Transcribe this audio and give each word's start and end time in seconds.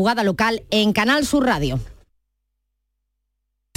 Jugada 0.00 0.24
local 0.24 0.62
en 0.70 0.94
Canal 0.94 1.26
Sur 1.26 1.44
Radio. 1.44 1.78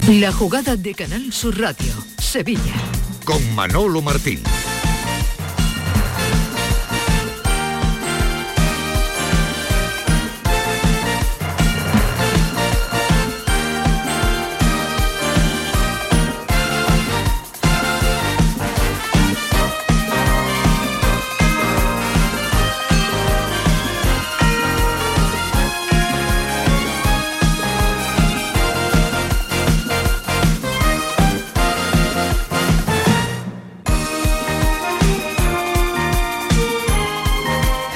La 0.08 0.32
jugada 0.32 0.78
de 0.78 0.94
Canal 0.94 1.34
Sur 1.34 1.60
Radio, 1.60 1.92
Sevilla. 2.18 2.74
Con 3.26 3.54
Manolo 3.54 4.02
Martín. 4.02 4.42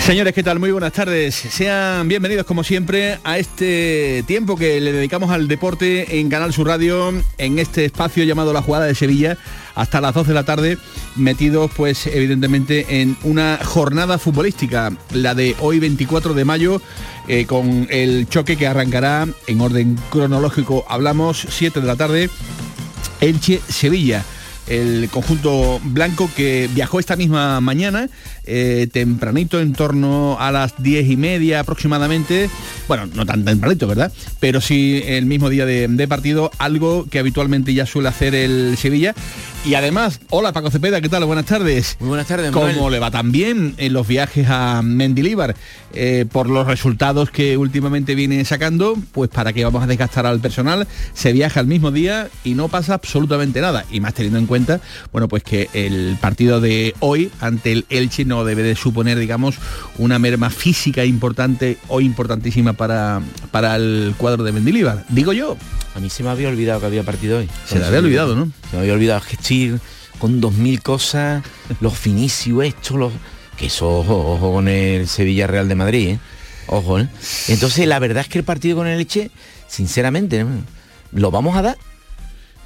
Señores, 0.07 0.33
¿qué 0.33 0.41
tal? 0.41 0.57
Muy 0.57 0.71
buenas 0.71 0.93
tardes. 0.93 1.35
Sean 1.35 2.07
bienvenidos 2.07 2.45
como 2.45 2.63
siempre 2.63 3.19
a 3.25 3.39
este 3.39 4.23
tiempo 4.25 4.55
que 4.55 4.79
le 4.79 4.93
dedicamos 4.93 5.31
al 5.31 5.49
deporte 5.49 6.21
en 6.21 6.29
Canal 6.29 6.53
Sur 6.53 6.67
Radio, 6.67 7.13
en 7.37 7.59
este 7.59 7.83
espacio 7.83 8.23
llamado 8.23 8.53
La 8.53 8.61
Jugada 8.61 8.85
de 8.85 8.95
Sevilla, 8.95 9.37
hasta 9.75 9.99
las 9.99 10.13
12 10.13 10.29
de 10.29 10.33
la 10.33 10.45
tarde, 10.45 10.77
metidos 11.17 11.71
pues 11.75 12.07
evidentemente 12.07 13.01
en 13.01 13.17
una 13.23 13.59
jornada 13.61 14.17
futbolística, 14.17 14.93
la 15.11 15.35
de 15.35 15.57
hoy 15.59 15.79
24 15.79 16.33
de 16.33 16.45
mayo, 16.45 16.81
eh, 17.27 17.45
con 17.45 17.85
el 17.89 18.29
choque 18.29 18.55
que 18.55 18.65
arrancará 18.65 19.27
en 19.47 19.59
orden 19.59 19.99
cronológico, 20.09 20.85
hablamos 20.87 21.45
7 21.49 21.81
de 21.81 21.85
la 21.85 21.97
tarde, 21.97 22.29
Elche-Sevilla 23.19 24.23
el 24.67 25.09
conjunto 25.09 25.79
blanco 25.83 26.29
que 26.35 26.69
viajó 26.73 26.99
esta 26.99 27.15
misma 27.15 27.61
mañana, 27.61 28.09
eh, 28.47 28.87
tempranito, 28.91 29.59
en 29.59 29.73
torno 29.73 30.37
a 30.39 30.51
las 30.51 30.81
diez 30.81 31.09
y 31.09 31.17
media 31.17 31.59
aproximadamente. 31.59 32.49
Bueno, 32.87 33.05
no 33.13 33.25
tan 33.25 33.45
tempranito, 33.45 33.87
¿verdad? 33.87 34.11
Pero 34.39 34.61
sí 34.61 35.01
el 35.05 35.25
mismo 35.25 35.49
día 35.49 35.65
de, 35.65 35.87
de 35.87 36.07
partido, 36.07 36.51
algo 36.57 37.05
que 37.09 37.19
habitualmente 37.19 37.73
ya 37.73 37.85
suele 37.85 38.09
hacer 38.09 38.35
el 38.35 38.77
Sevilla. 38.77 39.13
Y 39.65 39.73
además, 39.73 40.21
hola 40.29 40.53
Paco 40.53 40.71
Cepeda, 40.71 41.01
¿qué 41.01 41.09
tal? 41.09 41.25
Buenas 41.25 41.45
tardes. 41.45 41.97
Muy 41.99 42.07
buenas 42.07 42.27
tardes. 42.27 42.51
¿Cómo 42.51 42.67
Manuel. 42.67 42.93
le 42.93 42.99
va 42.99 43.11
también 43.11 43.75
en 43.77 43.91
los 43.91 44.07
viajes 44.07 44.47
a 44.49 44.81
Mendilíbar? 44.81 45.55
Eh, 45.93 46.25
por 46.31 46.49
los 46.49 46.67
resultados 46.67 47.31
que 47.31 47.57
últimamente 47.57 48.15
viene 48.15 48.45
sacando, 48.45 48.95
pues 49.11 49.29
para 49.29 49.51
que 49.51 49.65
vamos 49.65 49.83
a 49.83 49.87
desgastar 49.87 50.25
al 50.25 50.39
personal, 50.39 50.87
se 51.13 51.33
viaja 51.33 51.59
el 51.59 51.67
mismo 51.67 51.91
día 51.91 52.29
y 52.45 52.53
no 52.53 52.69
pasa 52.69 52.93
absolutamente 52.93 53.59
nada. 53.59 53.83
Y 53.91 53.99
más 53.99 54.13
teniendo 54.13 54.39
en 54.39 54.45
cuenta, 54.45 54.79
bueno, 55.11 55.27
pues 55.27 55.43
que 55.43 55.69
el 55.73 56.17
partido 56.21 56.61
de 56.61 56.95
hoy 56.99 57.29
ante 57.41 57.73
el 57.73 57.85
Elche 57.89 58.23
no 58.23 58.45
debe 58.45 58.63
de 58.63 58.75
suponer, 58.75 59.19
digamos, 59.19 59.55
una 59.97 60.17
merma 60.17 60.49
física 60.49 61.03
importante 61.03 61.77
o 61.89 61.99
importantísima 61.99 62.73
para, 62.73 63.21
para 63.51 63.75
el 63.75 64.13
cuadro 64.17 64.43
de 64.43 64.53
Mendilíbar. 64.53 65.03
Digo 65.09 65.33
yo. 65.33 65.57
A 65.97 65.99
mí 65.99 66.11
se 66.11 66.21
me 66.21 66.29
había 66.29 66.47
olvidado 66.49 66.79
que 66.79 66.85
había 66.85 67.01
partido 67.01 67.39
hoy. 67.39 67.49
Se 67.65 67.79
le 67.79 67.85
había 67.85 67.97
olvidado, 67.99 68.35
¿no? 68.35 68.51
Se 68.69 68.75
me 68.75 68.81
había 68.83 68.93
olvidado 68.93 69.19
estoy 69.31 69.79
con 70.19 70.39
dos 70.39 70.53
mil 70.53 70.81
cosas, 70.83 71.43
los 71.81 71.97
finicios 71.97 72.63
estos, 72.63 72.97
los... 72.97 73.11
Que 73.57 73.65
eso, 73.65 73.89
ojo, 73.99 74.33
ojo 74.33 74.53
con 74.53 74.67
el 74.67 75.07
Sevilla 75.07 75.47
Real 75.47 75.67
de 75.67 75.73
Madrid, 75.73 76.07
¿eh? 76.09 76.19
Ojo, 76.67 76.99
¿eh? 76.99 77.07
Entonces, 77.47 77.87
la 77.87 77.97
verdad 77.97 78.21
es 78.21 78.29
que 78.29 78.37
el 78.37 78.43
partido 78.43 78.77
con 78.77 78.85
el 78.85 78.99
Leche, 78.99 79.31
sinceramente, 79.67 80.45
lo 81.13 81.31
vamos 81.31 81.57
a 81.57 81.63
dar. 81.63 81.77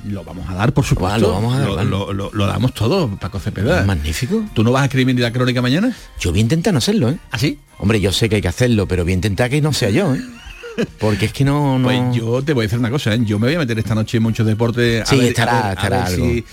Lo 0.05 0.25
vamos 0.25 0.49
a 0.49 0.55
dar, 0.55 0.73
por 0.73 0.83
supuesto. 0.83 1.19
lo 1.19 1.31
vamos 1.31 1.55
a 1.55 1.59
dar, 1.59 1.67
Lo, 1.85 2.07
vale. 2.07 2.29
lo- 2.33 2.45
damos 2.47 2.73
todo, 2.73 3.15
Paco 3.17 3.39
Cepeda. 3.39 3.85
Magnífico. 3.85 4.43
¿Tú 4.53 4.63
no 4.63 4.73
vas 4.73 4.81
a 4.81 4.85
escribir 4.85 5.17
la 5.17 5.31
crónica 5.31 5.61
mañana? 5.61 5.95
Yo 6.19 6.31
voy 6.31 6.39
a 6.39 6.41
intentar 6.41 6.73
no 6.73 6.79
hacerlo, 6.79 7.09
¿eh? 7.11 7.17
¿Así? 7.31 7.59
Hombre, 7.77 8.01
yo 8.01 8.11
sé 8.11 8.27
que 8.27 8.35
hay 8.35 8.41
que 8.41 8.47
hacerlo, 8.49 8.87
pero 8.87 9.03
voy 9.03 9.13
a 9.13 9.15
intentar 9.15 9.49
que 9.49 9.61
no 9.61 9.71
sea 9.71 9.91
yo, 9.91 10.13
¿eh? 10.15 10.19
Porque 10.99 11.25
es 11.25 11.33
que 11.33 11.43
no... 11.43 11.77
no... 11.79 11.87
Pues 11.87 11.99
yo 12.15 12.41
te 12.43 12.53
voy 12.53 12.63
a 12.63 12.65
decir 12.67 12.79
una 12.79 12.89
cosa, 12.89 13.13
¿eh? 13.13 13.19
yo 13.23 13.39
me 13.39 13.47
voy 13.47 13.55
a 13.55 13.59
meter 13.59 13.77
esta 13.79 13.95
noche 13.95 14.17
en 14.17 14.23
muchos 14.23 14.45
deportes. 14.45 15.07
Sí, 15.07 15.19
estará- 15.19 15.73
estará 15.73 16.05
algo. 16.05 16.25
si 16.25 16.43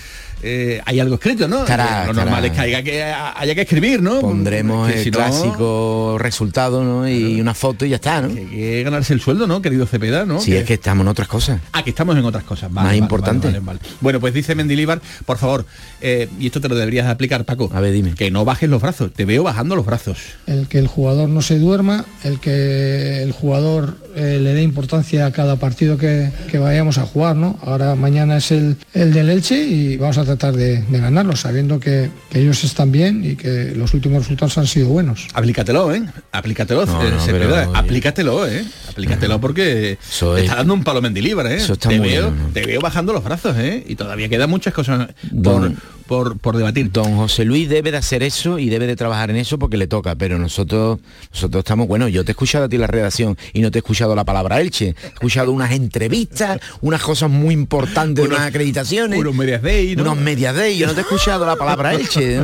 eh, 0.41 0.81
hay 0.85 1.01
algo 1.01 1.15
escrito, 1.15 1.49
¿no? 1.49 1.59
Estará, 1.63 2.03
Eh, 2.03 2.05
lo 2.05 2.11
estará. 2.11 2.25
normal 2.31 2.45
es 2.45 2.51
que 2.53 2.59
haya 2.61 2.81
que, 2.81 3.03
haya 3.03 3.55
que 3.55 3.61
escribir, 3.61 4.01
¿no? 4.01 4.21
Pondremos 4.21 4.87
Es 4.87 4.93
que 4.93 4.99
el 4.99 5.03
si 5.03 5.11
no, 5.11 5.17
clásico 5.17 6.15
resultado, 6.17 6.81
¿no? 6.83 7.09
Y 7.09 7.41
una 7.41 7.53
foto 7.53 7.85
y 7.85 7.89
ya 7.89 7.97
está, 7.97 8.21
¿no? 8.21 8.29
hay 8.29 8.45
que 8.45 8.83
ganarse 8.83 9.13
el 9.13 9.19
sueldo, 9.19 9.47
¿no, 9.47 9.61
querido 9.61 9.85
Cepeda? 9.85 10.25
¿no? 10.25 10.39
Sí, 10.39 10.55
es 10.55 10.63
que 10.63 10.75
estamos 10.75 11.03
en 11.03 11.09
otras 11.09 11.27
cosas. 11.27 11.59
Ah, 11.73 11.83
que 11.83 11.89
estamos 11.89 12.15
en 12.17 12.23
otras 12.23 12.45
cosas. 12.45 12.71
Vale, 12.71 12.73
Más 12.75 12.85
vale, 12.85 12.97
importante. 12.97 13.47
vale, 13.47 13.59
vale, 13.59 13.79
vale. 13.83 13.95
Bueno, 13.99 14.21
pues 14.21 14.33
dice 14.33 14.55
Mendilíbar, 14.55 15.01
por 15.25 15.37
favor, 15.37 15.65
eh, 15.99 16.29
y 16.39 16.45
esto 16.45 16.61
te 16.61 16.69
lo 16.69 16.75
deberías 16.75 17.07
aplicar, 17.07 17.43
Paco. 17.43 17.69
A 17.73 17.81
ver, 17.81 17.91
dime. 17.91 18.13
Que 18.15 18.31
no 18.31 18.45
bajes 18.45 18.69
los 18.69 18.81
brazos. 18.81 19.11
Te 19.11 19.25
veo 19.25 19.43
bajando 19.43 19.75
los 19.75 19.85
brazos. 19.85 20.19
el 20.47 20.69
que 20.69 20.79
el 20.79 20.87
jugador 20.87 21.27
no 21.27 21.41
se 21.41 21.59
duerma, 21.59 22.05
el 22.23 22.39
que 22.39 23.23
el 23.23 23.33
jugador 23.33 23.97
eh, 24.19 24.39
le 24.39 24.53
dé 24.53 24.61
importancia 24.61 25.25
a 25.25 25.31
cada 25.31 25.55
partido 25.55 25.97
que, 25.97 26.29
que 26.51 26.59
vayamos 26.59 26.97
a 26.97 27.03
jugar, 27.05 27.35
¿no? 27.35 27.57
Ahora 27.63 27.95
mañana 27.95 28.37
es 28.37 28.51
el, 28.51 28.75
el 28.93 29.13
del 29.13 29.29
Elche 29.29 29.63
y 29.65 29.97
vamos 29.97 30.17
a 30.17 30.25
tratar 30.25 30.55
de, 30.55 30.81
de 30.81 30.99
ganarlo, 30.99 31.35
sabiendo 31.35 31.79
que, 31.79 32.09
que 32.29 32.39
ellos 32.41 32.63
están 32.63 32.91
bien 32.91 33.23
y 33.23 33.35
que 33.35 33.73
los 33.75 33.93
últimos 33.93 34.19
resultados 34.23 34.57
han 34.57 34.67
sido 34.67 34.89
buenos. 34.89 35.27
Aplícatelo, 35.33 35.93
¿eh? 35.93 36.03
Aplícatelo, 36.31 36.85
No, 36.85 37.03
eh, 37.03 37.11
no, 37.11 37.19
Cepeda. 37.21 37.65
pero- 37.65 37.75
Aplícatelo, 37.77 38.47
¿eh? 38.47 38.65
Aplícatelo 38.89 39.39
porque 39.39 39.93
es- 39.93 40.21
está 40.41 40.55
dando 40.55 40.73
un 40.73 40.83
palo 40.83 41.01
Mendilíbar, 41.01 41.47
¿eh? 41.47 41.55
Eso 41.55 41.73
está 41.73 41.89
te, 41.89 41.97
muy 41.99 42.09
veo, 42.09 42.31
bien, 42.31 42.43
¿no? 42.43 42.49
te 42.53 42.65
veo 42.65 42.81
bajando 42.81 43.13
los 43.13 43.23
brazos, 43.23 43.55
¿eh? 43.57 43.83
Y 43.87 43.95
todavía 43.95 44.27
quedan 44.29 44.49
muchas 44.49 44.73
cosas 44.73 45.07
por, 45.43 45.61
Don- 45.61 45.77
por, 46.09 46.39
por 46.39 46.57
debatir. 46.57 46.91
Don 46.91 47.15
José 47.15 47.45
Luis 47.45 47.69
debe 47.69 47.91
de 47.91 47.97
hacer 47.97 48.23
eso 48.23 48.57
y 48.59 48.67
debe 48.69 48.87
de 48.87 48.95
trabajar 48.95 49.29
en 49.29 49.35
eso 49.37 49.59
porque 49.59 49.77
le 49.77 49.85
toca, 49.87 50.15
pero 50.15 50.39
nosotros 50.39 50.99
nosotros 51.31 51.61
estamos, 51.61 51.87
bueno, 51.87 52.07
yo 52.07 52.25
te 52.25 52.31
he 52.31 52.33
escuchado 52.33 52.65
a 52.65 52.69
ti 52.69 52.77
la 52.79 52.87
redacción 52.87 53.37
y 53.53 53.61
no 53.61 53.69
te 53.69 53.77
he 53.77 53.81
escuchado 53.81 54.15
la 54.15 54.25
palabra 54.25 54.59
Elche, 54.59 54.95
he 55.03 55.07
escuchado 55.07 55.51
unas 55.51 55.71
entrevistas, 55.71 56.59
unas 56.81 57.01
cosas 57.03 57.29
muy 57.29 57.53
importantes, 57.53 58.25
Unos- 58.25 58.37
unas 58.39 58.47
acreditaciones, 58.49 59.19
unos 59.19 59.35
medias 59.35 59.61
day, 59.61 59.95
¿no? 59.95 60.01
unos 60.01 60.17
medias 60.17 60.55
day, 60.55 60.77
yo 60.79 60.87
no 60.87 60.93
te 60.93 60.99
he 61.01 61.03
escuchado 61.03 61.45
la 61.45 61.55
palabra 61.55 61.93
Elche. 61.93 62.39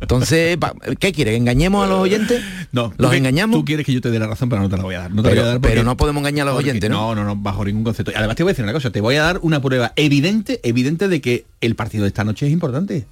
Entonces, 0.00 0.58
¿qué 0.98 1.12
quieres? 1.12 1.36
¿Engañemos 1.36 1.84
a 1.84 1.88
los 1.88 1.98
oyentes? 2.00 2.42
No, 2.72 2.92
¿Los 2.96 3.12
engañamos? 3.14 3.58
Tú 3.58 3.64
quieres 3.64 3.84
que 3.84 3.92
yo 3.92 4.00
te 4.00 4.10
dé 4.10 4.18
la 4.18 4.26
razón, 4.26 4.48
pero 4.48 4.62
no 4.62 4.68
te 4.68 4.76
la 4.76 4.82
voy 4.82 4.94
a 4.94 5.00
dar. 5.00 5.10
No 5.12 5.22
te 5.22 5.30
Pero- 5.30 5.42
voy 5.42 5.48
a 5.48 5.52
dar 5.52 5.60
porque- 5.60 5.74
pero 5.74 5.84
no 5.84 5.96
podemos 5.96 6.20
engañar 6.20 6.46
a 6.48 6.50
los 6.52 6.58
oyentes, 6.60 6.88
¿no? 6.90 7.14
No, 7.14 7.22
no, 7.22 7.24
no, 7.24 7.36
bajo 7.36 7.64
ningún 7.64 7.84
concepto. 7.84 8.12
Y 8.12 8.14
además 8.14 8.36
te 8.36 8.42
voy 8.42 8.50
a 8.50 8.52
decir 8.52 8.64
una 8.64 8.72
cosa, 8.72 8.90
te 8.90 9.00
voy 9.00 9.16
a 9.16 9.22
dar 9.22 9.38
una 9.42 9.60
prueba 9.60 9.92
evidente, 9.96 10.60
evidente 10.62 11.08
de 11.08 11.20
que 11.20 11.44
el 11.60 11.74
partido 11.76 12.02
de 12.04 12.08
esta 12.08 12.24
noche 12.24 12.46
es 12.46 12.51
importante. 12.52 13.06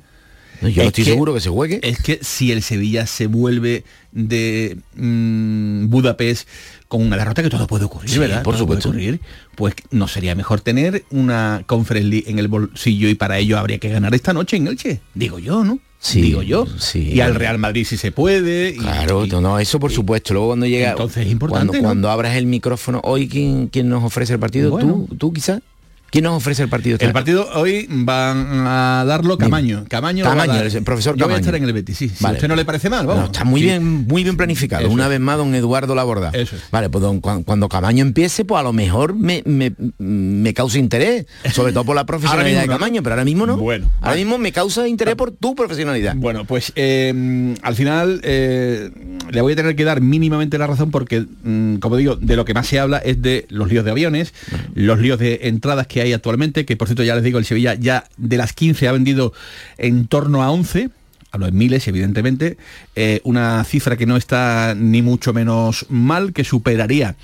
No, 0.62 0.69
Yo 0.69 0.83
Es 0.83 0.89
estoy 0.89 1.05
que- 1.05 1.11
seguro 1.11 1.33
que 1.33 1.41
se 1.41 1.49
juegue. 1.49 1.81
Es 1.83 2.03
que 2.03 2.19
si 2.23 2.53
el 2.53 2.62
Sevilla 2.62 3.06
se 3.06 3.27
vuelve 3.28 3.84
de 4.12 4.77
mm, 4.95 5.89
Budapest 5.89 6.47
con 6.87 7.03
una 7.06 7.17
derrota 7.17 7.43
que 7.43 7.49
todo 7.49 7.67
puede 7.67 7.84
ocurrir, 7.87 8.11
Sí, 8.11 8.19
¿verdad? 8.19 8.43
por 8.43 8.56
Todo 8.56 8.67
puede 8.67 8.81
supuesto. 8.83 8.89
ocurrir, 8.91 9.21
pues 9.56 9.75
no 9.91 10.06
sería 10.09 10.34
mejor 10.34 10.61
tener 10.61 11.05
una 11.11 11.62
Conference 11.67 12.09
League 12.09 12.31
en 12.31 12.39
el 12.39 12.49
bolsillo 12.49 13.09
y 13.09 13.15
para 13.15 13.39
ello 13.39 13.59
habría 13.59 13.79
que 13.79 13.89
ganar 13.89 14.15
esta 14.15 14.33
noche 14.34 14.56
en 14.59 14.67
Elche. 14.67 15.00
Digo 15.15 15.39
yo, 15.39 15.65
¿no? 15.65 15.79
Sí, 16.03 16.21
Digo 16.23 16.43
yo. 16.43 16.67
sí. 16.79 17.11
Y 17.12 17.21
al 17.21 17.34
Real 17.34 17.59
Madrid 17.59 17.84
si 17.87 17.97
se 17.97 18.11
puede. 18.11 18.71
y- 18.71 18.77
Claro, 18.79 19.25
y- 19.27 19.29
no, 19.31 19.59
eso 19.59 19.79
por 19.79 19.93
supuesto. 19.93 20.33
Luego 20.34 20.49
cuando 20.49 20.67
llega, 20.67 20.91
Entonces 20.91 21.27
es 21.27 21.33
importante, 21.33 21.67
cuando, 21.69 21.83
¿no? 21.83 21.83
cuando 21.89 22.11
abras 22.11 22.37
el 22.37 22.47
micrófono, 22.47 23.00
hoy 23.05 23.29
quién, 23.29 23.69
quién 23.69 23.89
nos 23.89 24.03
ofrece 24.05 24.33
el 24.34 24.39
partido, 24.39 24.71
Bueno. 24.71 25.06
tú, 25.09 25.17
tú 25.17 25.33
quizás. 25.33 25.61
¿Quién 26.10 26.25
nos 26.25 26.37
ofrece 26.37 26.62
el 26.65 26.69
partido? 26.69 26.98
El 27.00 27.12
partido 27.12 27.48
hoy 27.54 27.87
van 27.88 28.66
a 28.66 29.04
darlo 29.06 29.38
Camaño. 29.38 29.84
Camaño, 29.88 30.25
Camaño, 30.25 30.54
dar. 30.54 30.66
el 30.66 30.82
profesor 30.82 31.16
Yo 31.16 31.26
voy 31.26 31.34
a 31.34 31.38
estar 31.38 31.54
en 31.54 31.62
el 31.65 31.72
Betis, 31.72 31.97
sí. 31.98 32.09
Si 32.09 32.26
a 32.26 32.31
usted 32.31 32.48
no 32.48 32.56
le 32.56 32.65
parece 32.65 32.91
mal, 32.91 33.06
vamos. 33.06 33.22
No, 33.25 33.26
está 33.32 33.44
muy 33.44 33.60
Sí. 33.60 33.66
bien, 33.66 33.84
muy 34.09 34.25
bien 34.25 34.37
planificado. 34.37 34.84
Eso 34.87 34.93
Una 34.93 35.06
vez 35.09 35.20
más, 35.20 35.37
don 35.38 35.54
Eduardo 35.54 35.94
Laborda. 35.94 36.31
Eso 36.32 36.56
es. 36.56 36.62
Vale, 36.72 36.91
pues 36.91 37.03
don- 37.03 37.20
cuando 37.20 37.69
Camaño 37.69 38.03
empiece, 38.04 38.44
pues 38.44 38.58
a 38.58 38.62
lo 38.62 38.73
mejor 38.73 39.14
me, 39.14 39.43
me, 39.46 39.73
me 39.99 40.52
causa 40.55 40.79
interés, 40.79 41.26
sobre 41.52 41.73
todo 41.73 41.85
por 41.85 41.94
la 41.94 42.05
profesionalidad 42.06 42.62
de 42.62 42.67
no. 42.67 42.73
Camaño, 42.73 43.02
pero 43.02 43.14
ahora 43.14 43.25
mismo 43.25 43.46
no. 43.46 43.56
Bueno, 43.56 43.87
ahora 44.00 44.11
vale. 44.11 44.25
mismo 44.25 44.38
me 44.38 44.50
causa 44.52 44.88
interés 44.88 45.14
por 45.14 45.31
tu 45.31 45.55
profesionalidad. 45.55 46.14
Bueno, 46.17 46.44
pues 46.44 46.73
eh, 46.76 47.55
al 47.62 47.75
final 47.76 48.20
eh, 48.25 48.90
le 49.31 49.40
voy 49.40 49.52
a 49.52 49.56
tener 49.56 49.76
que 49.76 49.85
dar 49.85 50.00
mínimamente 50.00 50.58
la 50.58 50.67
razón 50.67 50.90
porque, 50.90 51.25
mm, 51.44 51.76
como 51.76 51.96
digo, 51.96 52.17
de 52.17 52.35
lo 52.35 52.44
que 52.44 52.55
más 52.55 52.67
se 52.67 52.81
habla 52.81 52.99
es 52.99 53.23
de 53.23 53.46
los 53.49 53.69
líos 53.69 53.85
de 53.85 53.93
aviones, 53.93 54.35
los 54.75 54.99
líos 54.99 55.19
de 55.20 55.40
entradas 55.44 55.87
que 55.87 56.00
hay 56.00 56.12
actualmente, 56.12 56.64
que 56.64 56.76
por 56.76 56.88
cierto 56.88 57.02
ya 57.02 57.14
les 57.14 57.25
digo, 57.25 57.38
el 57.38 57.44
Sevilla 57.44 57.75
ya 57.75 58.05
de 58.17 58.37
las 58.37 58.52
15 58.52 58.88
ha 58.88 58.93
vendido 58.93 59.32
en 59.79 60.06
torno 60.06 60.43
a 60.43 60.50
11. 60.50 60.91
Hablo 61.32 61.47
en 61.47 61.56
miles, 61.56 61.87
evidentemente, 61.87 62.56
eh, 62.97 63.20
una 63.23 63.62
cifra 63.64 63.97
que 63.97 64.06
no 64.06 64.17
está 64.17 64.75
ni 64.76 65.00
mucho 65.00 65.32
menos 65.32 65.87
mal, 65.88 66.32
que 66.32 66.43
superaría 66.43 67.14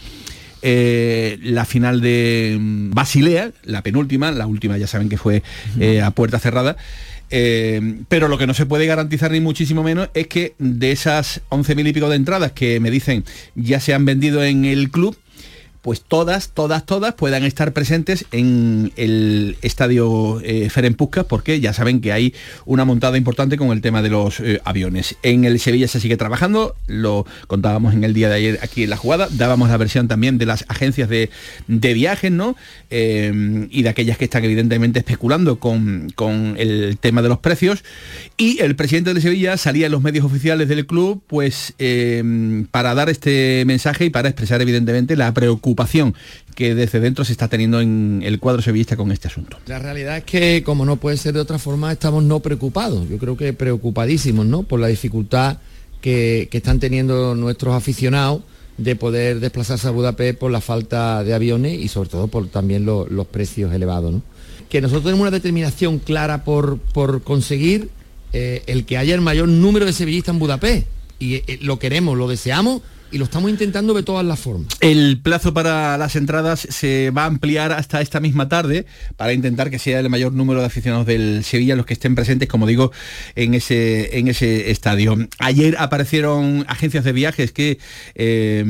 eh, 0.62 1.38
la 1.42 1.64
final 1.64 2.00
de 2.00 2.56
mm, 2.58 2.90
Basilea, 2.90 3.52
la 3.64 3.82
penúltima, 3.82 4.32
la 4.32 4.46
última 4.46 4.76
ya 4.78 4.86
saben 4.86 5.08
que 5.08 5.16
fue 5.16 5.42
eh, 5.78 6.02
a 6.02 6.10
puerta 6.10 6.38
cerrada. 6.38 6.76
Eh, 7.30 8.00
pero 8.08 8.28
lo 8.28 8.38
que 8.38 8.46
no 8.46 8.54
se 8.54 8.66
puede 8.66 8.86
garantizar 8.86 9.32
ni 9.32 9.40
muchísimo 9.40 9.82
menos 9.82 10.08
es 10.14 10.28
que 10.28 10.54
de 10.58 10.92
esas 10.92 11.40
11.000 11.50 11.88
y 11.88 11.92
pico 11.92 12.08
de 12.08 12.16
entradas 12.16 12.52
que 12.52 12.78
me 12.78 12.90
dicen 12.90 13.24
ya 13.56 13.80
se 13.80 13.94
han 13.94 14.04
vendido 14.04 14.44
en 14.44 14.64
el 14.64 14.90
club, 14.90 15.16
pues 15.86 16.02
todas, 16.02 16.48
todas, 16.48 16.84
todas 16.84 17.14
puedan 17.14 17.44
estar 17.44 17.72
presentes 17.72 18.26
en 18.32 18.92
el 18.96 19.56
estadio 19.62 20.40
eh, 20.42 20.68
Ferenc 20.68 20.96
Puskas, 20.96 21.26
porque 21.26 21.60
ya 21.60 21.72
saben 21.72 22.00
que 22.00 22.10
hay 22.10 22.34
una 22.64 22.84
montada 22.84 23.16
importante 23.16 23.56
con 23.56 23.68
el 23.68 23.80
tema 23.82 24.02
de 24.02 24.08
los 24.08 24.40
eh, 24.40 24.60
aviones. 24.64 25.14
En 25.22 25.44
el 25.44 25.60
Sevilla 25.60 25.86
se 25.86 26.00
sigue 26.00 26.16
trabajando, 26.16 26.74
lo 26.88 27.24
contábamos 27.46 27.94
en 27.94 28.02
el 28.02 28.14
día 28.14 28.28
de 28.28 28.34
ayer 28.34 28.58
aquí 28.62 28.82
en 28.82 28.90
la 28.90 28.96
jugada, 28.96 29.28
dábamos 29.30 29.68
la 29.68 29.76
versión 29.76 30.08
también 30.08 30.38
de 30.38 30.46
las 30.46 30.64
agencias 30.66 31.08
de, 31.08 31.30
de 31.68 31.94
viajes, 31.94 32.32
¿no? 32.32 32.56
Eh, 32.90 33.68
y 33.70 33.82
de 33.82 33.88
aquellas 33.88 34.18
que 34.18 34.24
están 34.24 34.44
evidentemente 34.44 34.98
especulando 34.98 35.60
con, 35.60 36.10
con 36.16 36.56
el 36.58 36.98
tema 36.98 37.22
de 37.22 37.28
los 37.28 37.38
precios. 37.38 37.84
Y 38.36 38.60
el 38.60 38.74
presidente 38.74 39.14
de 39.14 39.20
Sevilla 39.20 39.56
salía 39.56 39.86
en 39.86 39.92
los 39.92 40.02
medios 40.02 40.24
oficiales 40.24 40.66
del 40.66 40.84
club, 40.84 41.22
pues 41.28 41.74
eh, 41.78 42.64
para 42.72 42.92
dar 42.96 43.08
este 43.08 43.62
mensaje 43.66 44.06
y 44.06 44.10
para 44.10 44.28
expresar 44.28 44.60
evidentemente 44.60 45.14
la 45.14 45.32
preocupación 45.32 45.75
que 46.54 46.74
desde 46.74 47.00
dentro 47.00 47.24
se 47.24 47.32
está 47.32 47.48
teniendo 47.48 47.80
en 47.80 48.22
el 48.24 48.38
cuadro 48.40 48.62
sevillista 48.62 48.96
con 48.96 49.12
este 49.12 49.28
asunto. 49.28 49.58
La 49.66 49.78
realidad 49.78 50.16
es 50.18 50.24
que, 50.24 50.62
como 50.64 50.84
no 50.86 50.96
puede 50.96 51.16
ser 51.18 51.34
de 51.34 51.40
otra 51.40 51.58
forma, 51.58 51.92
estamos 51.92 52.24
no 52.24 52.40
preocupados. 52.40 53.08
Yo 53.08 53.18
creo 53.18 53.36
que 53.36 53.52
preocupadísimos, 53.52 54.46
¿no? 54.46 54.62
Por 54.62 54.80
la 54.80 54.86
dificultad 54.88 55.58
que, 56.00 56.48
están 56.52 56.80
teniendo 56.80 57.34
nuestros 57.34 57.74
aficionados 57.74 58.42
de 58.78 58.96
poder 58.96 59.40
desplazarse 59.40 59.88
a 59.88 59.90
Budapest 59.90 60.38
por 60.38 60.50
la 60.50 60.60
falta 60.60 61.24
de 61.24 61.34
aviones 61.34 61.78
y 61.80 61.88
sobre 61.88 62.08
todo 62.10 62.28
por 62.28 62.46
también 62.48 62.84
lo- 62.84 63.06
los 63.06 63.26
precios 63.26 63.72
elevados. 63.72 64.12
¿no? 64.12 64.22
Que 64.68 64.80
nosotros 64.80 65.04
tenemos 65.04 65.22
una 65.22 65.30
determinación 65.30 65.98
clara 65.98 66.44
por, 66.44 66.78
por 66.78 67.22
conseguir 67.22 67.88
eh, 68.32 68.62
el 68.66 68.84
que 68.84 68.98
haya 68.98 69.14
el 69.14 69.20
mayor 69.22 69.48
número 69.48 69.86
de 69.86 69.92
sevillistas 69.92 70.34
en 70.34 70.38
Budapest. 70.38 70.86
Y 71.18 71.36
eh, 71.36 71.58
lo 71.62 71.78
queremos, 71.78 72.18
lo 72.18 72.28
deseamos 72.28 72.82
y 73.10 73.18
lo 73.18 73.24
estamos 73.24 73.50
intentando 73.50 73.94
de 73.94 74.02
todas 74.02 74.24
las 74.24 74.38
formas. 74.38 74.68
El 74.80 75.20
plazo 75.22 75.54
para 75.54 75.96
las 75.98 76.16
entradas 76.16 76.60
se 76.60 77.10
va 77.10 77.22
a 77.24 77.26
ampliar 77.26 77.72
hasta 77.72 78.00
esta 78.00 78.20
misma 78.20 78.48
tarde 78.48 78.86
para 79.16 79.32
intentar 79.32 79.70
que 79.70 79.78
sea 79.78 80.00
el 80.00 80.10
mayor 80.10 80.32
número 80.32 80.60
de 80.60 80.66
aficionados 80.66 81.06
del 81.06 81.44
Sevilla 81.44 81.76
los 81.76 81.86
que 81.86 81.94
estén 81.94 82.14
presentes, 82.14 82.48
como 82.48 82.66
digo, 82.66 82.92
en 83.34 83.54
ese, 83.54 84.18
en 84.18 84.28
ese 84.28 84.70
estadio. 84.70 85.16
Ayer 85.38 85.76
aparecieron 85.78 86.64
agencias 86.68 87.04
de 87.04 87.12
viajes 87.12 87.52
que 87.52 87.78
eh, 88.14 88.64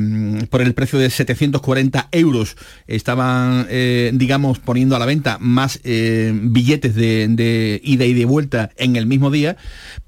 por 0.50 0.61
el 0.61 0.75
precio 0.75 0.99
de 0.99 1.11
740 1.11 2.09
euros 2.12 2.56
estaban, 2.87 3.67
eh, 3.71 4.11
digamos, 4.15 4.59
poniendo 4.59 4.97
a 4.97 4.99
la 4.99 5.06
venta 5.06 5.39
más 5.41 5.81
eh, 5.85 6.32
billetes 6.35 6.94
de, 6.94 7.27
de 7.29 7.81
ida 7.82 8.05
y 8.05 8.15
de 8.15 8.25
vuelta 8.25 8.71
en 8.77 8.97
el 8.97 9.06
mismo 9.06 9.31
día, 9.31 9.56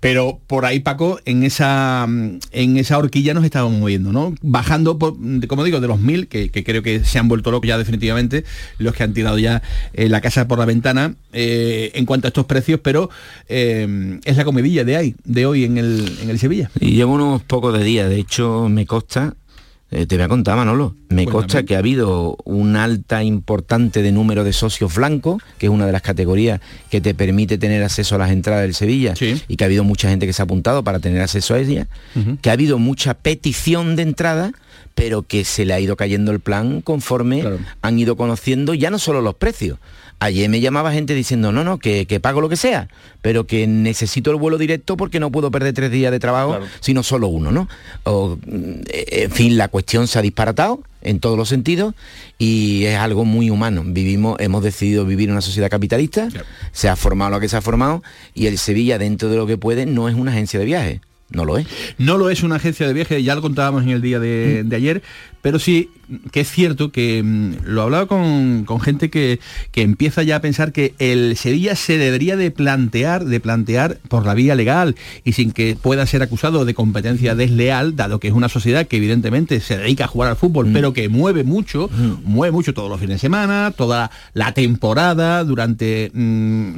pero 0.00 0.40
por 0.46 0.64
ahí, 0.64 0.80
Paco, 0.80 1.20
en 1.24 1.42
esa, 1.42 2.06
en 2.06 2.76
esa 2.76 2.98
horquilla 2.98 3.34
nos 3.34 3.44
estábamos 3.44 3.78
moviendo, 3.78 4.12
¿no? 4.12 4.17
Bajando, 4.42 4.98
como 4.98 5.64
digo, 5.64 5.80
de 5.80 5.88
los 5.88 6.00
mil, 6.00 6.28
que, 6.28 6.50
que 6.50 6.64
creo 6.64 6.82
que 6.82 7.04
se 7.04 7.18
han 7.18 7.28
vuelto 7.28 7.50
locos 7.50 7.68
ya 7.68 7.78
definitivamente, 7.78 8.44
los 8.78 8.94
que 8.94 9.02
han 9.02 9.14
tirado 9.14 9.38
ya 9.38 9.62
eh, 9.92 10.08
la 10.08 10.20
casa 10.20 10.48
por 10.48 10.58
la 10.58 10.64
ventana 10.64 11.14
eh, 11.32 11.90
en 11.94 12.06
cuanto 12.06 12.26
a 12.26 12.30
estos 12.30 12.46
precios, 12.46 12.80
pero 12.82 13.10
eh, 13.48 14.18
es 14.24 14.36
la 14.36 14.44
comidilla 14.44 14.84
de 14.84 14.96
ahí, 14.96 15.14
de 15.24 15.46
hoy 15.46 15.64
en 15.64 15.78
el, 15.78 16.18
en 16.22 16.30
el 16.30 16.38
Sevilla. 16.38 16.70
Y 16.80 16.92
llevo 16.92 17.14
unos 17.14 17.42
pocos 17.42 17.76
de 17.76 17.84
días, 17.84 18.08
de 18.08 18.18
hecho 18.18 18.68
me 18.68 18.86
consta, 18.86 19.34
eh, 19.90 20.06
te 20.06 20.16
voy 20.16 20.24
a 20.24 20.28
contar 20.28 20.56
Manolo, 20.56 20.94
me 21.08 21.24
Cuéntame. 21.24 21.32
consta 21.32 21.62
que 21.62 21.74
ha 21.74 21.78
habido 21.78 22.36
un 22.44 22.76
alta 22.76 23.22
importante 23.24 24.02
de 24.02 24.12
número 24.12 24.44
de 24.44 24.52
socios 24.52 24.94
blancos, 24.94 25.42
que 25.58 25.66
es 25.66 25.70
una 25.72 25.86
de 25.86 25.92
las 25.92 26.02
categorías 26.02 26.60
que 26.90 27.00
te 27.00 27.14
permite 27.14 27.56
tener 27.58 27.82
acceso 27.82 28.14
a 28.14 28.18
las 28.18 28.30
entradas 28.30 28.62
del 28.62 28.74
Sevilla, 28.74 29.16
Sí. 29.16 29.40
y 29.48 29.56
que 29.56 29.64
ha 29.64 29.66
habido 29.66 29.84
mucha 29.84 30.10
gente 30.10 30.26
que 30.26 30.32
se 30.32 30.42
ha 30.42 30.44
apuntado 30.44 30.84
para 30.84 30.98
tener 31.00 31.22
acceso 31.22 31.54
a 31.54 31.58
ella, 31.60 31.86
que 32.42 32.50
ha 32.50 32.52
habido 32.52 32.78
mucha 32.78 33.14
petición 33.14 33.96
de 33.96 34.02
entrada, 34.02 34.52
pero 34.94 35.22
que 35.22 35.44
se 35.44 35.64
le 35.64 35.72
ha 35.74 35.80
ido 35.80 35.96
cayendo 35.96 36.32
el 36.32 36.40
plan 36.40 36.80
conforme 36.82 37.40
Claro. 37.40 37.58
han 37.82 37.98
ido 37.98 38.16
conociendo 38.16 38.74
ya 38.74 38.90
no 38.90 38.98
solo 38.98 39.20
los 39.22 39.36
precios. 39.36 39.78
Ayer 40.20 40.48
me 40.48 40.60
llamaba 40.60 40.92
gente 40.92 41.14
diciendo, 41.14 41.52
no, 41.52 41.62
no, 41.62 41.78
que, 41.78 42.06
que 42.06 42.18
pago 42.18 42.40
lo 42.40 42.48
que 42.48 42.56
sea, 42.56 42.88
pero 43.22 43.46
que 43.46 43.68
necesito 43.68 44.30
el 44.32 44.36
vuelo 44.36 44.58
directo 44.58 44.96
porque 44.96 45.20
no 45.20 45.30
puedo 45.30 45.50
perder 45.52 45.74
tres 45.74 45.92
días 45.92 46.10
de 46.10 46.18
trabajo, 46.18 46.56
Claro. 46.56 46.66
sino 46.80 47.04
solo 47.04 47.28
uno, 47.28 47.52
¿no? 47.52 47.68
O, 48.02 48.36
mm, 48.44 48.72
en 48.90 49.30
fin, 49.30 49.56
la 49.56 49.68
cuestión 49.68 50.08
se 50.08 50.18
ha 50.18 50.22
disparatado 50.22 50.82
en 51.02 51.20
todos 51.20 51.38
los 51.38 51.48
sentidos 51.48 51.94
y 52.36 52.84
es 52.86 52.96
algo 52.98 53.24
muy 53.24 53.48
humano. 53.50 53.84
Vivimos, 53.86 54.36
hemos 54.40 54.64
decidido 54.64 55.04
vivir 55.06 55.28
en 55.28 55.34
una 55.34 55.40
sociedad 55.40 55.70
capitalista, 55.70 56.26
Claro. 56.28 56.46
se 56.72 56.88
ha 56.88 56.96
formado 56.96 57.30
lo 57.30 57.38
que 57.40 57.48
se 57.48 57.56
ha 57.56 57.60
formado 57.60 58.02
y 58.34 58.46
el 58.48 58.58
Sevilla, 58.58 58.98
dentro 58.98 59.28
de 59.28 59.36
lo 59.36 59.46
que 59.46 59.56
puede, 59.56 59.86
no 59.86 60.08
es 60.08 60.16
una 60.16 60.32
agencia 60.32 60.58
de 60.58 60.66
viaje. 60.66 61.00
No 61.30 61.44
lo 61.44 61.58
es. 61.58 61.66
No 61.98 62.16
lo 62.18 62.30
es 62.30 62.42
una 62.42 62.56
agencia 62.56 62.86
de 62.88 62.92
viaje, 62.94 63.22
ya 63.22 63.34
lo 63.36 63.42
contábamos 63.42 63.82
en 63.84 63.90
el 63.90 64.00
día 64.02 64.18
de, 64.18 64.64
de 64.64 64.76
ayer, 64.76 65.02
pero 65.42 65.58
sí 65.58 65.90
que 66.30 66.40
es 66.40 66.50
cierto 66.50 66.90
que 66.92 67.22
mm, 67.22 67.64
lo 67.64 67.82
hablaba 67.82 68.06
con, 68.06 68.64
con 68.64 68.80
gente 68.80 69.10
que, 69.10 69.40
que 69.72 69.82
empieza 69.82 70.22
ya 70.22 70.36
a 70.36 70.40
pensar 70.40 70.72
que 70.72 70.94
el 70.98 71.36
Sevilla 71.36 71.76
se 71.76 71.98
debería 71.98 72.36
de 72.36 72.50
plantear, 72.50 73.24
de 73.24 73.40
plantear 73.40 73.98
por 74.08 74.24
la 74.26 74.34
vía 74.34 74.54
legal 74.54 74.96
y 75.24 75.32
sin 75.32 75.52
que 75.52 75.76
pueda 75.80 76.06
ser 76.06 76.22
acusado 76.22 76.64
de 76.64 76.74
competencia 76.74 77.34
desleal, 77.34 77.94
dado 77.96 78.20
que 78.20 78.28
es 78.28 78.34
una 78.34 78.48
sociedad 78.48 78.86
que 78.86 78.96
evidentemente 78.96 79.60
se 79.60 79.76
dedica 79.78 80.04
a 80.04 80.08
jugar 80.08 80.30
al 80.30 80.36
fútbol, 80.36 80.70
pero 80.72 80.92
que 80.92 81.08
mueve 81.08 81.44
mucho, 81.44 81.90
mueve 82.24 82.52
mucho 82.52 82.72
todos 82.74 82.88
los 82.90 82.98
fines 83.00 83.16
de 83.16 83.20
semana, 83.20 83.72
toda 83.76 84.10
la 84.34 84.52
temporada, 84.54 85.44
durante, 85.44 86.10
mm, 86.14 86.74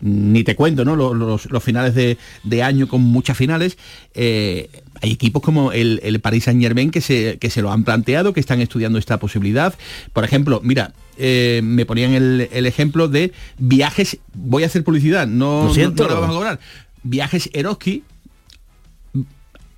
ni 0.00 0.44
te 0.44 0.54
cuento, 0.54 0.84
¿no? 0.84 0.96
Los, 0.96 1.16
los- 1.16 1.50
los 1.50 1.62
finales 1.62 1.94
de, 1.94 2.18
de 2.44 2.62
año 2.62 2.88
con 2.88 3.00
muchas 3.00 3.36
finales. 3.36 3.78
eh, 4.14 4.68
hay 5.02 5.12
equipos 5.12 5.42
como 5.42 5.72
el, 5.72 6.00
el 6.02 6.20
Paris 6.20 6.44
Saint 6.44 6.60
Germain 6.60 6.90
que 6.90 7.00
se, 7.00 7.38
que 7.38 7.50
se 7.50 7.62
lo 7.62 7.72
han 7.72 7.84
planteado, 7.84 8.32
que 8.32 8.40
están 8.40 8.60
estudiando 8.60 8.98
esta 8.98 9.18
posibilidad. 9.18 9.74
Por 10.12 10.24
ejemplo, 10.24 10.60
mira, 10.62 10.92
eh, 11.16 11.60
me 11.64 11.86
ponían 11.86 12.14
el, 12.14 12.48
el 12.52 12.66
ejemplo 12.66 13.08
de 13.08 13.32
viajes, 13.58 14.18
voy 14.34 14.62
a 14.62 14.66
hacer 14.66 14.84
publicidad, 14.84 15.26
no, 15.26 15.72
Lo 15.74 15.74
no, 15.74 15.90
no 15.90 16.08
la 16.08 16.14
vamos 16.14 16.30
a 16.30 16.38
cobrar. 16.38 16.60
Viajes 17.02 17.50
Eroski 17.52 18.02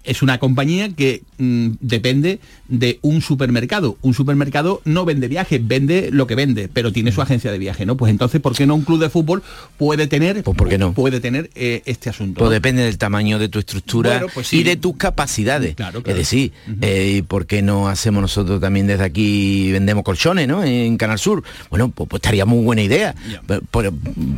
es 0.03 0.23
una 0.23 0.39
compañía 0.39 0.89
que 0.95 1.23
mm, 1.39 1.73
depende 1.81 2.41
de 2.69 2.99
un 3.03 3.21
supermercado. 3.21 3.99
Un 4.01 4.15
supermercado 4.15 4.81
no 4.85 5.05
vende 5.05 5.29
viajes, 5.29 5.61
vende 5.67 6.09
lo 6.13 6.27
que 6.27 6.35
vende, 6.35 6.69
pero 6.73 6.91
tiene 6.93 7.13
su 7.13 7.21
agencia 7.21 7.53
de 7.53 7.59
viaje, 7.59 7.85
¿no? 7.85 7.97
Pues 7.97 8.11
entonces, 8.11 8.41
¿por 8.41 8.55
qué 8.57 8.67
no 8.67 8.75
un 8.77 8.83
club 8.83 8.99
de 9.01 9.11
fútbol 9.11 9.43
puede 9.77 10.07
tener, 10.07 10.43
Pues, 10.43 10.57
¿por 10.57 10.69
qué 10.69 10.79
no? 10.79 10.93
puede 10.95 11.21
tener 11.21 11.51
eh, 11.55 11.83
este 11.85 12.09
asunto? 12.09 12.39
Pues 12.39 12.47
¿no? 12.49 12.53
depende 12.53 12.83
del 12.83 12.97
tamaño 12.97 13.39
de 13.39 13.49
tu 13.49 13.59
estructura 13.59 14.11
Bueno, 14.13 14.27
pues 14.33 14.49
sí. 14.49 14.59
y 14.61 14.63
de 14.63 14.77
tus 14.77 14.97
capacidades. 14.97 15.75
Claro, 15.75 16.03
claro. 16.03 16.19
Es 16.19 16.27
decir, 16.27 16.53
eh, 16.81 17.17
¿y 17.19 17.23
¿por 17.23 17.47
qué 17.47 17.61
no 17.61 17.89
hacemos 17.89 18.23
nosotros 18.23 18.61
también 18.61 18.87
desde 18.87 19.05
aquí 19.05 19.71
vendemos 19.73 20.03
colchones, 20.05 20.49
¿no? 20.49 20.65
En 20.65 20.97
Canal 20.97 21.19
Sur. 21.19 21.43
Bueno, 21.69 21.91
pues, 21.91 22.09
pues 22.09 22.21
estaría 22.21 22.47
muy 22.47 22.65
buena 22.65 22.83
idea. 22.83 23.15
Pero, 23.47 23.63
pero- 23.71 23.93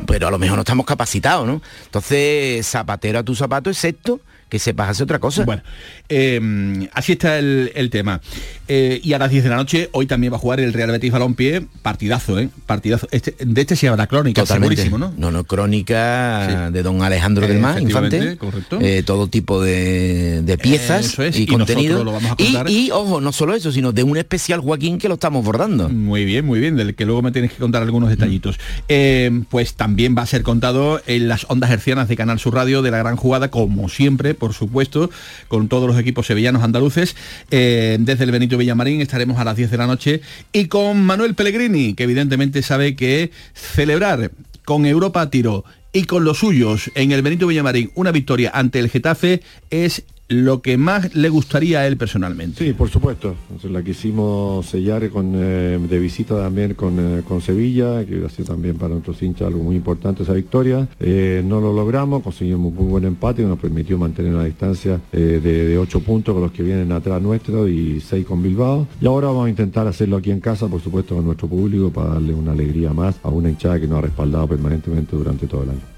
pero 0.06 0.26
a 0.28 0.30
lo 0.30 0.38
mejor 0.38 0.56
no 0.56 0.62
estamos 0.62 0.86
capacitados, 0.86 1.46
¿no? 1.46 1.62
Entonces, 1.84 2.66
zapatero 2.66 3.18
a 3.20 3.22
tu 3.22 3.34
zapato, 3.34 3.70
excepto 3.70 4.20
que 4.52 4.58
sepas 4.58 4.90
hacer 4.90 5.04
otra 5.04 5.18
cosa. 5.18 5.44
Bueno, 5.46 5.62
eh, 6.10 6.86
así 6.92 7.12
está 7.12 7.38
el, 7.38 7.72
el 7.74 7.88
tema. 7.88 8.20
Eh, 8.68 9.00
y 9.02 9.14
a 9.14 9.18
las 9.18 9.30
10 9.30 9.44
de 9.44 9.48
la 9.50 9.56
noche, 9.56 9.88
hoy 9.92 10.04
también 10.04 10.30
va 10.30 10.36
a 10.36 10.40
jugar 10.40 10.60
el 10.60 10.74
Real 10.74 10.90
Betis 10.90 11.10
Balompié, 11.10 11.62
partidazo, 11.80 12.38
¿eh? 12.38 12.50
Partidazo. 12.66 13.08
Este- 13.12 13.34
de 13.42 13.60
este 13.62 13.76
se 13.76 13.88
habrá 13.88 14.06
crónica, 14.06 14.42
Totalmente. 14.42 14.90
¿no? 14.90 15.14
No, 15.16 15.30
no, 15.30 15.44
crónica 15.44 16.66
Sí. 16.68 16.72
de 16.74 16.82
don 16.82 17.02
Alejandro 17.02 17.46
Eh, 17.46 17.48
del 17.48 17.60
Mar, 17.60 17.80
Infante. 17.80 18.36
correcto. 18.36 18.78
Eh, 18.82 19.02
todo 19.06 19.26
tipo 19.28 19.62
de, 19.62 20.42
de 20.42 20.58
piezas 20.58 21.06
Eso 21.06 21.22
es, 21.22 21.38
y, 21.38 21.44
y 21.44 21.46
contenido. 21.46 22.04
lo 22.04 22.12
vamos 22.12 22.32
a 22.32 22.36
y, 22.68 22.88
y, 22.88 22.90
ojo, 22.90 23.22
no 23.22 23.32
solo 23.32 23.54
eso, 23.54 23.72
sino 23.72 23.92
de 23.92 24.02
un 24.02 24.18
especial 24.18 24.60
Joaquín 24.60 24.98
que 24.98 25.08
lo 25.08 25.14
estamos 25.14 25.42
bordando. 25.44 25.88
Muy 25.88 26.26
bien, 26.26 26.44
muy 26.44 26.60
bien, 26.60 26.76
del 26.76 26.94
que 26.94 27.06
luego 27.06 27.22
me 27.22 27.32
tienes 27.32 27.52
que 27.52 27.56
contar 27.58 27.82
algunos 27.82 28.10
detallitos. 28.10 28.60
Eh, 28.88 29.30
pues 29.48 29.74
también 29.76 30.14
va 30.14 30.20
a 30.22 30.26
ser 30.26 30.42
contado 30.42 31.00
en 31.06 31.28
las 31.28 31.46
ondas 31.48 31.70
hercianas 31.70 32.06
de 32.08 32.16
Canal 32.16 32.38
Sur 32.38 32.54
Radio 32.54 32.82
de 32.82 32.90
la 32.90 32.98
gran 32.98 33.16
jugada, 33.16 33.50
como 33.50 33.88
siempre, 33.88 34.34
por 34.42 34.54
supuesto, 34.54 35.08
con 35.46 35.68
todos 35.68 35.86
los 35.86 35.96
equipos 35.96 36.26
sevillanos 36.26 36.64
andaluces. 36.64 37.14
Eh, 37.52 37.96
desde 38.00 38.24
el 38.24 38.32
Benito 38.32 38.58
Villamarín 38.58 39.00
estaremos 39.00 39.38
a 39.38 39.44
las 39.44 39.54
10 39.54 39.70
de 39.70 39.76
la 39.76 39.86
noche 39.86 40.20
y 40.52 40.66
con 40.66 41.00
Manuel 41.00 41.36
Pellegrini, 41.36 41.94
que 41.94 42.02
evidentemente 42.02 42.60
sabe 42.62 42.96
que 42.96 43.30
celebrar 43.54 44.32
con 44.64 44.84
Europa 44.84 45.30
tiro 45.30 45.64
y 45.92 46.06
con 46.06 46.24
los 46.24 46.38
suyos 46.38 46.90
en 46.96 47.12
el 47.12 47.22
Benito 47.22 47.46
Villamarín 47.46 47.92
una 47.94 48.10
victoria 48.10 48.50
ante 48.52 48.80
el 48.80 48.90
Getafe 48.90 49.42
es 49.70 50.02
lo 50.28 50.62
que 50.62 50.76
más 50.76 51.14
le 51.14 51.28
gustaría 51.28 51.80
a 51.80 51.86
él 51.86 51.96
personalmente. 51.96 52.64
Sí, 52.64 52.72
por 52.72 52.88
supuesto. 52.88 53.34
La 53.64 53.82
quisimos 53.82 54.66
sellar 54.66 55.08
con, 55.10 55.32
eh, 55.34 55.78
de 55.78 55.98
visita 55.98 56.36
también 56.36 56.74
con, 56.74 56.98
eh, 56.98 57.22
con, 57.26 57.40
Sevilla, 57.40 58.04
que 58.04 58.24
ha 58.24 58.28
sido 58.28 58.48
también 58.48 58.76
para 58.76 58.90
nuestros 58.90 59.20
hinchas 59.22 59.48
algo 59.48 59.62
muy 59.62 59.76
importante 59.76 60.22
esa 60.22 60.32
victoria. 60.32 60.88
Eh, 61.00 61.42
no 61.44 61.60
lo 61.60 61.72
logramos, 61.72 62.22
conseguimos 62.22 62.72
un 62.72 62.74
muy 62.74 62.86
buen 62.86 63.04
empate 63.04 63.42
nos 63.42 63.58
permitió 63.58 63.98
mantener 63.98 64.34
una 64.34 64.44
distancia 64.44 65.00
de, 65.10 65.40
de, 65.40 65.78
8 65.78 66.00
puntos 66.00 66.32
con 66.32 66.42
los 66.42 66.52
que 66.52 66.62
vienen 66.62 66.92
atrás 66.92 67.20
nuestro 67.20 67.68
y 67.68 68.00
6 68.00 68.24
con 68.24 68.42
Bilbao. 68.42 68.86
Y 69.00 69.06
ahora 69.06 69.28
vamos 69.28 69.46
a 69.46 69.50
intentar 69.50 69.86
hacerlo 69.86 70.16
aquí 70.16 70.30
en 70.30 70.40
casa, 70.40 70.68
por 70.68 70.80
supuesto, 70.80 71.16
con 71.16 71.24
nuestro 71.24 71.48
público 71.48 71.90
para 71.90 72.10
darle 72.10 72.34
una 72.34 72.52
alegría 72.52 72.92
más 72.92 73.16
a 73.22 73.28
una 73.28 73.50
hinchada 73.50 73.80
que 73.80 73.86
nos 73.86 73.98
ha 73.98 74.02
respaldado 74.02 74.46
permanentemente 74.46 75.16
durante 75.16 75.46
todo 75.46 75.64
el 75.64 75.70
año. 75.70 75.91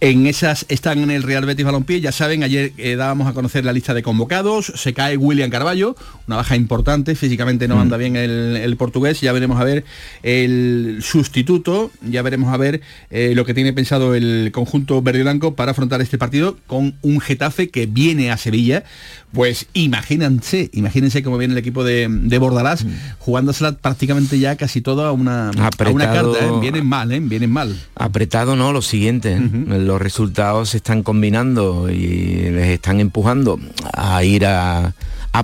En 0.00 0.26
esas 0.26 0.64
están 0.68 0.98
en 1.00 1.10
el 1.10 1.22
Real 1.22 1.44
Betis 1.44 1.64
Balompié, 1.64 2.00
ya 2.00 2.10
saben, 2.10 2.42
ayer 2.42 2.72
eh, 2.78 2.96
dábamos 2.96 3.28
a 3.28 3.34
conocer 3.34 3.64
la 3.66 3.72
lista 3.72 3.92
de 3.92 4.02
convocados, 4.02 4.72
se 4.74 4.94
cae 4.94 5.18
William 5.18 5.50
Carballo, 5.50 5.94
una 6.26 6.36
baja 6.36 6.56
importante, 6.56 7.14
físicamente 7.14 7.68
no 7.68 7.78
anda 7.78 7.96
mm. 7.96 8.00
bien 8.00 8.16
el, 8.16 8.76
portugués, 8.78 9.20
ya 9.20 9.32
veremos 9.32 9.60
a 9.60 9.64
ver 9.64 9.84
el 10.22 11.00
sustituto, 11.02 11.90
ya 12.00 12.22
veremos 12.22 12.52
a 12.52 12.56
ver 12.56 12.80
eh, 13.10 13.34
lo 13.34 13.44
que 13.44 13.52
tiene 13.52 13.74
pensado 13.74 14.14
el 14.14 14.50
conjunto 14.52 15.02
verde 15.02 15.20
blanco 15.20 15.54
para 15.54 15.72
afrontar 15.72 16.00
este 16.00 16.16
partido 16.16 16.56
con 16.66 16.94
un 17.02 17.20
Getafe 17.20 17.68
que 17.68 17.84
viene 17.84 18.30
a 18.30 18.38
Sevilla, 18.38 18.84
pues 19.32 19.66
imagínense, 19.74 20.70
imagínense 20.72 21.22
cómo 21.22 21.38
viene 21.38 21.52
el 21.52 21.58
equipo 21.58 21.84
de, 21.84 22.08
de 22.10 22.38
Bordalás, 22.38 22.84
mm. 22.84 22.88
jugándosela 23.18 23.72
prácticamente 23.72 24.38
ya 24.38 24.56
casi 24.56 24.80
todo 24.80 25.04
a 25.04 25.12
una, 25.12 25.50
una 25.90 26.12
carta, 26.12 26.38
¿eh? 26.44 26.50
vienen 26.60 26.86
mal, 26.86 27.12
¿eh? 27.12 27.20
vienen 27.20 27.50
mal. 27.50 27.76
Apretado 27.94 28.56
no, 28.56 28.72
lo 28.72 28.82
siguiente, 28.82 29.38
los 29.38 30.00
resultados 30.00 30.70
se 30.70 30.78
están 30.78 31.02
combinando 31.02 31.90
y 31.90 32.50
les 32.50 32.68
están 32.68 33.00
empujando 33.00 33.60
a 33.92 34.24
ir 34.24 34.46
a, 34.46 34.94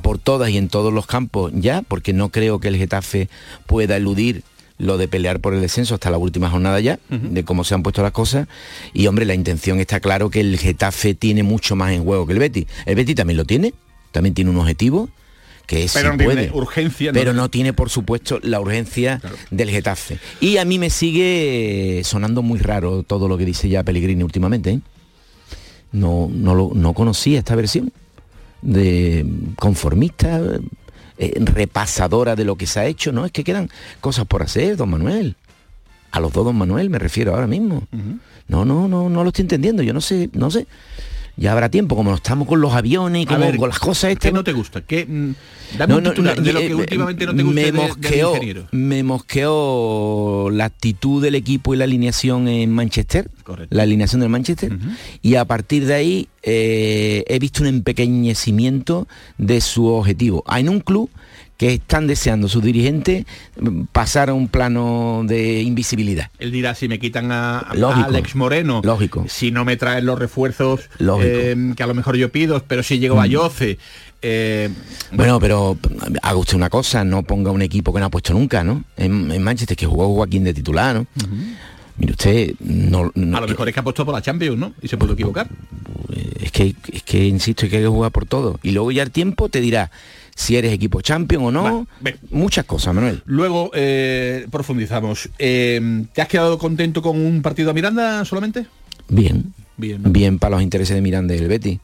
por 0.02 0.18
todas 0.18 0.50
y 0.50 0.58
en 0.58 0.68
todos 0.68 0.92
los 0.92 1.06
campos 1.06 1.52
ya, 1.54 1.82
porque 1.82 2.12
no 2.12 2.30
creo 2.30 2.58
que 2.58 2.68
el 2.68 2.76
Getafe 2.76 3.28
pueda 3.66 3.96
eludir 3.96 4.42
lo 4.78 4.98
de 4.98 5.08
pelear 5.08 5.40
por 5.40 5.54
el 5.54 5.60
descenso 5.60 5.94
hasta 5.94 6.10
la 6.10 6.18
última 6.18 6.50
jornada 6.50 6.80
ya, 6.80 6.98
de 7.08 7.44
cómo 7.44 7.64
se 7.64 7.74
han 7.74 7.82
puesto 7.82 8.02
las 8.02 8.12
cosas. 8.12 8.46
Y 8.92 9.06
hombre, 9.06 9.24
la 9.24 9.34
intención 9.34 9.80
está 9.80 10.00
claro 10.00 10.30
que 10.30 10.40
el 10.40 10.58
Getafe 10.58 11.14
tiene 11.14 11.42
mucho 11.42 11.76
más 11.76 11.92
en 11.92 12.04
juego 12.04 12.26
que 12.26 12.32
el 12.34 12.38
Betty. 12.38 12.66
El 12.84 12.96
Betty 12.96 13.14
también 13.14 13.36
lo 13.38 13.44
tiene, 13.44 13.74
también 14.12 14.34
tiene 14.34 14.50
un 14.50 14.58
objetivo 14.58 15.08
que 15.66 15.84
es 15.84 15.92
pero 15.92 16.12
no 16.12 16.18
tiene 16.18 16.50
urgencia 16.52 17.12
pero 17.12 17.32
no 17.32 17.50
tiene 17.50 17.72
por 17.72 17.90
supuesto 17.90 18.38
la 18.42 18.60
urgencia 18.60 19.20
del 19.50 19.68
Getafe 19.68 20.18
y 20.40 20.58
a 20.58 20.64
mí 20.64 20.78
me 20.78 20.90
sigue 20.90 22.02
sonando 22.04 22.42
muy 22.42 22.60
raro 22.60 23.02
todo 23.02 23.26
lo 23.26 23.36
que 23.36 23.44
dice 23.44 23.68
ya 23.68 23.82
Pellegrini 23.82 24.22
últimamente 24.22 24.70
¿eh? 24.70 24.80
no 25.90 26.30
no 26.32 26.54
lo, 26.54 26.70
no 26.72 26.94
conocía 26.94 27.40
esta 27.40 27.56
versión 27.56 27.92
de 28.62 29.26
conformista 29.56 30.40
eh, 31.18 31.34
repasadora 31.38 32.36
de 32.36 32.44
lo 32.44 32.56
que 32.56 32.66
se 32.66 32.80
ha 32.80 32.86
hecho 32.86 33.12
no 33.12 33.24
es 33.24 33.32
que 33.32 33.44
quedan 33.44 33.70
cosas 34.00 34.26
por 34.26 34.42
hacer 34.42 34.76
don 34.76 34.90
Manuel. 34.90 35.36
A 36.10 36.20
los 36.20 36.32
dos 36.32 36.44
don 36.44 36.56
Manuel 36.56 36.90
me 36.90 36.98
refiero 36.98 37.34
ahora 37.34 37.46
mismo. 37.46 37.86
No 38.48 38.64
no 38.64 38.86
no 38.88 39.08
no 39.08 39.22
lo 39.22 39.28
estoy 39.28 39.42
entendiendo 39.42 39.82
yo 39.82 39.92
no 39.92 40.00
sé 40.00 40.30
no 40.32 40.50
sé 40.50 40.66
ya 41.36 41.52
habrá 41.52 41.68
tiempo, 41.70 41.96
como 41.96 42.14
estamos 42.14 42.48
con 42.48 42.60
los 42.60 42.72
aviones 42.72 43.22
y 43.22 43.26
como 43.26 43.54
con 43.56 43.68
las 43.68 43.78
cosas 43.78 44.12
estas. 44.12 44.30
¿Qué 44.30 44.34
no 44.34 44.42
te 44.42 44.52
gusta? 44.52 44.80
¿Qué, 44.80 45.04
mm, 45.04 45.34
un 45.92 46.02
titular 46.02 46.40
de 46.40 46.52
lo 46.52 46.60
que 46.60 46.74
últimamente 46.74 47.26
no 47.26 47.34
te 47.34 47.42
gusta 47.42 47.60
me 47.60 47.72
mosqueó, 47.72 48.32
me 48.72 49.02
mosqueó 49.02 50.48
la 50.50 50.64
actitud 50.64 51.22
del 51.22 51.34
equipo 51.34 51.74
y 51.74 51.76
la 51.76 51.84
alineación 51.84 52.48
en 52.48 52.72
Manchester, 52.72 53.30
la 53.68 53.82
alineación 53.82 54.20
del 54.20 54.30
Manchester, 54.30 54.78
y 55.20 55.34
a 55.34 55.44
partir 55.44 55.86
de 55.86 55.94
ahí 55.94 56.28
eh, 56.42 57.24
he 57.26 57.38
visto 57.38 57.62
un 57.62 57.68
empequeñecimiento 57.68 59.06
de 59.36 59.60
su 59.60 59.86
objetivo. 59.86 60.42
Hay 60.46 60.62
en 60.62 60.70
un 60.70 60.80
club 60.80 61.10
que 61.56 61.74
están 61.74 62.06
deseando 62.06 62.48
sus 62.48 62.62
dirigentes 62.62 63.24
pasar 63.92 64.28
a 64.28 64.34
un 64.34 64.48
plano 64.48 65.22
de 65.24 65.62
invisibilidad. 65.62 66.30
Él 66.38 66.52
dirá, 66.52 66.74
si 66.74 66.88
me 66.88 66.98
quitan 66.98 67.32
a, 67.32 67.58
Alex 67.58 68.34
Moreno, 68.34 68.82
lógico. 68.84 69.24
si 69.28 69.50
no 69.50 69.64
me 69.64 69.76
traen 69.76 70.04
los 70.04 70.18
refuerzos 70.18 70.88
eh, 71.20 71.72
que 71.76 71.82
a 71.82 71.86
lo 71.86 71.94
mejor 71.94 72.16
yo 72.16 72.30
pido, 72.30 72.62
pero 72.66 72.82
si 72.82 72.98
llego 72.98 73.20
a 73.20 73.26
mm. 73.26 73.30
Yoce. 73.30 73.78
Eh, 74.22 74.70
bueno, 75.12 75.38
pero 75.38 75.78
haga 76.22 76.36
usted 76.36 76.56
una 76.56 76.70
cosa, 76.70 77.04
no 77.04 77.22
ponga 77.22 77.50
un 77.50 77.62
equipo 77.62 77.92
que 77.92 78.00
no 78.00 78.06
ha 78.06 78.10
puesto 78.10 78.32
nunca, 78.32 78.64
¿no? 78.64 78.84
En, 78.96 79.42
Manchester, 79.42 79.76
que 79.76 79.86
jugó 79.86 80.12
Joaquín 80.14 80.44
de 80.44 80.52
titular, 80.52 80.96
¿no? 80.96 81.06
Mire 81.98 82.12
usted, 82.12 82.54
no, 82.60 83.10
A 83.14 83.40
lo 83.40 83.48
mejor 83.48 83.68
es 83.68 83.74
que 83.74 83.80
ha 83.80 83.82
puesto 83.82 84.04
por 84.04 84.14
la 84.14 84.20
Champions, 84.20 84.58
¿no? 84.58 84.74
Y 84.82 84.88
se 84.88 84.98
puede 84.98 85.14
equivocar. 85.14 85.48
Es 86.40 86.52
que, 86.52 86.74
es 86.92 87.02
que 87.02 87.24
insisto, 87.24 87.64
hay 87.64 87.70
que 87.70 87.86
jugar 87.86 88.12
por 88.12 88.26
todo. 88.26 88.58
Y 88.62 88.72
luego 88.72 88.90
ya 88.92 89.02
el 89.02 89.10
tiempo 89.10 89.48
te 89.48 89.60
dirá, 89.60 89.90
si 90.36 90.54
eres 90.54 90.72
equipo 90.72 91.00
champion 91.00 91.44
o 91.46 91.50
no. 91.50 91.86
Muchas 92.30 92.66
cosas, 92.66 92.94
Manuel. 92.94 93.22
Luego 93.24 93.70
eh, 93.74 94.46
profundizamos. 94.50 95.30
Eh, 95.38 96.04
¿Te 96.12 96.22
has 96.22 96.28
quedado 96.28 96.58
contento 96.58 97.02
con 97.02 97.18
un 97.18 97.42
partido 97.42 97.70
a 97.70 97.74
Miranda 97.74 98.24
solamente? 98.24 98.66
Bien. 99.08 99.52
Bien, 99.78 100.00
bien 100.10 100.38
para 100.38 100.56
los 100.56 100.62
intereses 100.62 100.94
de 100.94 101.02
Miranda 101.02 101.34
y 101.34 101.38
el 101.38 101.48
Betty. 101.48 101.80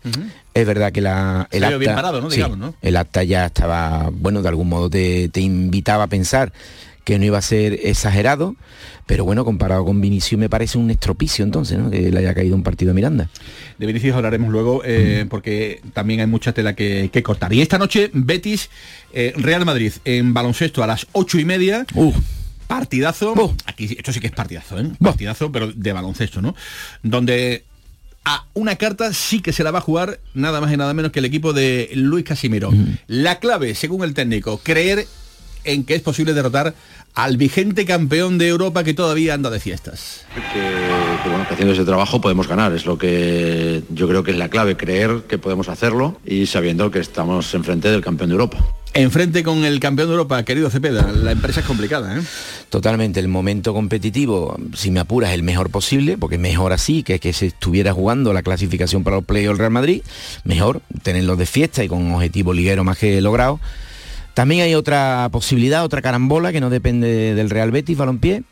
Es 0.54 0.66
verdad 0.66 0.92
que 0.92 1.02
la, 1.02 1.46
el 1.50 1.62
acta, 1.62 1.76
bien 1.76 1.94
parado, 1.94 2.22
¿no? 2.22 2.30
Digamos, 2.30 2.56
¿no? 2.56 2.74
el 2.80 2.96
acta 2.96 3.22
ya 3.22 3.46
estaba, 3.46 4.08
bueno, 4.10 4.40
de 4.40 4.48
algún 4.48 4.70
modo 4.70 4.88
te, 4.88 5.28
te 5.28 5.42
invitaba 5.42 6.04
a 6.04 6.06
pensar 6.06 6.54
que 7.04 7.18
no 7.18 7.24
iba 7.24 7.38
a 7.38 7.42
ser 7.42 7.80
exagerado, 7.82 8.56
pero 9.06 9.24
bueno, 9.24 9.44
comparado 9.44 9.84
con 9.84 10.00
Vinicius 10.00 10.38
me 10.38 10.48
parece 10.48 10.78
un 10.78 10.90
estropicio 10.90 11.44
entonces, 11.44 11.78
¿no? 11.78 11.90
Que 11.90 12.10
le 12.10 12.18
haya 12.18 12.34
caído 12.34 12.54
un 12.54 12.62
partido 12.62 12.92
a 12.92 12.94
Miranda. 12.94 13.28
De 13.78 13.86
Vinicius 13.86 14.14
hablaremos 14.14 14.50
luego, 14.50 14.82
eh, 14.84 15.26
porque 15.28 15.80
también 15.92 16.20
hay 16.20 16.26
mucha 16.26 16.52
tela 16.52 16.74
que, 16.74 17.10
cortar. 17.22 17.52
Y 17.52 17.60
esta 17.60 17.78
noche, 17.78 18.10
Betis, 18.12 18.70
eh, 19.12 19.32
Real 19.36 19.64
Madrid, 19.64 19.92
en 20.04 20.32
baloncesto 20.34 20.82
a 20.82 20.86
las 20.86 21.06
ocho 21.12 21.38
y 21.38 21.44
media. 21.44 21.86
Partidazo. 22.66 23.54
Aquí 23.66 23.84
esto 23.84 24.12
sí 24.12 24.20
que 24.20 24.28
es 24.28 24.32
partidazo, 24.32 24.78
¿eh? 24.78 24.90
Partidazo, 25.00 25.52
pero 25.52 25.70
de 25.72 25.92
baloncesto, 25.92 26.40
¿no? 26.40 26.54
Donde 27.02 27.64
a 28.24 28.46
una 28.54 28.76
carta 28.76 29.12
sí 29.12 29.40
que 29.40 29.52
se 29.52 29.64
la 29.64 29.72
va 29.72 29.78
a 29.78 29.82
jugar 29.82 30.20
nada 30.34 30.60
más 30.60 30.72
y 30.72 30.76
nada 30.76 30.94
menos 30.94 31.12
que 31.12 31.18
el 31.18 31.24
equipo 31.24 31.52
de 31.52 31.90
Luis 31.94 32.24
Casimiro. 32.24 32.72
La 33.08 33.40
clave, 33.40 33.74
según 33.74 34.04
el 34.04 34.14
técnico, 34.14 34.58
creer 34.62 35.06
en 35.64 35.84
que 35.84 35.94
es 35.94 36.02
posible 36.02 36.34
derrotar 36.34 36.74
al 37.14 37.36
vigente 37.36 37.84
campeón 37.84 38.38
de 38.38 38.48
Europa 38.48 38.84
que 38.84 38.94
todavía 38.94 39.34
anda 39.34 39.50
de 39.50 39.60
fiestas. 39.60 40.24
Que, 40.52 41.28
bueno, 41.28 41.46
que 41.46 41.54
haciendo 41.54 41.74
ese 41.74 41.84
trabajo 41.84 42.20
podemos 42.20 42.48
ganar, 42.48 42.72
es 42.72 42.86
lo 42.86 42.96
que 42.96 43.82
yo 43.90 44.08
creo 44.08 44.24
que 44.24 44.30
es 44.30 44.38
la 44.38 44.48
clave, 44.48 44.76
creer 44.76 45.24
que 45.28 45.38
podemos 45.38 45.68
hacerlo 45.68 46.18
y 46.24 46.46
sabiendo 46.46 46.90
que 46.90 47.00
estamos 47.00 47.52
enfrente 47.54 47.90
del 47.90 48.00
campeón 48.00 48.30
de 48.30 48.34
Europa. 48.34 48.58
Enfrente 48.94 49.42
con 49.42 49.64
el 49.64 49.80
campeón 49.80 50.08
de 50.08 50.12
Europa, 50.12 50.42
querido 50.42 50.68
Cepeda, 50.68 51.10
la 51.12 51.32
empresa 51.32 51.60
es 51.60 51.66
complicada, 51.66 52.18
¿eh? 52.18 52.22
Totalmente, 52.68 53.20
el 53.20 53.28
momento 53.28 53.72
competitivo, 53.72 54.54
si 54.74 54.90
me 54.90 55.00
apuras, 55.00 55.30
es 55.30 55.34
el 55.34 55.42
mejor 55.42 55.70
posible, 55.70 56.18
porque 56.18 56.36
mejor 56.36 56.72
así 56.74 57.02
que 57.02 57.18
que 57.18 57.32
se 57.32 57.46
estuviera 57.46 57.94
jugando 57.94 58.34
la 58.34 58.42
clasificación 58.42 59.02
para 59.02 59.16
los 59.16 59.24
playoffs 59.24 59.56
del 59.56 59.58
Real 59.58 59.70
Madrid, 59.70 60.02
mejor 60.44 60.82
tenerlos 61.02 61.38
de 61.38 61.46
fiesta 61.46 61.82
y 61.82 61.88
con 61.88 62.02
un 62.02 62.12
objetivo 62.12 62.52
liguero 62.52 62.84
más 62.84 62.98
que 62.98 63.18
logrado 63.22 63.60
también 64.34 64.62
hay 64.62 64.74
otra 64.74 65.28
posibilidad, 65.30 65.84
otra 65.84 66.02
carambola 66.02 66.52
que 66.52 66.60
no 66.60 66.70
depende 66.70 67.34
del 67.34 67.50
Real 67.50 67.70
Betis, 67.70 67.96
balompié, 67.96 68.42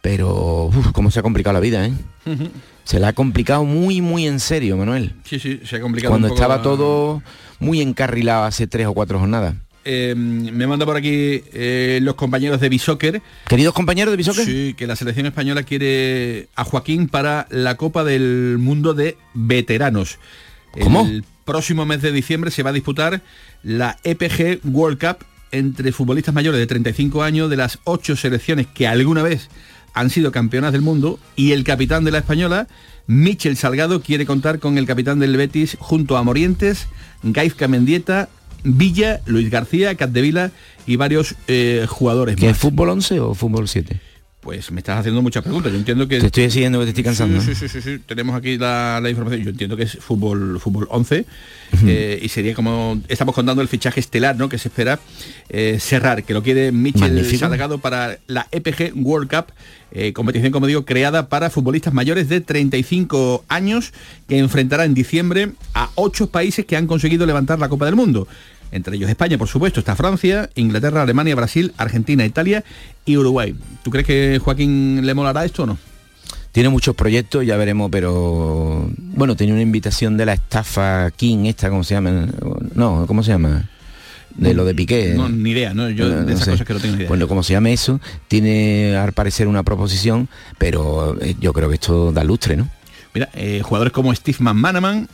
pero 0.00 0.70
cómo 0.92 1.10
se 1.10 1.20
ha 1.20 1.22
complicado 1.22 1.54
la 1.54 1.60
vida, 1.60 1.86
¿eh? 1.86 1.92
Se 2.84 2.98
la 2.98 3.08
ha 3.08 3.12
complicado 3.12 3.64
muy, 3.64 4.00
muy 4.00 4.26
en 4.26 4.40
serio, 4.40 4.76
Manuel. 4.76 5.14
Sí, 5.22 5.38
sí, 5.38 5.60
se 5.64 5.76
ha 5.76 5.80
complicado. 5.80 6.10
Cuando 6.10 6.26
estaba 6.26 6.62
todo 6.62 7.22
muy 7.60 7.80
encarrilado 7.80 8.42
hace 8.44 8.66
tres 8.66 8.88
o 8.88 8.92
cuatro 8.92 9.20
jornadas. 9.20 9.54
Eh, 9.84 10.14
me 10.16 10.66
manda 10.66 10.86
por 10.86 10.96
aquí 10.96 11.42
eh, 11.52 12.00
los 12.02 12.14
compañeros 12.14 12.60
de 12.60 12.68
Bisoccer. 12.68 13.22
Queridos 13.48 13.74
compañeros 13.74 14.12
de 14.12 14.16
Bisoccer. 14.16 14.44
Sí, 14.44 14.74
que 14.76 14.86
la 14.86 14.96
selección 14.96 15.26
española 15.26 15.62
quiere 15.62 16.48
a 16.54 16.64
Joaquín 16.64 17.08
para 17.08 17.46
la 17.50 17.76
Copa 17.76 18.04
del 18.04 18.56
Mundo 18.58 18.94
de 18.94 19.16
Veteranos. 19.34 20.18
¿Cómo? 20.80 21.06
El 21.06 21.24
próximo 21.44 21.84
mes 21.84 22.02
de 22.02 22.12
diciembre 22.12 22.50
se 22.50 22.62
va 22.62 22.70
a 22.70 22.72
disputar 22.72 23.22
la 23.62 23.98
EPG 24.04 24.60
World 24.64 24.98
Cup 24.98 25.24
entre 25.50 25.92
futbolistas 25.92 26.34
mayores 26.34 26.58
de 26.58 26.66
35 26.66 27.22
años 27.22 27.50
de 27.50 27.56
las 27.56 27.78
ocho 27.84 28.16
selecciones 28.16 28.66
que 28.66 28.86
alguna 28.86 29.22
vez 29.22 29.50
han 29.94 30.10
sido 30.10 30.32
campeonas 30.32 30.72
del 30.72 30.80
mundo 30.80 31.18
y 31.36 31.52
el 31.52 31.64
capitán 31.64 32.04
de 32.04 32.10
la 32.10 32.18
española, 32.18 32.66
Michel 33.06 33.56
Salgado, 33.56 34.00
quiere 34.00 34.24
contar 34.24 34.58
con 34.58 34.78
el 34.78 34.86
capitán 34.86 35.18
del 35.18 35.36
Betis 35.36 35.76
junto 35.78 36.16
a 36.16 36.22
Morientes, 36.22 36.88
Gaizka 37.22 37.68
Mendieta, 37.68 38.30
Villa, 38.64 39.20
Luis 39.26 39.50
García, 39.50 39.94
Catdevila 39.94 40.50
y 40.86 40.96
varios 40.96 41.34
eh, 41.48 41.86
jugadores 41.88 42.36
¿Qué 42.36 42.50
es 42.50 42.56
fútbol 42.56 42.90
11 42.90 43.20
o 43.20 43.34
fútbol 43.34 43.68
7? 43.68 44.00
Pues 44.42 44.72
me 44.72 44.80
estás 44.80 44.98
haciendo 44.98 45.22
muchas 45.22 45.44
preguntas. 45.44 45.70
Yo 45.70 45.78
entiendo 45.78 46.08
que... 46.08 46.18
Te 46.18 46.26
estoy 46.26 46.50
siguiendo 46.50 46.80
que 46.80 46.86
te 46.86 46.88
estoy 46.90 47.04
cansando. 47.04 47.40
Sí, 47.40 47.54
sí, 47.54 47.68
sí, 47.68 47.80
sí, 47.80 47.80
sí. 47.80 47.98
Tenemos 48.04 48.34
aquí 48.34 48.58
la, 48.58 48.98
la 49.00 49.08
información. 49.08 49.44
Yo 49.44 49.50
entiendo 49.50 49.76
que 49.76 49.84
es 49.84 49.98
fútbol, 50.00 50.58
fútbol 50.58 50.88
11 50.90 51.24
eh, 51.86 52.18
y 52.20 52.28
sería 52.28 52.52
como 52.52 53.00
estamos 53.06 53.36
contando 53.36 53.62
el 53.62 53.68
fichaje 53.68 54.00
estelar, 54.00 54.36
¿no? 54.36 54.48
Que 54.48 54.58
se 54.58 54.66
espera 54.66 54.98
eh, 55.48 55.78
cerrar, 55.78 56.24
que 56.24 56.34
lo 56.34 56.42
quiere 56.42 56.72
Michel. 56.72 57.24
Salgado 57.38 57.78
para 57.78 58.18
la 58.26 58.48
EPG 58.50 58.94
World 58.96 59.30
Cup, 59.30 59.52
eh, 59.92 60.12
competición, 60.12 60.50
como 60.50 60.66
digo, 60.66 60.84
creada 60.84 61.28
para 61.28 61.48
futbolistas 61.48 61.94
mayores 61.94 62.28
de 62.28 62.40
35 62.40 63.44
años, 63.46 63.92
que 64.26 64.38
enfrentará 64.38 64.84
en 64.84 64.94
diciembre 64.94 65.52
a 65.72 65.90
ocho 65.94 66.30
países 66.30 66.66
que 66.66 66.76
han 66.76 66.88
conseguido 66.88 67.26
levantar 67.26 67.60
la 67.60 67.68
Copa 67.68 67.84
del 67.86 67.94
Mundo. 67.94 68.26
Entre 68.72 68.96
ellos 68.96 69.08
España, 69.10 69.36
por 69.38 69.48
supuesto, 69.48 69.80
está 69.80 69.94
Francia, 69.94 70.48
Inglaterra, 70.54 71.02
Alemania, 71.02 71.34
Brasil, 71.34 71.72
Argentina, 71.76 72.24
Italia 72.24 72.64
y 73.04 73.16
Uruguay. 73.18 73.54
¿Tú 73.84 73.90
crees 73.90 74.06
que 74.06 74.40
Joaquín 74.42 75.04
le 75.06 75.14
molará 75.14 75.44
esto 75.44 75.64
o 75.64 75.66
no? 75.66 75.78
Tiene 76.52 76.68
muchos 76.68 76.94
proyectos, 76.94 77.46
ya 77.46 77.56
veremos, 77.56 77.90
pero 77.90 78.90
bueno, 79.14 79.36
tenía 79.36 79.54
una 79.54 79.62
invitación 79.62 80.16
de 80.16 80.26
la 80.26 80.32
estafa 80.34 81.10
King, 81.12 81.44
esta, 81.46 81.70
¿cómo 81.70 81.84
se 81.84 81.94
llama? 81.94 82.26
No, 82.74 83.06
¿cómo 83.06 83.22
se 83.22 83.30
llama? 83.32 83.68
De 84.36 84.54
lo 84.54 84.64
de 84.64 84.74
Piqué. 84.74 85.12
No, 85.14 85.28
ni 85.28 85.50
idea, 85.50 85.74
¿no? 85.74 85.90
Yo 85.90 86.06
Eh, 86.06 86.14
de 86.16 86.22
no 86.24 86.28
esas 86.30 86.44
sé. 86.46 86.50
cosas 86.52 86.66
que 86.66 86.72
no 86.72 86.80
tengo 86.80 86.92
ni 86.94 86.98
idea. 87.00 87.08
Bueno, 87.08 87.28
como 87.28 87.42
se 87.42 87.52
llame 87.52 87.72
eso, 87.74 88.00
tiene 88.28 88.96
al 88.96 89.12
parecer 89.12 89.46
una 89.48 89.62
proposición, 89.62 90.28
pero 90.58 91.16
eh, 91.20 91.36
yo 91.40 91.52
creo 91.52 91.68
que 91.68 91.74
esto 91.74 92.12
da 92.12 92.24
lustre, 92.24 92.56
¿no? 92.56 92.68
Mira, 93.14 93.28
eh, 93.34 93.60
jugadores 93.62 93.92
como 93.92 94.14
Steve 94.14 94.38
McManaman, 94.40 95.08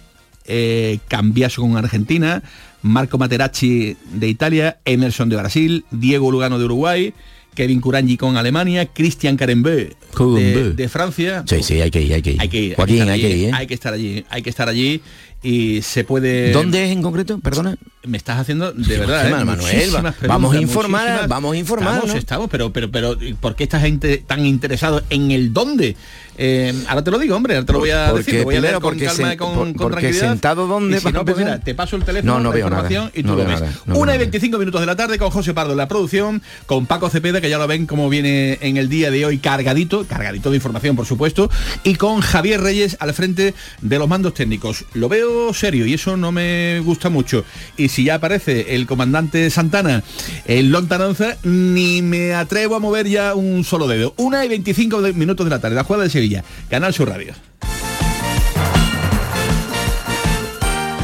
eh, 0.45 0.99
Cambiaso 1.09 1.63
con 1.63 1.77
Argentina, 1.77 2.43
Marco 2.83 3.19
Materazzi 3.19 3.97
de 4.13 4.29
Italia, 4.29 4.79
Emerson 4.85 5.29
de 5.29 5.37
Brasil, 5.37 5.85
Diego 5.91 6.31
Lugano 6.31 6.59
de 6.59 6.65
Uruguay, 6.65 7.15
Kevin 7.55 7.81
Curangi 7.81 8.17
con 8.17 8.37
Alemania, 8.37 8.87
Christian 8.87 9.37
Carembeu 9.37 9.89
de, 10.37 10.73
de 10.75 10.89
Francia. 10.89 11.43
Sí, 11.47 11.63
sí, 11.63 11.81
hay 11.81 11.91
que 11.91 12.01
ir, 12.01 12.15
hay 12.15 12.23
que 12.23 12.33
ir. 12.33 12.41
Hay 12.41 12.49
que 12.49 12.63
ir, 12.63 12.77
Joaquín, 12.77 12.99
estar 12.99 13.13
hay 13.13 13.21
que 13.21 13.37
ir, 13.37 13.49
¿eh? 13.49 13.53
hay 13.53 13.67
que 13.67 13.75
estar 13.75 13.93
allí, 13.93 14.25
hay 14.31 14.43
que 14.43 14.51
estar 14.51 14.69
allí 14.69 15.03
y 15.43 15.83
se 15.83 16.05
puede. 16.05 16.53
¿Dónde 16.53 16.85
es 16.87 16.91
en 16.93 17.03
concreto? 17.03 17.39
Perdona. 17.39 17.77
Me 18.05 18.17
estás 18.17 18.39
haciendo 18.39 18.73
de 18.73 18.99
verdad. 18.99 19.29
¿eh? 19.29 19.45
Manuel, 19.45 19.91
vamos 20.27 20.55
a 20.55 20.61
informar, 20.61 21.29
vamos 21.29 21.53
a 21.55 21.57
informar, 21.59 21.95
Estamos, 21.97 22.15
¿no? 22.15 22.19
estamos, 22.19 22.49
pero, 22.51 22.73
pero, 22.73 22.91
pero, 22.91 23.17
¿por 23.41 23.55
qué 23.55 23.65
estás 23.65 23.83
tan 24.27 24.47
interesado 24.47 25.03
en 25.11 25.31
el 25.31 25.53
dónde? 25.53 25.95
Eh, 26.41 26.73
ahora 26.87 27.03
te 27.03 27.11
lo 27.11 27.19
digo, 27.19 27.35
hombre, 27.37 27.55
ahora 27.57 27.67
te 27.67 27.73
lo 27.73 27.81
voy 27.81 27.91
a 27.91 28.07
Porque 28.11 28.23
decir, 28.25 28.39
lo 28.39 28.45
voy 28.45 28.57
a 28.57 28.61
leer 28.61 28.75
con 28.75 28.83
porque 28.85 29.05
calma 29.07 29.35
y 29.35 29.37
con, 29.37 29.49
por- 29.55 29.57
con 29.67 29.73
porque 29.75 29.93
tranquilidad. 30.01 30.31
sentado 30.31 30.67
dónde 30.69 30.97
Y 30.97 31.01
si 31.01 31.05
para 31.05 31.19
no, 31.19 31.25
pues 31.25 31.37
mira, 31.37 31.59
te 31.61 31.75
paso 31.75 31.97
el 31.97 32.05
teléfono, 32.05 32.35
No, 32.35 32.39
no 32.41 32.49
la 32.51 32.55
veo 32.55 32.71
nada, 32.71 32.83
información 32.85 33.11
y 33.15 33.23
tú 33.25 33.29
lo 33.31 33.45
ves. 33.45 33.61
nada, 33.61 33.73
Una 33.87 33.97
y 33.97 34.01
nada. 34.07 34.19
25 34.19 34.59
minutos 34.59 34.81
de 34.81 34.87
la 34.87 34.97
tarde 34.97 35.19
con 35.19 35.31
José 35.31 35.53
Pardo 35.53 35.73
en 35.73 35.79
la 35.79 35.89
producción, 35.89 36.41
con 36.67 36.87
Paco 36.87 37.11
Cepeda, 37.11 37.41
que 37.41 37.51
ya 37.51 37.59
lo 37.59 37.67
ven 37.67 37.87
como 37.87 38.09
viene 38.09 38.59
en 38.63 38.77
el 38.77 38.89
día 38.89 39.11
de 39.11 39.27
hoy 39.27 39.39
cargadito, 39.39 40.07
cargadito 40.07 40.51
de 40.51 40.57
información, 40.57 40.95
por 40.95 41.05
supuesto, 41.07 41.51
y 41.83 41.97
con 41.97 42.21
Javier 42.21 42.61
Reyes 42.63 42.97
al 43.01 43.13
frente 43.13 43.55
de 43.83 43.99
los 43.99 44.09
mandos 44.09 44.33
técnicos. 44.35 44.85
Lo 44.95 45.09
veo 45.09 45.28
serio 45.53 45.87
y 45.87 45.95
eso 45.95 46.17
no 46.17 46.33
me 46.33 46.81
gusta 46.81 47.09
mucho. 47.09 47.45
Y 47.77 47.89
si 47.89 48.05
ya 48.05 48.17
aparece 48.17 48.75
el 48.75 48.87
comandante 48.87 49.51
Santana 49.51 50.03
en 50.47 50.71
lontananza, 50.73 51.37
ni 51.43 52.03
me 52.03 52.35
atrevo 52.35 52.77
a 52.77 52.81
mover 52.81 53.09
ya 53.09 53.35
un 53.35 53.65
solo 53.65 53.87
dedo. 53.89 54.15
Una 54.17 54.45
y 54.45 54.49
25 54.49 55.03
de- 55.03 55.13
minutos 55.13 55.45
de 55.47 55.51
la 55.51 55.61
tarde, 55.61 55.77
la 55.77 55.85
jugada 55.85 56.05
de 56.05 56.11
Sevilla, 56.11 56.45
Canal 56.71 56.93
Sur 56.95 57.09
Radio. 57.09 57.35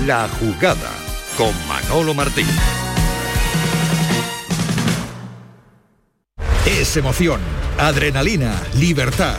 La 0.06 0.28
jugada 0.28 0.90
con 1.38 1.52
Manolo 1.66 2.12
Martín. 2.14 2.46
Es 6.66 6.96
emoción, 6.96 7.40
adrenalina, 7.78 8.60
libertad. 8.78 9.38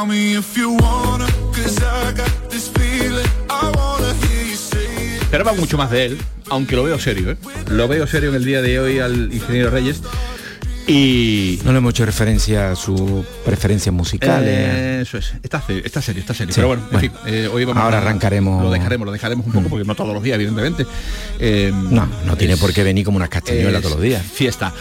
Tell 0.00 0.08
me 0.08 0.32
if 0.38 0.56
you 0.56 0.70
wanna, 0.78 1.26
cause 1.52 1.76
I 1.82 2.12
got 2.16 2.48
this 2.48 2.68
feeling. 2.70 3.26
I 3.50 3.70
wanna 3.76 4.14
hear 4.26 4.46
you 4.48 4.56
say 4.56 5.16
it. 5.16 5.22
Esperaba 5.24 5.52
mucho 5.52 5.76
más 5.76 5.90
de 5.90 6.06
él, 6.06 6.18
aunque 6.48 6.74
lo 6.74 6.84
veo 6.84 6.98
serio, 6.98 7.32
¿eh? 7.32 7.36
Lo 7.68 7.86
veo 7.86 8.06
serio 8.06 8.30
en 8.30 8.36
el 8.36 8.44
día 8.46 8.62
de 8.62 8.80
hoy 8.80 8.98
al 8.98 9.30
ingeniero 9.30 9.68
Reyes. 9.68 10.00
Y... 10.86 11.60
No 11.64 11.72
le 11.72 11.78
hemos 11.78 11.90
hecho 11.90 12.06
referencia 12.06 12.70
a 12.70 12.76
sus 12.76 13.26
preferencias 13.44 13.94
musicales. 13.94 14.48
Eh, 14.50 14.98
eso 15.02 15.18
es, 15.18 15.34
está, 15.42 15.60
serio, 15.60 15.82
está 15.84 16.00
serio, 16.00 16.20
está 16.20 16.32
serio. 16.32 16.54
Sí, 16.54 16.56
Pero 16.56 16.68
bueno, 16.68 16.82
en 16.84 16.90
bueno. 16.92 17.00
fin, 17.22 17.34
eh, 17.34 17.50
hoy 17.52 17.66
vamos 17.66 17.82
Ahora 17.84 17.98
a- 17.98 18.00
arrancaremos- 18.00 18.62
Lo 18.62 18.70
dejaremos, 18.70 19.04
lo 19.04 19.12
dejaremos 19.12 19.44
un 19.46 19.52
poco, 19.52 19.68
porque 19.68 19.84
no 19.84 19.94
todos 19.94 20.14
los 20.14 20.22
días, 20.22 20.36
evidentemente. 20.36 20.86
Eh, 21.38 21.70
No, 21.74 22.08
no 22.24 22.36
tiene 22.38 22.56
por 22.56 22.72
qué 22.72 22.82
venir 22.84 23.04
como 23.04 23.18
unas 23.18 23.28
castañuelas 23.28 23.82
todos 23.82 23.96
los 23.96 24.02
días. 24.02 24.22
Fiesta. 24.24 24.72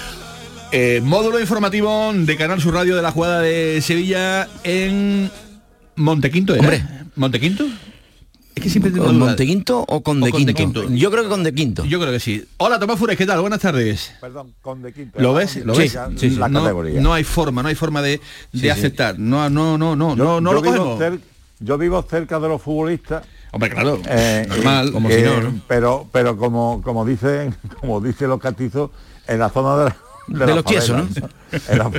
Eh, 0.71 1.01
módulo 1.03 1.39
informativo 1.39 2.11
de 2.13 2.37
Canal 2.37 2.61
Sur 2.61 2.75
Radio 2.75 2.95
de 2.95 3.01
la 3.01 3.11
jugada 3.11 3.41
de 3.41 3.81
Sevilla 3.81 4.47
en 4.63 5.31
Montequinto, 5.95 6.53
¿era? 6.53 6.61
Hombre. 6.63 6.83
¿Montequinto? 7.15 7.65
Es 8.53 8.63
que 8.63 8.69
siempre 8.69 8.91
tengo 8.91 9.05
¿Con. 9.05 9.17
Montequinto 9.17 9.83
o 9.87 10.01
con 10.03 10.21
O 10.21 10.25
de 10.27 10.31
con 10.31 10.45
de 10.45 10.53
Quinto? 10.53 10.81
Quinto. 10.83 10.95
Yo 10.95 11.09
creo 11.09 11.23
que 11.23 11.29
con 11.29 11.43
de 11.43 11.53
Quinto. 11.55 11.85
Yo 11.85 11.99
creo 11.99 12.11
que 12.11 12.19
sí. 12.19 12.45
Hola, 12.57 12.77
Tomás 12.77 12.99
Fures, 12.99 13.17
¿qué 13.17 13.25
tal? 13.25 13.41
Buenas 13.41 13.61
tardes. 13.61 14.11
Perdón, 14.21 14.53
con 14.61 14.81
de 14.83 14.93
quinto. 14.93 15.19
¿Lo 15.19 15.33
ves? 15.33 15.55
¿Lo 15.65 15.73
Sí, 15.73 15.81
ves? 15.83 15.97
sí, 16.17 16.29
sí. 16.31 16.35
La 16.35 16.49
no, 16.49 16.61
categoría. 16.61 17.01
no 17.01 17.13
hay 17.13 17.23
forma, 17.23 17.63
no 17.63 17.69
hay 17.69 17.75
forma 17.75 18.01
de, 18.03 18.19
de 18.51 18.59
sí. 18.59 18.69
aceptar. 18.69 19.17
No, 19.17 19.49
no, 19.49 19.77
no, 19.77 19.95
no, 19.95 20.15
Yo- 20.15 20.39
no, 20.41 20.53
lo 20.53 20.61
vivo 20.61 20.95
cogemos. 20.97 21.19
yo 21.59 21.77
vivo 21.79 22.05
cerca 22.07 22.39
de 22.39 22.47
los 22.47 22.61
futbolistas. 22.61 23.23
Hombre, 23.51 23.69
claro. 23.71 23.99
eh, 24.07 24.45
normal. 24.47 24.89
y- 24.89 24.91
como 24.91 25.09
eh, 25.09 25.15
si 25.17 25.21
no, 25.23 25.41
¿no? 25.41 25.61
Pero, 25.67 26.07
pero 26.11 26.37
como, 26.37 26.81
como 26.83 27.05
dicen, 27.05 27.55
como 27.81 28.01
dicen 28.01 28.29
los 28.29 28.39
castizos, 28.39 28.91
en 29.27 29.39
la 29.39 29.49
zona 29.49 29.77
de, 29.77 29.85
la- 29.85 29.97
De 30.29 30.45
los 30.55 30.63
tiesos, 30.65 30.89
favela, 31.01 31.09
En 31.69 31.77
la, 31.77 31.91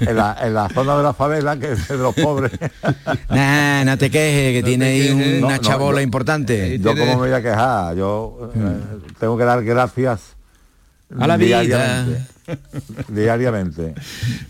en, 0.00 0.16
la, 0.16 0.36
en 0.42 0.54
la 0.54 0.68
zona 0.68 0.96
de 0.96 1.02
la 1.02 1.12
favela, 1.14 1.56
que 1.58 1.72
es 1.72 1.88
de 1.88 1.96
los 1.98 2.14
pobres. 2.14 2.52
Nah, 3.30 3.84
no 3.84 3.96
te 3.98 4.10
quejes, 4.10 4.52
que 4.54 4.60
No 4.62 4.66
tiene 4.66 4.84
te 4.86 4.90
ahí 4.90 5.00
quejes. 5.08 5.38
una 5.42 5.48
No, 5.48 5.56
no, 5.56 5.58
chabola 5.58 5.98
yo- 5.98 6.02
importante. 6.04 6.78
Yo 6.78 6.92
tiene- 6.94 7.00
como 7.00 7.22
me 7.22 7.28
voy 7.28 7.36
a 7.36 7.42
quejar, 7.42 7.96
yo 7.96 8.50
eh, 8.54 8.76
tengo 9.18 9.36
que 9.38 9.44
dar 9.44 9.62
gracias 9.64 10.20
A 11.18 11.26
la 11.26 11.36
vida. 11.36 12.04
diariamente. 13.08 13.94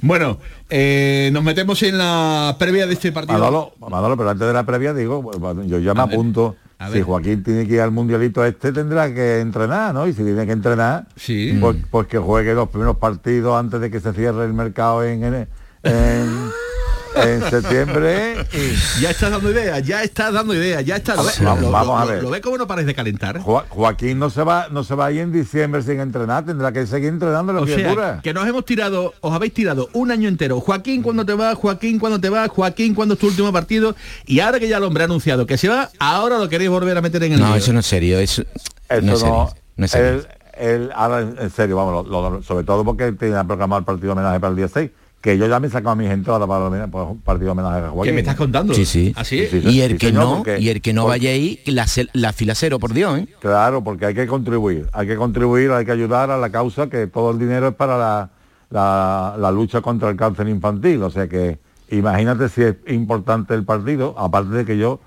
Bueno, 0.00 0.38
eh, 0.70 1.30
nos 1.32 1.42
metemos 1.44 1.82
en 1.82 1.98
la 1.98 2.56
previa 2.58 2.86
de 2.86 2.94
este 2.94 3.12
partido. 3.12 3.38
Manolo, 3.38 3.72
Manolo, 3.88 4.16
pero 4.16 4.30
antes 4.30 4.46
de 4.46 4.52
la 4.52 4.64
previa 4.64 4.94
digo, 4.94 5.30
yo 5.66 5.78
ya 5.78 5.94
me 5.94 6.00
A 6.02 6.06
ver, 6.06 6.14
apunto. 6.14 6.56
a 6.78 6.88
Si 6.88 6.94
ver. 6.94 7.02
Joaquín 7.04 7.42
tiene 7.42 7.66
que 7.66 7.74
ir 7.74 7.80
al 7.80 7.90
mundialito 7.90 8.44
este, 8.44 8.72
tendrá 8.72 9.12
que 9.12 9.40
entrenar, 9.40 9.94
¿no? 9.94 10.06
Y 10.06 10.12
si 10.12 10.22
tiene 10.24 10.46
que 10.46 10.52
entrenar, 10.52 11.06
Sí. 11.16 11.56
pues, 11.60 11.76
pues 11.90 12.06
que 12.06 12.18
juegue 12.18 12.54
los 12.54 12.68
primeros 12.68 12.96
partidos 12.98 13.58
antes 13.58 13.80
de 13.80 13.90
que 13.90 14.00
se 14.00 14.12
cierre 14.12 14.44
el 14.44 14.52
mercado 14.52 15.04
en, 15.04 15.24
en, 15.24 15.34
en- 15.34 15.48
en 17.16 17.42
septiembre. 17.50 18.46
y 18.52 19.00
Ya 19.02 19.10
estás 19.10 19.30
dando 19.30 19.50
ideas, 19.50 19.82
ya 19.82 20.02
estás 20.02 20.32
dando 20.32 20.54
ideas, 20.54 20.84
ya 20.84 20.96
estás. 20.96 21.24
Sí. 21.34 21.44
Vamos- 21.44 21.70
vamos 21.70 22.00
a 22.00 22.04
ver. 22.04 22.22
¿Lo 22.22 22.30
ve 22.30 22.40
cómo 22.40 22.58
no 22.58 22.66
pares 22.66 22.86
de 22.86 22.94
calentar? 22.94 23.38
Jo- 23.40 23.64
Joaquín 23.68 24.18
no 24.18 24.30
se 24.30 24.42
va 24.42 24.68
no 24.70 24.84
se 24.84 24.94
va 24.94 25.06
a 25.06 25.12
ir 25.12 25.20
en 25.20 25.32
diciembre 25.32 25.82
sin 25.82 26.00
entrenar, 26.00 26.44
tendrá 26.44 26.72
que 26.72 26.86
seguir 26.86 27.08
entrenando 27.08 27.52
la 27.52 27.60
O 27.60 27.66
sea, 27.66 27.74
criatura. 27.76 28.20
que 28.22 28.32
nos 28.34 28.46
hemos 28.46 28.64
tirado, 28.64 29.14
os 29.20 29.32
habéis 29.34 29.54
tirado 29.54 29.88
un 29.92 30.10
año 30.10 30.28
entero. 30.28 30.60
Joaquín, 30.60 31.02
cuando 31.02 31.24
te 31.26 31.34
vas? 31.34 31.54
Joaquín, 31.56 31.98
cuando 31.98 32.20
te 32.20 32.28
vas? 32.28 32.48
Joaquín, 32.48 32.94
cuando 32.94 33.14
es 33.14 33.20
tu 33.20 33.26
último 33.28 33.52
partido? 33.52 33.94
Y 34.26 34.40
ahora 34.40 34.58
que 34.60 34.68
ya 34.68 34.78
el 34.78 34.84
hombre 34.84 35.02
ha 35.04 35.06
anunciado 35.06 35.46
que 35.46 35.56
se 35.58 35.68
va, 35.68 35.90
ahora 35.98 36.38
lo 36.38 36.48
queréis 36.48 36.70
volver 36.70 36.96
a 36.96 37.00
meter 37.02 37.22
en 37.24 37.32
el 37.34 37.40
No, 37.40 37.54
eso 37.56 37.72
no 37.72 37.80
es 37.80 37.86
serio. 37.86 38.18
Eso, 38.18 38.42
Eso 38.88 39.00
no 39.02 39.12
es 39.12 39.18
serio. 39.20 39.54
No 39.76 39.84
es 39.86 39.90
serio. 39.90 40.08
él- 40.10 40.26
él- 40.58 40.90
ahora 40.94 41.20
en 41.20 41.50
serio, 41.50 41.76
vamos, 41.76 42.06
lo- 42.06 42.30
lo- 42.30 42.42
sobre 42.42 42.64
todo 42.64 42.84
porque 42.84 43.10
tenía 43.12 43.42
programado 43.44 43.78
el 43.80 43.84
partido 43.84 44.08
de 44.08 44.12
homenaje 44.20 44.38
para 44.40 44.50
el 44.50 44.56
día 44.56 44.68
6, 44.72 44.90
que 45.22 45.38
yo 45.38 45.46
ya 45.46 45.58
me 45.60 45.68
he 45.68 45.70
sacado 45.70 45.90
a 45.92 45.94
mis 45.94 46.10
entradas 46.10 46.46
para, 46.48 46.66
el- 46.84 46.90
para 46.90 47.04
un 47.04 47.20
partido 47.20 47.46
de 47.46 47.50
homenaje 47.52 47.86
a 47.86 47.90
Joaquín. 47.90 48.10
¿Qué 48.10 48.12
me 48.12 48.20
estás 48.20 48.34
contando? 48.36 48.74
Sí, 48.74 48.84
sí. 48.84 49.12
¿Así? 49.16 49.46
Sí, 49.46 49.62
sí, 49.62 49.68
Y 49.70 49.80
el 49.80 49.92
sí, 49.92 49.98
que 49.98 50.06
señor, 50.08 50.22
no, 50.24 50.36
porque- 50.38 50.58
y 50.58 50.68
el 50.68 50.82
que 50.82 50.92
no 50.92 51.06
vaya 51.06 51.30
ahí, 51.30 51.60
la, 51.66 51.86
la 52.12 52.32
fila 52.32 52.54
cero, 52.56 52.78
por 52.80 52.92
Dios, 52.92 53.18
¿eh? 53.20 53.28
Claro, 53.40 53.82
porque 53.84 54.04
hay 54.06 54.14
que 54.14 54.26
contribuir, 54.26 54.88
hay 54.92 55.06
que 55.06 55.16
contribuir, 55.16 55.70
hay 55.70 55.84
que 55.86 55.92
ayudar 55.92 56.30
a 56.32 56.36
la 56.38 56.50
causa 56.50 56.90
que 56.90 57.06
todo 57.06 57.30
el 57.30 57.38
dinero 57.38 57.68
es 57.68 57.74
para 57.74 57.96
la, 57.96 58.30
la- 58.70 59.36
la 59.38 59.50
lucha 59.52 59.80
contra 59.80 60.10
el 60.10 60.16
cáncer 60.16 60.48
infantil. 60.48 61.02
O 61.04 61.10
sea 61.10 61.28
que 61.28 61.58
imagínate 61.90 62.48
si 62.48 62.62
es 62.62 62.74
importante 62.88 63.54
el 63.54 63.64
partido, 63.64 64.14
aparte 64.18 64.50
de 64.54 64.64
que 64.64 64.76
yo 64.76 64.98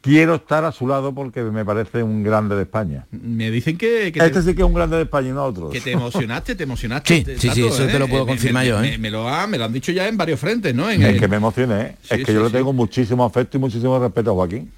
quiero 0.00 0.36
estar 0.36 0.64
a 0.64 0.72
su 0.72 0.86
lado 0.86 1.12
porque 1.14 1.42
me 1.42 1.64
parece 1.64 2.02
un 2.02 2.22
grande 2.22 2.54
de 2.56 2.62
España. 2.62 3.06
Me 3.10 3.50
dicen 3.50 3.76
que, 3.76 4.12
que, 4.12 4.20
Este 4.20 4.30
te, 4.30 4.42
sí 4.42 4.54
que 4.54 4.62
es 4.62 4.66
un 4.68 4.74
grande 4.74 4.96
de 4.96 5.02
España 5.02 5.28
y 5.30 5.32
no 5.32 5.44
otros. 5.44 5.72
que 5.72 5.80
te 5.80 5.92
emocionaste, 5.92 6.54
te 6.54 6.62
emocionaste. 6.62 7.16
Sí, 7.18 7.24
te- 7.24 7.38
sí, 7.38 7.50
sí, 7.50 7.66
eso 7.66 7.86
te 7.86 7.98
lo 7.98 8.06
puedo 8.08 8.24
Me- 8.24 8.30
confirmar 8.32 8.62
me- 8.64 8.68
yo, 8.68 8.78
Me, 8.80 8.94
¿eh? 8.94 8.98
me 8.98 9.10
lo 9.10 9.28
ha- 9.28 9.46
me 9.46 9.58
lo 9.58 9.64
han 9.64 9.72
dicho 9.72 9.90
ya 9.92 10.06
en 10.08 10.16
varios 10.16 10.38
frentes, 10.40 10.74
¿no? 10.74 10.88
En 10.90 11.02
Es 11.02 11.14
el- 11.14 11.20
que 11.20 11.28
me 11.28 11.36
emocioné, 11.36 11.80
¿eh? 11.82 11.96
Sí, 12.02 12.14
es 12.14 12.18
que 12.20 12.26
sí, 12.26 12.32
yo 12.34 12.44
le 12.44 12.50
tengo 12.50 12.72
muchísimo 12.72 13.24
afecto 13.24 13.56
y 13.56 13.60
muchísimo 13.60 13.98
respeto 13.98 14.30
a 14.30 14.34
Joaquín. 14.34 14.70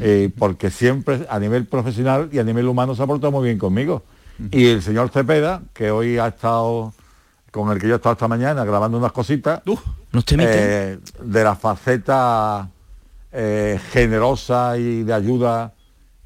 Eh, 0.00 0.30
porque 0.36 0.70
siempre 0.70 1.26
a 1.30 1.38
nivel 1.38 1.66
profesional 1.66 2.28
y 2.32 2.38
a 2.38 2.44
nivel 2.44 2.66
humano 2.66 2.94
se 2.94 3.02
ha 3.02 3.06
portado 3.06 3.30
muy 3.32 3.44
bien 3.46 3.58
conmigo. 3.58 4.02
Y 4.50 4.66
el 4.66 4.82
señor 4.82 5.10
Cepeda, 5.10 5.62
que 5.74 5.90
hoy 5.90 6.18
ha 6.18 6.28
estado 6.28 6.92
con 7.50 7.70
el 7.72 7.78
que 7.80 7.86
yo 7.88 7.94
he 7.94 7.96
estado 7.96 8.12
esta 8.14 8.28
mañana 8.28 8.64
grabando 8.64 8.96
unas 8.96 9.12
cositas, 9.12 9.60
¿Nos 10.12 10.24
temites? 10.24 10.54
eh, 10.56 10.98
de 11.22 11.44
la 11.44 11.54
faceta 11.56 12.68
eh, 13.32 13.78
generosa 13.92 14.76
y 14.78 15.02
de 15.04 15.12
ayuda 15.14 15.74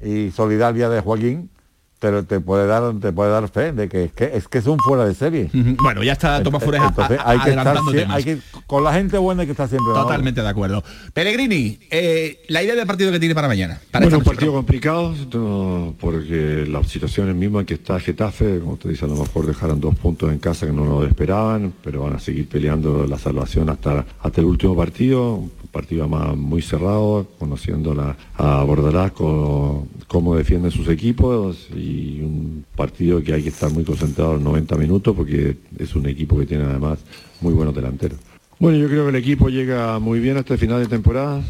y 0.01 0.31
solidaria 0.31 0.89
de 0.89 1.01
Joaquín, 1.01 1.49
te, 1.97 2.23
te 2.23 2.41
puede 2.41 2.67
dar 2.67 2.93
te 2.99 3.13
puede 3.13 3.31
dar 3.31 3.47
fe 3.47 3.71
de 3.71 3.87
que 3.87 4.03
es 4.03 4.11
que 4.11 4.25
es 4.35 4.47
que 4.49 4.57
es 4.57 4.67
un 4.67 4.77
fuera 4.79 5.05
de 5.05 5.15
serie. 5.15 5.49
Bueno, 5.81 6.03
ya 6.03 6.11
está 6.11 6.43
Tomás 6.43 6.61
Flores 6.61 6.81
a- 6.81 6.87
Entonces 6.87 7.19
a- 7.19 7.29
hay 7.29 7.39
que 7.39 7.49
estar 7.51 7.77
hay 8.09 8.23
que 8.23 8.37
con 8.67 8.83
la 8.83 8.93
gente 8.93 9.17
buena 9.17 9.41
hay 9.41 9.47
que 9.47 9.51
estar 9.53 9.69
siempre. 9.69 9.93
¿no? 9.93 10.01
Totalmente 10.03 10.41
de 10.41 10.47
acuerdo. 10.49 10.83
Pellegrini, 11.13 11.79
eh, 11.89 12.43
la 12.49 12.61
idea 12.61 12.75
del 12.75 12.85
partido 12.85 13.11
que 13.13 13.19
tiene 13.19 13.33
para 13.33 13.47
mañana. 13.47 13.79
Para 13.91 14.05
Bueno, 14.05 14.17
un 14.19 14.23
partido 14.25 14.51
complicado 14.51 15.15
no, 15.33 15.95
porque 15.99 16.65
la 16.67 16.83
situación 16.83 17.29
es 17.29 17.35
misma 17.35 17.63
que 17.63 17.75
está 17.75 17.97
Getafe, 17.99 18.59
como 18.59 18.75
te 18.75 18.89
dice, 18.89 19.05
a 19.05 19.07
lo 19.07 19.15
mejor 19.15 19.45
dejaron 19.47 19.79
dos 19.79 19.95
puntos 19.95 20.31
en 20.33 20.39
casa 20.39 20.65
que 20.67 20.73
no 20.73 20.83
lo 20.85 21.05
esperaban, 21.07 21.73
pero 21.81 22.01
van 22.03 22.13
a 22.17 22.19
seguir 22.19 22.47
peleando 22.49 23.07
la 23.07 23.17
salvación 23.17 23.69
hasta, 23.69 24.05
hasta 24.19 24.41
el 24.41 24.47
último 24.47 24.75
partido, 24.75 25.43
partido 25.75 26.07
más 26.07 26.37
muy 26.37 26.61
cerrado, 26.61 27.27
conociendo 27.37 27.93
la, 27.93 28.15
a 28.37 28.63
Bordalás 28.63 29.11
cómo 29.11 30.35
defienden 30.37 30.71
sus 30.71 30.87
equipos 30.87 31.67
y 31.75 32.21
un 32.21 32.63
partido 32.77 33.21
que 33.21 33.33
hay 33.33 33.43
que 33.43 33.49
estar 33.49 33.69
muy 33.69 33.83
concentrado 33.83 34.35
los 34.35 34.41
90 34.41 34.77
minutos 34.77 35.13
porque 35.13 35.57
es 35.77 35.93
un 35.93 36.05
equipo 36.05 36.39
que 36.39 36.45
tiene 36.45 36.63
además 36.63 36.99
muy 37.41 37.53
buenos 37.53 37.75
delanteros. 37.75 38.34
Bueno, 38.57 38.77
yo 38.77 38.87
creo 38.87 39.03
que 39.03 39.09
el 39.09 39.15
equipo 39.17 39.49
llega 39.49 39.99
muy 39.99 40.21
bien 40.21 40.37
hasta 40.37 40.53
el 40.53 40.59
final 40.59 40.79
de 40.79 40.87
temporada. 40.87 41.43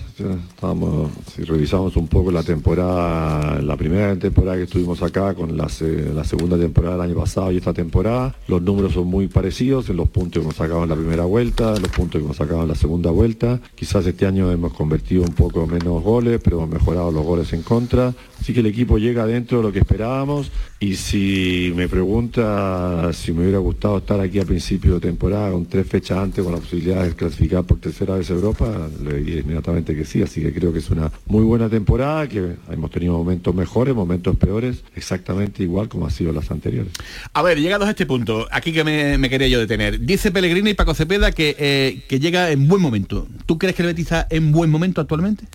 Estábamos, 0.49 1.11
si 1.35 1.43
revisamos 1.43 1.95
un 1.97 2.07
poco 2.07 2.31
la 2.31 2.41
temporada, 2.41 3.61
la 3.61 3.77
primera 3.77 4.15
temporada 4.15 4.57
que 4.57 4.63
estuvimos 4.63 5.03
acá 5.03 5.35
con 5.35 5.55
la, 5.55 5.67
la 6.15 6.23
segunda 6.23 6.57
temporada 6.57 6.95
del 6.95 7.11
año 7.11 7.19
pasado 7.19 7.51
y 7.51 7.57
esta 7.57 7.73
temporada, 7.73 8.35
los 8.47 8.59
números 8.63 8.93
son 8.93 9.05
muy 9.05 9.27
parecidos 9.27 9.87
en 9.91 9.97
los 9.97 10.09
puntos 10.09 10.39
que 10.41 10.45
hemos 10.45 10.55
sacado 10.55 10.81
en 10.81 10.89
la 10.89 10.95
primera 10.95 11.25
vuelta, 11.25 11.79
los 11.79 11.89
puntos 11.89 12.19
que 12.19 12.25
hemos 12.25 12.37
sacado 12.37 12.63
en 12.63 12.69
la 12.69 12.75
segunda 12.75 13.11
vuelta. 13.11 13.59
Quizás 13.75 14.03
este 14.07 14.25
año 14.25 14.51
hemos 14.51 14.73
convertido 14.73 15.21
un 15.21 15.35
poco 15.35 15.67
menos 15.67 16.01
goles, 16.01 16.41
pero 16.43 16.57
hemos 16.57 16.69
mejorado 16.71 17.11
los 17.11 17.23
goles 17.23 17.53
en 17.53 17.61
contra. 17.61 18.15
Así 18.41 18.51
que 18.51 18.61
el 18.61 18.65
equipo 18.65 18.97
llega 18.97 19.27
dentro 19.27 19.59
de 19.59 19.63
lo 19.63 19.71
que 19.71 19.79
esperábamos 19.79 20.51
y 20.85 20.95
si 20.95 21.73
me 21.75 21.87
pregunta 21.87 23.11
si 23.11 23.31
me 23.31 23.41
hubiera 23.41 23.57
gustado 23.57 23.97
estar 23.97 24.19
aquí 24.19 24.39
a 24.39 24.45
principio 24.45 24.95
de 24.95 24.99
temporada 24.99 25.51
con 25.51 25.65
tres 25.65 25.87
fechas 25.87 26.19
antes 26.19 26.43
con 26.43 26.53
la 26.53 26.59
posibilidad 26.59 27.03
de 27.03 27.15
clasificar 27.15 27.63
por 27.63 27.79
tercera 27.79 28.15
vez 28.15 28.29
Europa, 28.29 28.87
le 29.03 29.15
diría 29.15 29.39
inmediatamente 29.39 29.95
que 29.95 30.05
sí, 30.05 30.21
así 30.21 30.41
que 30.41 30.53
creo 30.53 30.71
que 30.71 30.79
es 30.79 30.89
una 30.91 31.11
muy 31.25 31.43
buena 31.43 31.69
temporada, 31.69 32.27
que 32.27 32.57
hemos 32.71 32.91
tenido 32.91 33.17
momentos 33.17 33.55
mejores, 33.55 33.95
momentos 33.95 34.35
peores, 34.35 34.83
exactamente 34.95 35.63
igual 35.63 35.89
como 35.89 36.05
ha 36.05 36.11
sido 36.11 36.31
las 36.31 36.51
anteriores. 36.51 36.91
A 37.33 37.41
ver, 37.41 37.59
llegados 37.59 37.87
a 37.87 37.91
este 37.91 38.05
punto, 38.05 38.47
aquí 38.51 38.71
que 38.71 38.83
me, 38.83 39.17
me 39.17 39.29
quería 39.29 39.47
yo 39.47 39.59
detener. 39.59 40.01
Dice 40.01 40.31
Pellegrini 40.31 40.71
y 40.71 40.73
Paco 40.75 40.93
Cepeda 40.93 41.31
que, 41.31 41.55
eh, 41.57 42.03
que 42.07 42.19
llega 42.19 42.51
en 42.51 42.67
buen 42.67 42.81
momento. 42.81 43.27
¿Tú 43.47 43.57
crees 43.57 43.75
que 43.75 43.81
el 43.81 43.87
Betis 43.87 44.05
está 44.05 44.27
en 44.29 44.51
buen 44.51 44.69
momento 44.69 45.01
actualmente? 45.01 45.45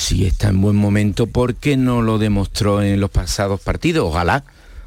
Sí, 0.00 0.24
está 0.24 0.48
en 0.48 0.62
buen 0.62 0.76
momento 0.76 1.26
porque 1.26 1.76
no 1.76 2.00
lo 2.00 2.16
demostró 2.16 2.80
en 2.82 2.98
los 3.00 3.10
pasados 3.10 3.60
partidos. 3.60 4.08
Ojalá, 4.08 4.44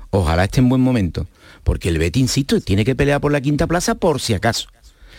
ojalá 0.10 0.46
esté 0.46 0.60
en 0.60 0.70
buen 0.70 0.82
momento. 0.82 1.28
Porque 1.64 1.90
el 1.90 2.00
Betis, 2.00 2.20
insisto, 2.20 2.60
tiene 2.62 2.84
que 2.84 2.96
pelear 2.96 3.22
por 3.22 3.32
la 3.32 3.40
quinta 3.40 3.68
plaza 3.68 3.94
por 3.94 4.20
si 4.20 4.34
acaso. 4.34 4.70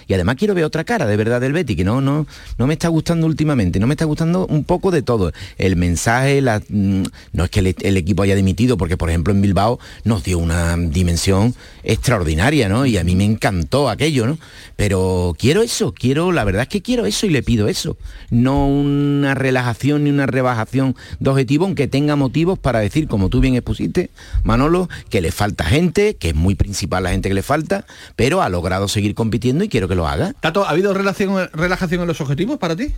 Y 0.07 0.15
además 0.15 0.37
quiero 0.37 0.55
ver 0.55 0.65
otra 0.65 0.85
cara 0.85 1.07
de 1.07 1.17
verdad 1.17 1.41
del 1.41 1.53
Betis, 1.53 1.77
que 1.77 1.85
no, 1.85 2.01
no, 2.01 2.27
no 2.59 2.67
me 2.67 2.75
está 2.75 2.89
gustando 2.89 3.27
últimamente, 3.27 3.79
no 3.81 3.87
me 3.87 3.95
está 3.95 4.05
gustando 4.05 4.47
un 4.47 4.65
poco 4.65 4.91
de 4.91 5.03
todo. 5.03 5.33
El 5.59 5.77
mensaje, 5.77 6.43
mm, 6.43 7.03
no 7.33 7.45
es 7.45 7.51
que 7.51 7.61
el, 7.61 7.77
el 7.81 7.97
equipo 7.97 8.23
haya 8.23 8.35
dimitido, 8.35 8.77
porque 8.77 8.97
por 8.97 9.11
ejemplo 9.11 9.33
en 9.33 9.43
Bilbao 9.43 9.79
nos 10.05 10.25
dio 10.25 10.39
una 10.39 10.77
dimensión 10.77 11.55
extraordinaria, 11.83 12.69
¿no? 12.69 12.87
Y 12.87 12.97
a 12.97 13.05
mí 13.05 13.15
me 13.15 13.25
encantó 13.25 13.89
aquello, 13.89 14.27
¿no? 14.27 14.39
Pero 14.77 15.35
quiero 15.39 15.63
eso, 15.63 15.93
quiero, 15.93 16.33
la 16.33 16.45
verdad 16.45 16.63
es 16.63 16.69
que 16.69 16.83
quiero 16.83 17.07
eso 17.07 17.27
y 17.27 17.31
le 17.31 17.43
pido 17.43 17.69
eso. 17.69 17.97
No 18.31 18.67
una 18.67 19.35
relajación 19.35 20.05
ni 20.05 20.11
una 20.11 20.27
rebajación 20.27 20.97
de 21.21 21.31
objetivo, 21.31 21.65
aunque 21.65 21.87
tenga 21.89 22.17
motivos 22.17 22.59
para 22.59 22.81
decir, 22.81 23.07
como 23.07 23.29
tú 23.29 23.41
bien 23.41 23.55
expusiste, 23.55 24.11
Manolo, 24.43 24.89
que 25.11 25.21
le 25.21 25.33
falta 25.33 25.65
gente, 25.65 26.15
que 26.17 26.31
es 26.31 26.35
muy 26.35 26.55
principal 26.55 27.05
la 27.05 27.11
gente 27.11 27.29
que 27.29 27.35
le 27.35 27.43
falta, 27.43 27.87
pero 28.17 28.43
ha 28.43 28.49
logrado 28.49 28.89
seguir 28.89 29.15
compitiendo 29.15 29.65
y 29.65 29.69
quiero 29.69 29.89
que 29.89 29.94
lo 29.95 30.07
haga. 30.07 30.33
Tato, 30.41 30.65
¿ha 30.65 30.71
habido 30.71 30.93
relación, 30.95 31.49
relajación 31.53 32.01
en 32.03 32.09
los 32.09 32.21
objetivos 32.21 32.59
para 32.59 32.75
ti? 32.77 32.93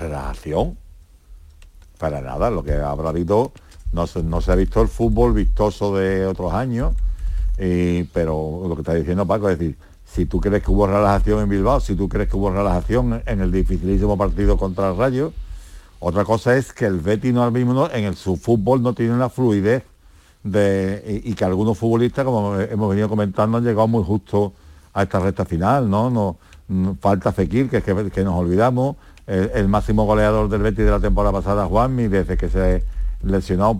Relación. 0.00 0.76
Para 1.98 2.20
nada, 2.20 2.50
lo 2.50 2.62
que 2.64 2.72
habrá 2.74 3.10
habido, 3.10 3.52
no 3.92 4.06
se, 4.06 4.22
no 4.22 4.40
se 4.40 4.52
ha 4.52 4.54
visto 4.56 4.82
el 4.82 4.88
fútbol 4.88 5.32
vistoso 5.32 5.96
de 5.96 6.26
otros 6.26 6.52
años, 6.52 6.94
y- 7.58 8.02
pero 8.04 8.62
lo 8.68 8.74
que 8.74 8.80
está 8.82 8.94
diciendo 8.94 9.26
Paco 9.26 9.48
es 9.48 9.58
decir, 9.58 9.76
si 10.04 10.26
tú 10.26 10.40
crees 10.40 10.62
que 10.62 10.70
hubo 10.70 10.86
relajación 10.86 11.40
en 11.40 11.48
Bilbao, 11.48 11.80
si 11.80 11.94
tú 11.94 12.08
crees 12.08 12.28
que 12.28 12.36
hubo 12.36 12.50
relajación 12.50 13.22
en 13.26 13.40
el 13.40 13.50
dificilísimo 13.52 14.16
partido 14.18 14.56
contra 14.56 14.90
el 14.90 14.96
Rayo, 14.96 15.32
otra 16.00 16.24
cosa 16.24 16.56
es 16.56 16.72
que 16.72 16.84
el 16.86 16.98
Betis 17.00 17.32
no 17.32 17.42
al 17.44 17.52
mismo 17.52 17.72
no- 17.72 17.90
en 17.90 18.04
el, 18.04 18.16
su 18.16 18.36
fútbol 18.36 18.82
no 18.82 18.92
tiene 18.92 19.14
una 19.14 19.28
fluidez 19.30 19.84
de, 20.42 21.22
y, 21.24 21.30
y 21.30 21.34
que 21.34 21.44
algunos 21.44 21.78
futbolistas, 21.78 22.24
como 22.24 22.58
hemos 22.60 22.90
venido 22.90 23.08
comentando, 23.08 23.56
han 23.58 23.64
llegado 23.64 23.88
muy 23.88 24.04
justo 24.04 24.52
a 24.94 25.02
esta 25.02 25.18
recta 25.20 25.44
final, 25.44 25.90
¿no? 25.90 26.08
no, 26.10 26.36
no- 26.68 26.96
falta 27.00 27.32
Fekir, 27.32 27.68
que, 27.68 27.82
que, 27.82 28.10
que 28.10 28.24
nos 28.24 28.34
olvidamos, 28.34 28.96
el, 29.26 29.68
máximo 29.68 30.04
goleador 30.04 30.48
del 30.48 30.62
Betis 30.62 30.84
de 30.84 30.90
la 30.90 31.00
temporada 31.00 31.32
pasada, 31.32 31.66
Juanmi, 31.66 32.08
desde 32.08 32.36
que 32.36 32.48
se 32.48 32.84
lesionó, 33.22 33.76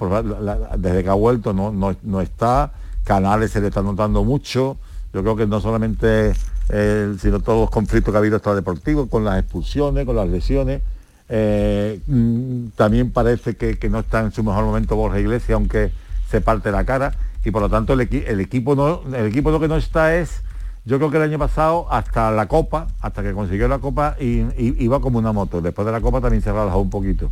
desde 0.78 1.02
que 1.04 1.08
ha 1.10 1.14
vuelto 1.14 1.52
no, 1.52 1.70
no, 1.70 1.94
no 2.02 2.20
está, 2.20 2.72
Canales 3.04 3.50
se 3.50 3.60
le 3.60 3.68
está 3.68 3.82
notando 3.82 4.24
mucho, 4.24 4.76
yo 5.12 5.22
creo 5.22 5.36
que 5.36 5.46
no 5.46 5.60
solamente 5.60 6.32
eh, 6.70 7.14
sino 7.20 7.40
todos 7.40 7.60
los 7.60 7.70
conflictos 7.70 8.10
que 8.10 8.16
ha 8.16 8.20
habido 8.20 8.36
extradeportivos, 8.36 9.08
con 9.10 9.22
las 9.24 9.38
expulsiones, 9.38 10.06
con 10.06 10.16
las 10.16 10.28
lesiones, 10.28 10.80
eh, 11.28 12.00
mm, 12.06 12.68
también 12.76 13.10
parece 13.12 13.54
que, 13.56 13.78
no 13.90 14.00
está 14.00 14.20
en 14.20 14.32
su 14.32 14.42
mejor 14.42 14.64
momento 14.64 14.96
Borja 14.96 15.20
Iglesias, 15.20 15.54
aunque 15.56 15.92
se 16.30 16.40
parte 16.40 16.72
la 16.72 16.84
cara, 16.84 17.12
y 17.44 17.50
por 17.50 17.60
lo 17.60 17.68
tanto 17.68 17.92
el, 17.92 18.00
equi- 18.00 18.24
el 18.26 18.40
equipo 18.40 19.02
el 19.14 19.26
equipo 19.26 19.50
lo 19.50 19.60
que 19.60 19.68
no 19.68 19.76
está 19.76 20.16
es, 20.16 20.40
yo 20.84 20.98
creo 20.98 21.10
que 21.10 21.16
el 21.16 21.22
año 21.24 21.38
pasado 21.38 21.86
hasta 21.90 22.30
la 22.30 22.46
Copa, 22.46 22.88
hasta 23.00 23.22
que 23.22 23.32
consiguió 23.32 23.68
la 23.68 23.78
Copa, 23.78 24.16
y, 24.20 24.40
y- 24.58 24.76
iba 24.84 25.00
como 25.00 25.18
una 25.18 25.32
moto. 25.32 25.60
Después 25.60 25.86
de 25.86 25.92
la 25.92 26.00
Copa 26.00 26.20
también 26.20 26.42
se 26.42 26.52
relajó 26.52 26.78
un 26.80 26.90
poquito. 26.90 27.30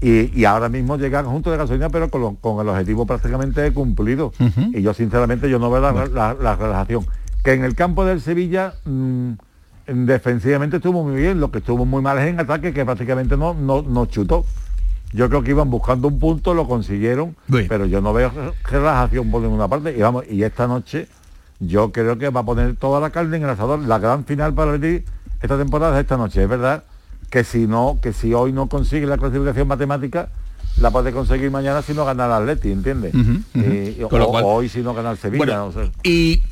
Y, 0.00 0.36
y 0.38 0.44
ahora 0.44 0.68
mismo 0.68 0.96
llega 0.96 1.22
junto 1.24 1.50
de 1.50 1.56
gasolina, 1.56 1.88
pero 1.88 2.10
con, 2.10 2.20
lo- 2.20 2.34
con 2.34 2.60
el 2.60 2.68
objetivo 2.68 3.06
prácticamente 3.06 3.72
cumplido. 3.72 4.32
Y 4.74 4.82
yo 4.82 4.92
sinceramente 4.94 5.48
yo 5.48 5.58
no 5.58 5.70
veo 5.70 5.80
la, 5.80 5.92
la- 6.06 6.34
la 6.34 6.56
relajación. 6.56 7.06
Que 7.44 7.52
en 7.54 7.64
el 7.64 7.74
campo 7.74 8.04
del 8.04 8.20
Sevilla 8.20 8.74
mm, 8.84 9.30
defensivamente 9.86 10.76
estuvo 10.76 11.02
muy 11.04 11.16
bien, 11.20 11.40
lo 11.40 11.50
que 11.50 11.58
estuvo 11.58 11.84
muy 11.84 12.02
mal 12.02 12.18
es 12.18 12.26
en 12.28 12.40
ataque, 12.40 12.72
que 12.72 12.84
prácticamente 12.84 13.36
no, 13.36 13.54
no, 13.54 13.82
no 13.82 14.06
chutó. 14.06 14.44
Yo 15.12 15.28
creo 15.28 15.42
que 15.42 15.50
iban 15.50 15.68
buscando 15.70 16.08
un 16.08 16.18
punto, 16.18 16.54
lo 16.54 16.66
consiguieron, 16.66 17.36
pero 17.68 17.84
yo 17.86 18.00
no 18.00 18.12
veo 18.12 18.30
relajación 18.64 19.30
por 19.30 19.42
ninguna 19.42 19.68
parte. 19.68 19.94
Y 19.96 20.00
vamos, 20.00 20.24
y 20.30 20.42
esta 20.42 20.66
noche 20.66 21.06
yo 21.64 21.92
creo 21.92 22.18
que 22.18 22.28
va 22.30 22.40
a 22.40 22.44
poner 22.44 22.76
toda 22.76 23.00
la 23.00 23.10
carne 23.10 23.36
en 23.36 23.44
el 23.44 23.50
asador. 23.50 23.78
La 23.80 23.98
gran 23.98 24.24
final 24.24 24.52
para 24.54 24.72
el 24.74 24.78
Betis 24.80 25.08
esta 25.40 25.56
temporada 25.58 25.96
es 25.98 26.02
esta 26.02 26.16
noche. 26.16 26.42
Es 26.42 26.48
verdad 26.48 26.84
que 27.30 27.44
si 27.44 27.66
no, 27.66 27.98
que 28.02 28.12
si 28.12 28.34
hoy 28.34 28.52
no 28.52 28.68
consigue 28.68 29.06
la 29.06 29.16
clasificación 29.18 29.66
matemática, 29.68 30.28
la 30.80 30.90
puede 30.90 31.12
conseguir 31.12 31.50
mañana 31.50 31.82
si 31.82 31.94
no 31.94 32.04
gana 32.04 32.26
el 32.26 32.32
Atleti, 32.32 32.72
¿entiendes? 32.72 33.14
O, 34.02 34.08
cual- 34.30 34.44
hoy 34.46 34.68
si 34.68 34.80
no 34.80 34.94
gana 34.94 35.10
el 35.12 35.18
Sevilla. 35.18 35.44
Bueno, 35.44 35.66
no 35.66 35.72
sé. 35.72 35.90
Y 36.02 36.42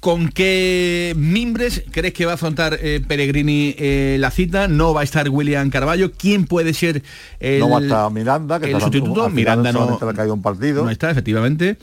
¿Con 0.00 0.30
qué 0.30 1.12
mimbres 1.16 1.84
crees 1.90 2.14
que 2.14 2.24
va 2.24 2.32
a 2.32 2.34
afrontar 2.36 2.78
eh, 2.80 3.02
Pellegrini 3.06 3.74
eh, 3.78 4.16
la 4.18 4.30
cita? 4.30 4.66
No 4.66 4.94
va 4.94 5.02
a 5.02 5.04
estar 5.04 5.28
William 5.28 5.68
Carballo. 5.68 6.10
¿Quién 6.12 6.46
puede 6.46 6.72
ser 6.72 7.02
el, 7.38 7.60
no 7.60 7.68
va 7.68 7.78
a 7.78 7.82
estar 7.82 8.10
Miranda, 8.10 8.58
que 8.58 8.66
el 8.66 8.72
está 8.72 8.84
sustituto? 8.86 9.24
al 9.26 9.32
final 9.32 9.58
Miranda 9.58 9.72
no, 9.72 9.78
solamente 9.80 10.04
le 10.06 10.10
ha 10.10 10.14
caído 10.14 10.32
un 10.34 10.40
partido. 10.40 10.84
no 10.84 10.90
está, 10.90 11.10
efectivamente. 11.10 11.76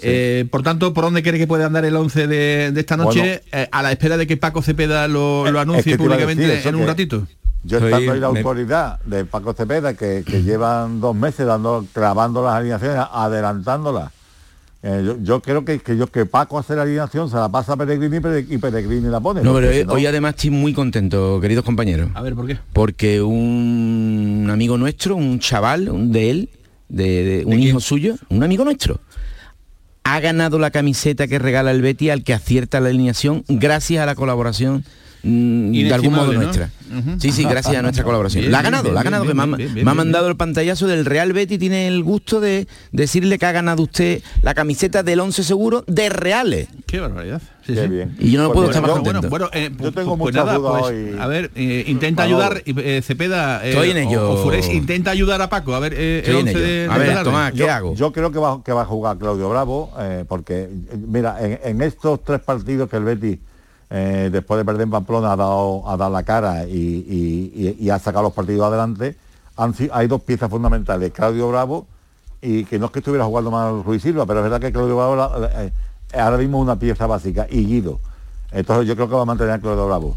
Eh, 0.00 0.46
por 0.50 0.62
tanto, 0.62 0.94
¿por 0.94 1.04
dónde 1.04 1.22
cree 1.22 1.38
que 1.38 1.46
puede 1.46 1.64
andar 1.64 1.84
el 1.84 1.94
11 1.94 2.26
de, 2.26 2.72
de 2.72 2.80
esta 2.80 2.96
noche? 2.96 3.42
Eh, 3.52 3.68
a 3.70 3.82
la 3.82 3.92
espera 3.92 4.16
de 4.16 4.26
que 4.26 4.38
Paco 4.38 4.62
Cepeda 4.62 5.06
lo, 5.06 5.44
lo 5.50 5.58
Es 5.58 5.62
anuncie 5.62 5.92
que 5.92 5.98
públicamente 5.98 6.46
decir 6.46 6.68
en 6.68 6.74
un 6.76 6.86
ratito. 6.86 7.26
Yo 7.64 7.80
Soy- 7.80 7.92
estando 7.92 8.12
ahí 8.12 8.20
la 8.20 8.30
me- 8.30 8.38
autoridad 8.38 9.00
de 9.04 9.24
Paco 9.26 9.52
Cepeda, 9.52 9.92
que, 9.92 10.22
que 10.24 10.42
llevan 10.42 11.00
dos 11.00 11.14
meses 11.14 11.44
dando, 11.46 11.84
clavando 11.92 12.42
las 12.42 12.54
alineaciones, 12.54 13.04
adelantándolas. 13.12 14.10
Eh, 14.82 15.02
yo, 15.04 15.16
yo 15.22 15.40
creo 15.42 15.64
que, 15.64 15.80
que, 15.80 15.96
yo, 15.96 16.06
que 16.06 16.24
Paco 16.24 16.56
hace 16.58 16.76
la 16.76 16.82
alineación, 16.82 17.28
se 17.28 17.36
la 17.36 17.48
pasa 17.48 17.72
a 17.72 17.76
Peregrini 17.76 18.18
y 18.18 18.20
Pere- 18.20 18.46
y 18.48 18.58
Peregrini 18.58 19.08
la 19.08 19.18
pone. 19.18 19.42
No, 19.42 19.52
pero 19.54 19.72
si 19.72 19.78
eh, 19.78 19.84
no- 19.84 19.94
hoy 19.94 20.06
además 20.06 20.34
estoy 20.36 20.50
muy 20.50 20.72
contento, 20.72 21.40
queridos 21.40 21.64
compañeros. 21.64 22.10
A 22.14 22.22
ver, 22.22 22.34
¿por 22.36 22.46
qué? 22.46 22.58
Porque 22.72 23.20
un 23.22 24.48
amigo 24.50 24.78
nuestro, 24.78 25.16
un 25.16 25.40
chaval 25.40 25.88
un 25.88 26.12
de 26.12 26.30
él, 26.30 26.50
de, 26.88 27.04
de- 27.24 27.44
un 27.44 27.58
hijo 27.60 27.80
suyo, 27.80 28.14
un 28.28 28.42
amigo 28.44 28.64
nuestro, 28.64 29.00
ha 30.04 30.20
ganado 30.20 30.58
la 30.58 30.70
camiseta 30.70 31.26
que 31.26 31.38
regala 31.38 31.70
el 31.72 31.82
Betty 31.82 32.10
al 32.10 32.22
que 32.22 32.32
acierta 32.32 32.80
la 32.80 32.88
alineación 32.90 33.44
gracias 33.48 34.02
a 34.02 34.06
la 34.06 34.14
colaboración 34.14 34.84
de 35.22 35.94
algún 35.94 36.14
modo 36.14 36.32
nuestra. 36.32 36.70
Sí, 37.18 37.32
sí, 37.32 37.44
gracias 37.44 37.76
a 37.76 37.82
nuestra 37.82 38.02
colaboración. 38.04 38.42
Bien, 38.42 38.52
la 38.52 38.60
ha 38.60 38.62
ganado, 38.62 38.84
bien, 38.84 38.94
la 38.94 39.00
ha 39.00 39.04
ganado, 39.04 39.24
bien, 39.24 39.32
que 39.32 39.36
me 39.36 39.42
ha- 39.42 39.56
bien, 39.56 39.58
bien, 39.58 39.74
me 39.74 39.80
ha 39.90 39.94
bien, 39.94 39.96
mandado 39.96 40.28
el 40.28 40.36
pantallazo 40.36 40.86
del 40.86 41.04
Real 41.04 41.32
Betty, 41.34 41.58
tiene 41.58 41.86
el 41.86 42.02
gusto 42.02 42.40
de 42.40 42.66
decirle 42.92 43.38
que 43.38 43.44
ha 43.46 43.52
ganado 43.52 43.82
usted 43.82 44.22
la 44.42 44.54
camiseta 44.54 45.02
del 45.02 45.20
11 45.20 45.42
seguro 45.44 45.84
de 45.86 46.08
Reales. 46.08 46.68
Qué 46.86 47.00
barbaridad. 47.00 47.42
Sí, 47.66 47.74
Qué 47.74 47.82
sí. 47.82 47.88
bien. 47.88 48.16
Y 48.18 48.30
yo 48.30 48.40
no 48.40 48.48
Pues 48.48 48.54
puedo 48.54 48.66
yo- 48.68 48.70
estar 48.70 48.82
más 48.82 48.90
yo- 48.90 49.02
contento. 49.02 49.28
Bueno, 49.28 49.50
eh, 49.52 49.70
Yo 49.78 49.92
tengo 49.92 50.16
pues 50.16 50.32
muchas 50.34 50.46
nada, 50.46 50.56
dudas 50.56 50.80
pues, 50.80 50.94
hoy. 50.94 51.16
A 51.20 51.26
ver, 51.26 51.50
eh, 51.54 51.84
intenta 51.86 52.22
ayudar, 52.22 52.62
eh, 52.64 53.02
Cepeda, 53.04 53.62
eh, 53.66 53.70
Estoy 53.70 53.90
en 53.90 53.98
ello. 53.98 54.30
o 54.30 54.42
Fures, 54.42 54.66
intenta 54.70 55.10
ayudar 55.10 55.42
a 55.42 55.50
Paco, 55.50 55.74
a 55.74 55.80
ver, 55.80 55.92
eh, 55.94 56.20
Estoy 56.24 56.34
el 56.36 56.40
en 56.40 56.46
11 56.46 56.58
ello. 56.58 56.66
de, 56.88 56.88
A 56.90 56.96
ver. 56.98 57.22
Tomás, 57.24 57.52
¿qué 57.52 57.58
yo, 57.58 57.70
hago? 57.70 57.94
Yo 57.94 58.12
creo 58.12 58.32
que 58.32 58.38
va, 58.38 58.62
que 58.64 58.72
va 58.72 58.82
a 58.82 58.86
jugar 58.86 59.18
Claudio 59.18 59.50
Bravo, 59.50 59.92
porque, 60.28 60.70
mira, 61.06 61.36
en, 61.44 61.60
en 61.62 61.82
estos 61.82 62.24
tres 62.24 62.40
partidos 62.40 62.88
que 62.88 62.96
el 62.96 63.04
Betis, 63.04 63.38
eh, 63.90 64.28
después 64.32 64.58
de 64.58 64.64
perder 64.64 64.82
en 64.82 64.90
Pamplona, 64.90 65.32
ha 65.32 65.36
dado, 65.36 65.88
ha 65.88 65.96
dado 65.96 66.10
la 66.12 66.22
cara 66.22 66.64
y, 66.66 67.88
ha 67.90 67.98
sacado 67.98 68.24
los 68.24 68.32
partidos 68.32 68.66
adelante, 68.66 69.16
hay 69.92 70.06
dos 70.06 70.22
piezas 70.22 70.50
fundamentales, 70.50 71.12
Claudio 71.12 71.48
Bravo, 71.48 71.86
y 72.40 72.64
que 72.64 72.78
no 72.78 72.86
es 72.86 72.92
que 72.92 73.00
estuviera 73.00 73.24
jugando 73.24 73.50
mal 73.50 73.82
Ruiz 73.82 74.02
Silva, 74.02 74.26
pero 74.26 74.40
es 74.40 74.44
verdad 74.44 74.60
que 74.60 74.72
Claudio 74.72 74.96
Bravo 74.96 75.16
la- 75.16 75.64
eh, 75.64 75.72
ahora 76.18 76.36
mismo 76.36 76.58
es 76.58 76.62
una 76.62 76.78
pieza 76.78 77.06
básica, 77.06 77.46
y 77.50 77.64
Guido. 77.64 77.98
Entonces 78.52 78.86
yo 78.86 78.94
creo 78.94 79.08
que 79.08 79.14
va 79.14 79.22
a 79.22 79.26
mantener 79.26 79.54
a 79.54 79.58
Claudio 79.58 79.86
Bravo. 79.86 80.16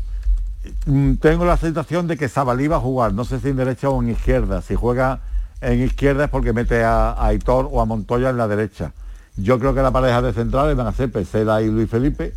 Mm, 0.85 1.15
tengo 1.15 1.45
la 1.45 1.57
sensación 1.57 2.07
de 2.07 2.17
que 2.17 2.29
Sabalí 2.29 2.67
va 2.67 2.77
a 2.77 2.79
jugar, 2.79 3.13
no 3.13 3.25
sé 3.25 3.39
si 3.39 3.49
en 3.49 3.57
derecha 3.57 3.89
o 3.89 4.01
en 4.01 4.09
izquierda. 4.09 4.61
Si 4.61 4.75
juega 4.75 5.21
en 5.59 5.81
izquierda 5.81 6.25
es 6.25 6.29
porque 6.29 6.53
mete 6.53 6.83
a, 6.83 7.11
a 7.11 7.27
Aitor 7.27 7.67
o 7.71 7.81
a 7.81 7.85
Montoya 7.85 8.29
en 8.29 8.37
la 8.37 8.47
derecha. 8.47 8.93
Yo 9.37 9.57
creo 9.59 9.73
que 9.73 9.81
la 9.81 9.91
pareja 9.91 10.21
de 10.21 10.33
centrales 10.33 10.75
van 10.75 10.87
a 10.87 10.91
ser 10.91 11.11
Pesela 11.11 11.61
y 11.61 11.67
Luis 11.67 11.89
Felipe. 11.89 12.33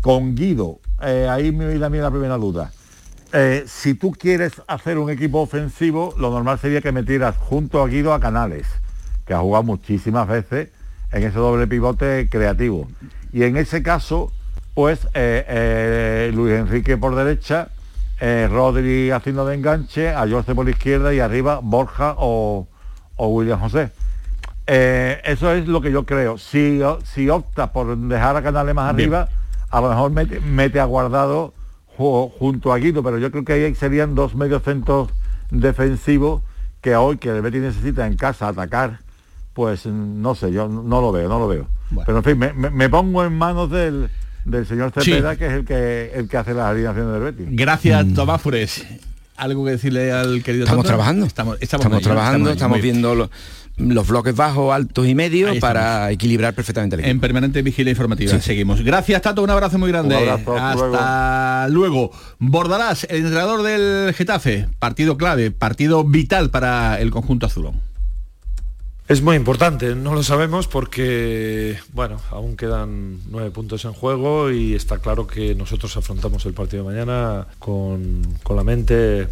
Con 0.00 0.34
Guido, 0.34 0.80
eh, 1.00 1.28
ahí 1.30 1.52
me 1.52 1.68
viene 1.68 1.84
a 1.84 1.88
mí 1.88 1.98
la 1.98 2.10
primera 2.10 2.36
duda. 2.36 2.72
Eh, 3.32 3.64
si 3.68 3.94
tú 3.94 4.10
quieres 4.10 4.60
hacer 4.66 4.98
un 4.98 5.08
equipo 5.08 5.40
ofensivo, 5.40 6.14
lo 6.18 6.30
normal 6.30 6.58
sería 6.58 6.80
que 6.80 6.90
metieras 6.90 7.36
junto 7.36 7.80
a 7.80 7.86
Guido 7.86 8.12
a 8.12 8.18
Canales, 8.18 8.66
que 9.24 9.34
ha 9.34 9.38
jugado 9.38 9.62
muchísimas 9.62 10.26
veces 10.26 10.70
en 11.12 11.22
ese 11.22 11.38
doble 11.38 11.68
pivote 11.68 12.28
creativo. 12.28 12.88
Y 13.32 13.44
en 13.44 13.56
ese 13.56 13.82
caso, 13.84 14.32
pues 14.74 15.06
eh, 15.14 16.30
Luis 16.34 16.54
Enrique 16.54 16.96
por 16.96 17.14
derecha, 17.14 17.68
Rodri 18.20 19.12
haciendo 19.12 19.46
de 19.46 19.54
enganche, 19.54 20.08
a 20.10 20.28
Jorge 20.28 20.56
por 20.56 20.68
izquierda 20.68 21.14
y 21.14 21.20
arriba 21.20 21.60
Borja 21.62 22.16
o, 22.18 22.66
o 23.14 23.28
William 23.28 23.60
José. 23.60 23.90
Eso 24.66 25.52
es 25.52 25.68
lo 25.68 25.80
que 25.80 25.92
yo 25.92 26.04
creo. 26.04 26.36
Si, 26.36 26.80
si 27.04 27.30
opta 27.30 27.72
por 27.72 27.96
dejar 27.96 28.34
a 28.36 28.42
Canales 28.42 28.74
más 28.74 28.96
Bien. 28.96 29.37
A 29.70 29.80
lo 29.80 29.88
mejor 29.90 30.10
mete, 30.10 30.40
mete 30.40 30.80
a 30.80 30.84
Guardado 30.84 31.54
ju- 31.96 32.30
junto 32.38 32.72
a 32.72 32.78
Guido, 32.78 33.02
pero 33.02 33.18
yo 33.18 33.30
creo 33.30 33.44
que 33.44 33.52
ahí 33.54 33.74
serían 33.74 34.14
dos 34.14 34.34
medios 34.34 34.62
centros 34.62 35.10
defensivos 35.50 36.42
que 36.80 36.94
hoy 36.96 37.18
que 37.18 37.28
el 37.30 37.42
Betis 37.42 37.60
necesita 37.60 38.06
en 38.06 38.16
casa 38.16 38.48
atacar, 38.48 39.00
pues 39.52 39.86
mm, 39.86 40.22
no 40.22 40.34
sé, 40.34 40.52
yo 40.52 40.68
no 40.68 41.00
lo 41.00 41.12
veo, 41.12 41.28
no 41.28 41.38
lo 41.38 41.48
veo. 41.48 41.66
Bueno. 41.90 42.04
Pero 42.06 42.18
en 42.18 42.24
fin, 42.24 42.38
me, 42.38 42.52
me- 42.52 42.70
me 42.70 42.88
pongo 42.88 43.24
en 43.24 43.36
manos 43.36 43.70
del, 43.70 44.08
del 44.44 44.66
señor 44.66 44.92
Sí. 45.00 45.10
Cepeda, 45.12 45.36
que 45.36 45.46
es 45.46 45.52
el 45.52 45.64
que 45.64 46.10
el 46.14 46.28
que 46.28 46.36
hace 46.36 46.54
las 46.54 46.66
alineaciones 46.66 47.12
del 47.12 47.22
Betis. 47.22 47.46
Gracias, 47.50 48.06
Tomás 48.14 48.40
Fures. 48.40 48.86
¿Algo 49.36 49.64
que 49.64 49.72
decirle 49.72 50.10
al 50.12 50.42
querido 50.42 50.64
Estamos 50.64 50.82
Tonto? 50.84 50.88
trabajando. 50.88 51.26
Estamos, 51.26 51.58
Estamos, 51.60 52.02
trabajando, 52.02 52.50
estamos 52.50 52.80
viendo 52.82 53.14
lo- 53.14 53.30
los 53.78 54.06
bloques 54.08 54.34
bajos, 54.34 54.74
altos 54.74 55.06
y 55.06 55.14
medios 55.14 55.56
para 55.58 56.10
equilibrar 56.10 56.54
perfectamente 56.54 56.96
el 56.96 57.00
equipo. 57.00 57.10
En 57.10 57.20
permanente 57.20 57.62
vigilia 57.62 57.90
informativa. 57.90 58.32
Sí. 58.32 58.40
Seguimos. 58.40 58.82
Gracias, 58.82 59.22
Tato. 59.22 59.42
Un 59.42 59.50
abrazo 59.50 59.78
muy 59.78 59.90
grande. 59.90 60.16
Un 60.16 60.28
abrazo, 60.28 60.56
hasta 60.56 61.62
Hasta 61.62 61.68
luego. 61.68 62.10
Bordalás, 62.38 63.06
el 63.10 63.18
entrenador 63.18 63.62
del 63.62 64.12
Getafe. 64.14 64.68
Partido 64.78 65.16
clave, 65.16 65.50
partido 65.50 66.04
vital 66.04 66.50
para 66.50 67.00
el 67.00 67.10
conjunto 67.10 67.46
azulón. 67.46 67.80
Es 69.08 69.22
muy 69.22 69.36
importante, 69.36 69.94
no 69.94 70.14
lo 70.14 70.22
sabemos 70.22 70.66
porque, 70.66 71.78
bueno, 71.94 72.18
aún 72.30 72.56
quedan 72.56 73.18
nueve 73.30 73.50
puntos 73.50 73.86
en 73.86 73.94
juego 73.94 74.50
y 74.50 74.74
está 74.74 74.98
claro 74.98 75.26
que 75.26 75.54
nosotros 75.54 75.96
afrontamos 75.96 76.44
el 76.44 76.52
partido 76.52 76.84
de 76.84 76.90
mañana 76.90 77.46
con, 77.58 78.20
con 78.42 78.56
la 78.56 78.64
mente 78.64 79.26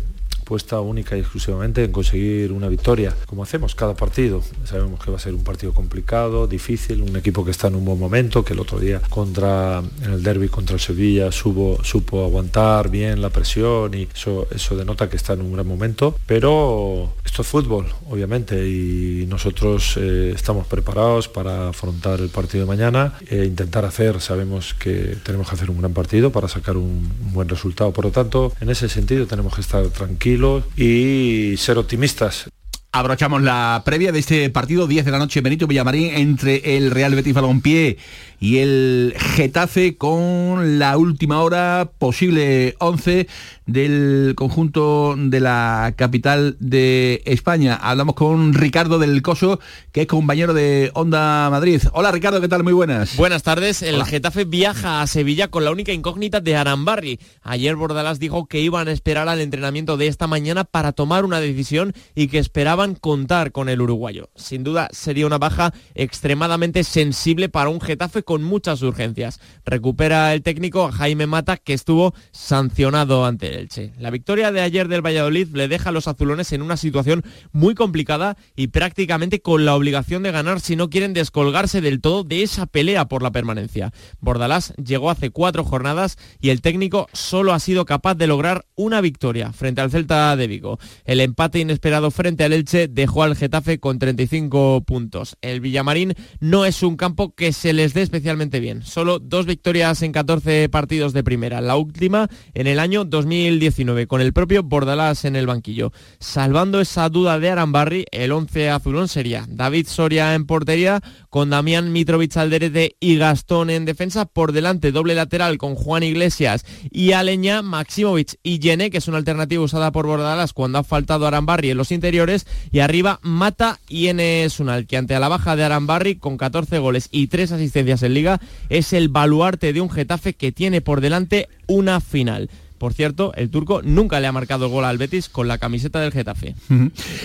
puesta 0.47 0.81
única 0.81 1.17
y 1.17 1.21
exclusivamente 1.21 1.83
en 1.83 1.91
conseguir 1.91 2.53
una 2.53 2.69
victoria, 2.69 3.13
como 3.27 3.43
hacemos 3.43 3.75
cada 3.75 3.95
partido. 3.95 4.43
Sabemos 4.65 5.03
que 5.03 5.11
va 5.11 5.17
a 5.17 5.21
ser 5.21 5.35
un 5.35 5.43
partido 5.43 5.75
complicado, 5.75 6.47
difícil, 6.47 7.03
un 7.03 7.17
equipo 7.17 7.45
que 7.45 7.51
está 7.51 7.67
en 7.67 7.75
un 7.75 7.85
buen 7.85 7.99
momento, 7.99 8.45
que 8.45 8.53
el 8.53 8.61
otro 8.61 8.79
día 8.79 9.03
contra 9.11 9.83
en 10.03 10.13
el 10.13 10.23
derby 10.23 10.49
contra 10.49 10.75
el 10.75 10.81
Sevilla 10.81 11.33
supo, 11.33 11.81
supo 11.83 12.25
aguantar 12.25 12.91
bien 12.91 13.21
la 13.21 13.31
presión 13.31 13.93
y 13.95 14.09
eso, 14.15 14.47
eso 14.55 14.77
denota 14.77 15.11
que 15.11 15.17
está 15.17 15.33
en 15.33 15.41
un 15.41 15.53
gran 15.53 15.67
momento, 15.67 16.15
pero 16.27 17.13
esto 17.25 17.43
es 17.43 17.49
fútbol, 17.49 17.87
obviamente, 18.09 18.69
y 18.69 19.27
nosotros 19.29 19.97
eh, 19.97 20.33
estamos 20.33 20.69
preparados 20.69 21.27
para 21.27 21.71
afrontar 21.71 22.21
el 22.21 22.29
partido 22.29 22.65
de 22.65 22.69
mañana 22.69 23.15
e 23.29 23.45
intentar 23.45 23.85
hacer, 23.85 24.21
sabemos 24.21 24.75
que 24.75 25.17
tenemos 25.25 25.49
que 25.49 25.57
hacer 25.57 25.71
un 25.71 25.79
gran 25.79 25.93
partido 25.93 26.31
para 26.31 26.47
sacar 26.47 26.77
un, 26.77 27.11
un 27.27 27.33
buen 27.33 27.49
resultado, 27.49 27.93
por 27.93 28.05
lo 28.05 28.13
tanto, 28.13 28.53
en 28.61 28.71
ese 28.71 28.89
sentido 28.89 29.27
tenemos 29.27 29.53
que 29.53 29.63
estar 29.63 29.85
tranquilos 29.89 30.36
y 30.77 31.57
ser 31.57 31.79
optimistas. 31.79 32.49
Abrochamos 32.93 33.43
la 33.43 33.83
previa 33.85 34.11
de 34.11 34.19
este 34.19 34.49
partido 34.49 34.87
10 34.87 35.05
de 35.05 35.11
la 35.11 35.19
noche 35.19 35.43
Benito 35.43 35.67
Villamarín 35.67 36.15
entre 36.15 36.77
el 36.77 36.91
Real 36.91 37.15
Betis 37.15 37.35
Balompié 37.35 37.99
y 38.41 38.59
el 38.59 39.15
Getafe 39.17 39.97
con 39.97 40.79
la 40.79 40.97
última 40.99 41.41
hora 41.43 41.91
posible 41.99 42.77
11 42.79 43.27
del 43.67 44.35
conjunto 44.37 45.15
de 45.17 45.41
la 45.41 45.95
capital 45.97 46.57
de 46.61 47.23
España. 47.25 47.75
Hablamos 47.75 48.15
con 48.15 48.55
Ricardo 48.55 48.99
del 48.99 49.23
Coso, 49.23 49.59
que 49.93 50.03
es 50.03 50.07
compañero 50.07 50.55
de 50.55 50.91
Onda 50.95 51.49
Madrid. 51.51 51.83
Hola 51.93 52.13
Ricardo, 52.13 52.41
¿qué 52.41 52.49
tal? 52.49 52.63
Muy 52.63 52.73
buenas. 52.73 53.17
Buenas 53.17 53.43
tardes. 53.43 53.83
El 53.83 53.97
Hola. 53.97 54.05
Getafe 54.05 54.45
viaja 54.45 55.03
a 55.03 55.07
Sevilla 55.07 55.49
con 55.49 55.65
la 55.65 55.73
única 55.73 55.93
incógnita 55.93 56.41
de 56.41 56.57
Arambarri. 56.57 57.19
Ayer 57.43 57.75
Bordalás 57.75 58.19
dijo 58.19 58.47
que 58.47 58.61
iban 58.61 58.89
a 58.89 58.93
esperar 58.93 59.29
al 59.29 59.41
entrenamiento 59.41 59.97
de 59.97 60.07
esta 60.07 60.27
mañana 60.27 60.65
para 60.65 60.93
tomar 60.93 61.25
una 61.25 61.41
decisión 61.41 61.93
y 62.15 62.29
que 62.29 62.39
esperaban 62.39 62.95
contar 62.95 63.51
con 63.51 63.69
el 63.69 63.81
uruguayo. 63.81 64.31
Sin 64.37 64.63
duda 64.63 64.89
sería 64.93 65.27
una 65.27 65.39
baja 65.39 65.73
extremadamente 65.95 66.85
sensible 66.85 67.49
para 67.49 67.69
un 67.69 67.81
Getafe 67.81 68.23
con 68.27 68.43
muchas 68.43 68.83
urgencias. 68.83 69.41
Recupera 69.65 70.35
el 70.35 70.43
técnico 70.43 70.93
Jaime 70.93 71.27
Mata 71.27 71.57
que 71.57 71.73
estuvo 71.73 72.15
sancionado 72.33 73.25
ante 73.25 73.49
el 73.49 73.55
Elche. 73.55 73.95
La 73.99 74.11
victoria 74.11 74.53
de 74.53 74.61
ayer 74.61 74.89
del 74.89 75.01
Valladolid 75.01 75.49
le 75.55 75.69
deja 75.69 75.89
a 75.89 75.93
los 75.93 76.07
azulones 76.07 76.53
en 76.53 76.61
una 76.61 76.77
situación 76.77 77.25
muy 77.53 77.75
complicada 77.75 78.37
y 78.55 78.67
prácticamente 78.67 79.41
con 79.41 79.65
la 79.65 79.75
obligación 79.75 80.23
de 80.23 80.33
ganar 80.33 80.61
si 80.61 80.77
no 80.77 80.91
quieren 80.91 81.15
descolgarse 81.15 81.81
del 81.81 82.03
todo 82.03 82.23
de 82.23 82.43
esa 82.43 82.67
pelea 82.67 83.07
por 83.07 83.23
la 83.23 83.33
permanencia. 83.33 83.91
Bordalás 84.21 84.75
llegó 84.75 85.11
hace 85.11 85.31
cuatro 85.31 85.65
jornadas 85.65 86.19
y 86.41 86.51
el 86.51 86.61
técnico 86.61 87.09
solo 87.15 87.55
ha 87.55 87.59
sido 87.59 87.87
capaz 87.87 88.17
de 88.17 88.27
lograr 88.27 88.67
una 88.75 89.01
victoria 89.01 89.55
frente 89.55 89.81
al 89.81 89.91
Celta 89.91 90.37
de 90.37 90.47
Vigo. 90.47 90.79
El 91.07 91.21
empate 91.23 91.61
inesperado 91.61 92.11
frente 92.11 92.45
al 92.45 92.53
Elche 92.53 92.67
Elche 92.67 92.89
dejó 92.89 93.23
al 93.23 93.37
Getafe 93.37 93.79
con 93.79 94.01
35 94.01 94.83
puntos. 94.85 95.37
El 95.41 95.61
Villamarín 95.61 96.15
no 96.41 96.65
es 96.65 96.83
un 96.83 96.97
campo 96.97 97.33
que 97.35 97.53
se 97.53 97.73
les 97.73 97.95
dé 97.95 98.03
especialmente 98.17 98.61
bien. 98.61 98.83
Solo 98.83 99.19
dos 99.19 99.47
victorias 99.47 100.01
en 100.03 100.13
14 100.13 100.69
partidos 100.71 101.13
de 101.13 101.23
primera. 101.23 101.61
La 101.61 101.77
última 101.77 102.29
en 102.55 102.67
el 102.67 102.79
año 102.79 103.05
2019 103.05 104.07
con 104.07 104.21
el 104.21 104.33
propio 104.33 104.63
Bordalás 104.63 105.25
en 105.27 105.37
el 105.37 105.47
banquillo. 105.47 105.93
Salvando 106.19 106.81
esa 106.81 107.09
duda 107.11 107.39
de 107.39 107.51
Arambarri, 107.51 108.07
el 108.11 108.33
11 108.33 108.71
azulón 108.71 109.09
sería 109.09 109.45
David 109.49 109.87
Soria 109.87 110.35
en 110.35 110.47
portería 110.47 111.03
con 111.29 111.51
Damián 111.51 111.93
Mitrovic 111.93 112.37
Alderete 112.37 112.97
y 113.01 113.17
Gastón 113.17 113.69
en 113.71 113.85
defensa. 113.85 114.25
Por 114.25 114.53
delante 114.53 114.93
doble 114.93 115.15
lateral 115.15 115.59
con 115.59 115.75
Juan 115.75 116.03
Iglesias 116.03 116.65
y 116.91 117.13
Aleña, 117.13 117.61
Maximovic 117.61 118.39
y 118.43 118.59
Yene, 118.61 118.91
que 118.91 118.99
es 118.99 119.09
una 119.09 119.19
alternativa 119.19 119.63
usada 119.63 119.93
por 119.93 120.07
Bordalás 120.07 120.55
cuando 120.55 120.79
ha 120.79 120.85
faltado 120.85 121.27
Arambarri 121.27 121.71
en 121.71 121.77
los 121.77 121.93
interiores. 121.93 122.47
Y 122.73 122.79
arriba 122.79 123.21
Mata 123.23 123.79
y 123.89 124.07
Enes 124.07 124.59
Unal, 124.59 124.87
que 124.87 124.97
ante 124.97 125.19
la 125.19 125.29
baja 125.29 125.55
de 125.55 125.65
Arambarri 125.65 126.17
con 126.17 126.39
14 126.39 126.79
goles 126.79 127.09
y 127.11 127.27
3 127.27 127.53
asistencias 127.53 128.03
en 128.07 128.15
liga 128.15 128.41
es 128.69 128.93
el 128.93 129.09
baluarte 129.09 129.73
de 129.73 129.81
un 129.81 129.91
Getafe 129.91 130.35
que 130.35 130.53
tiene 130.53 130.81
por 130.81 131.01
delante 131.01 131.49
una 131.67 132.01
final. 132.01 132.49
Por 132.79 132.93
cierto, 132.93 133.33
el 133.37 133.49
turco 133.49 133.81
nunca 133.83 134.21
le 134.21 134.27
ha 134.27 134.33
marcado 134.33 134.69
gol 134.69 134.85
al 134.85 134.99
Betis 134.99 135.31
con 135.31 135.49
la 135.49 135.57
camiseta 135.57 135.99
del 136.01 136.13
Getafe. 136.13 136.55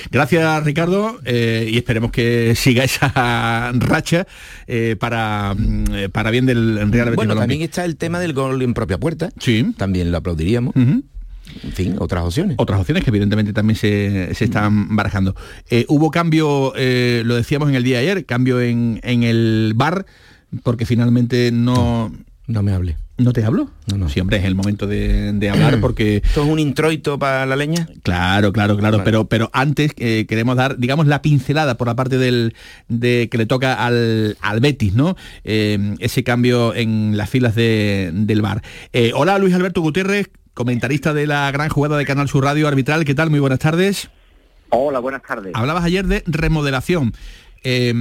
Gracias 0.09 0.63
Ricardo 0.63 1.19
eh, 1.25 1.69
y 1.69 1.77
esperemos 1.77 2.11
que 2.11 2.55
siga 2.55 2.83
esa 2.83 3.71
racha 3.73 4.25
eh, 4.67 4.95
para, 4.97 5.53
mm, 5.57 6.09
para 6.11 6.31
bien 6.31 6.45
del 6.45 6.75
Real 6.91 7.09
Betis. 7.09 7.15
Bueno, 7.15 7.35
también 7.35 7.61
está 7.61 7.83
el 7.83 7.97
tema 7.97 8.19
del 8.19 8.33
gol 8.33 8.61
en 8.61 8.73
propia 8.73 8.97
puerta. 8.97 9.29
Sí. 9.39 9.73
También 9.77 10.11
lo 10.11 10.17
aplaudiríamos. 10.17 10.73
En 11.63 11.71
fin, 11.73 11.95
otras 11.99 12.23
opciones. 12.23 12.55
Otras 12.59 12.79
opciones 12.79 13.03
que 13.03 13.09
evidentemente 13.09 13.53
también 13.53 13.75
se, 13.75 14.33
se 14.33 14.45
están 14.45 14.95
barajando. 14.95 15.35
Eh, 15.69 15.85
hubo 15.87 16.11
cambio, 16.11 16.73
eh, 16.75 17.23
lo 17.25 17.35
decíamos 17.35 17.69
en 17.69 17.75
el 17.75 17.83
día 17.83 17.97
de 17.97 18.03
ayer, 18.03 18.25
cambio 18.25 18.61
en, 18.61 18.99
en 19.03 19.23
el 19.23 19.73
bar, 19.75 20.05
porque 20.63 20.85
finalmente 20.85 21.51
no... 21.51 22.11
No 22.47 22.63
me 22.63 22.73
hable. 22.73 22.97
¿No 23.17 23.31
te 23.33 23.45
hablo? 23.45 23.69
No, 23.85 23.97
no. 23.97 24.09
Sí, 24.09 24.19
hombre, 24.19 24.37
es 24.37 24.43
el 24.45 24.55
momento 24.55 24.85
de, 24.87 25.31
de 25.31 25.49
hablar 25.49 25.79
porque... 25.81 26.17
¿Esto 26.25 26.43
es 26.43 26.49
un 26.49 26.59
introito 26.59 27.17
para 27.19 27.45
la 27.45 27.55
leña? 27.55 27.87
Claro, 28.03 28.51
claro, 28.51 28.75
claro, 28.77 28.97
Vale. 28.97 29.05
pero, 29.05 29.25
pero 29.25 29.49
antes 29.53 29.91
eh, 29.97 30.25
queremos 30.27 30.57
dar, 30.57 30.77
digamos, 30.77 31.07
la 31.07 31.21
pincelada 31.21 31.77
por 31.77 31.87
la 31.87 31.95
parte 31.95 32.17
del, 32.17 32.55
de 32.89 33.29
que 33.31 33.37
le 33.37 33.45
toca 33.45 33.75
al, 33.85 34.35
al 34.41 34.59
Betis, 34.59 34.93
¿no? 34.95 35.15
Eh, 35.43 35.95
ese 35.99 36.23
cambio 36.23 36.73
en 36.75 37.15
las 37.15 37.29
filas 37.29 37.55
de- 37.55 38.11
del 38.13 38.41
bar. 38.41 38.61
Eh, 38.91 39.11
hola, 39.15 39.37
Luis 39.37 39.53
Alberto 39.53 39.81
Gutiérrez, 39.81 40.29
comentarista 40.53 41.13
de 41.13 41.27
la 41.27 41.49
gran 41.51 41.69
jugada 41.69 41.97
de 41.97 42.05
Canal 42.05 42.27
Sur 42.27 42.43
Radio 42.43 42.67
Arbitral. 42.67 43.05
¿Qué 43.05 43.15
tal? 43.15 43.29
Muy 43.29 43.39
buenas 43.39 43.59
tardes. 43.59 44.09
Hola, 44.69 44.99
buenas 44.99 45.21
tardes. 45.21 45.51
Hablabas 45.53 45.83
ayer 45.85 46.05
de 46.07 46.23
remodelación. 46.25 47.13
Eh, 47.63 47.93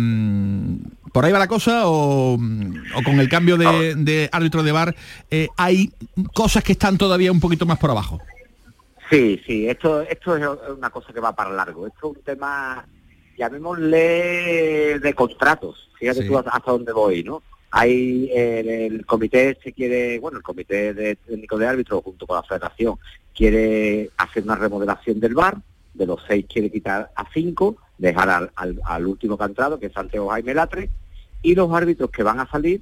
¿Por 1.12 1.24
ahí 1.24 1.32
va 1.32 1.38
la 1.38 1.48
cosa 1.48 1.86
o, 1.88 2.34
o 2.34 3.02
con 3.04 3.18
el 3.20 3.28
cambio 3.28 3.56
de, 3.56 3.94
de 3.96 4.28
árbitro 4.32 4.62
de 4.62 4.72
bar 4.72 4.94
eh, 5.30 5.48
hay 5.56 5.92
cosas 6.32 6.62
que 6.64 6.72
están 6.72 6.96
todavía 6.96 7.32
un 7.32 7.40
poquito 7.40 7.66
más 7.66 7.78
por 7.78 7.90
abajo? 7.90 8.20
Sí, 9.10 9.40
sí, 9.44 9.68
esto, 9.68 10.02
esto 10.02 10.36
es 10.36 10.46
una 10.76 10.90
cosa 10.90 11.12
que 11.12 11.18
va 11.20 11.34
para 11.34 11.50
largo. 11.50 11.86
Esto 11.88 12.10
es 12.12 12.16
un 12.18 12.22
tema, 12.22 12.86
llamémosle 13.36 14.98
de 15.00 15.14
contratos. 15.14 15.90
Fíjate 15.98 16.22
Sí. 16.22 16.28
tú 16.28 16.38
hasta 16.38 16.62
dónde 16.64 16.92
voy, 16.92 17.22
¿no? 17.24 17.42
Hay 17.72 18.30
eh, 18.32 18.86
el 18.90 19.06
comité 19.06 19.56
se 19.62 19.72
quiere, 19.72 20.18
bueno, 20.18 20.38
el 20.38 20.42
comité 20.42 20.94
de 20.94 21.16
técnico 21.16 21.56
de 21.58 21.66
árbitros 21.66 22.02
junto 22.02 22.26
con 22.26 22.36
la 22.36 22.42
federación 22.42 22.96
quiere 23.34 24.10
hacer 24.16 24.42
una 24.42 24.56
remodelación 24.56 25.20
del 25.20 25.34
bar, 25.34 25.56
de 25.94 26.06
los 26.06 26.20
seis 26.26 26.46
quiere 26.52 26.70
quitar 26.70 27.10
a 27.14 27.24
cinco, 27.32 27.76
dejar 28.00 28.28
al, 28.30 28.50
al- 28.56 28.80
al 28.84 29.06
último 29.06 29.36
que 29.36 29.44
ha 29.44 29.46
entrado, 29.46 29.78
que 29.78 29.86
es 29.86 29.92
Santiago 29.92 30.30
Jaime 30.30 30.54
Latre, 30.54 30.90
y 31.42 31.54
los 31.54 31.72
árbitros 31.72 32.10
que 32.10 32.22
van 32.22 32.40
a 32.40 32.50
salir, 32.50 32.80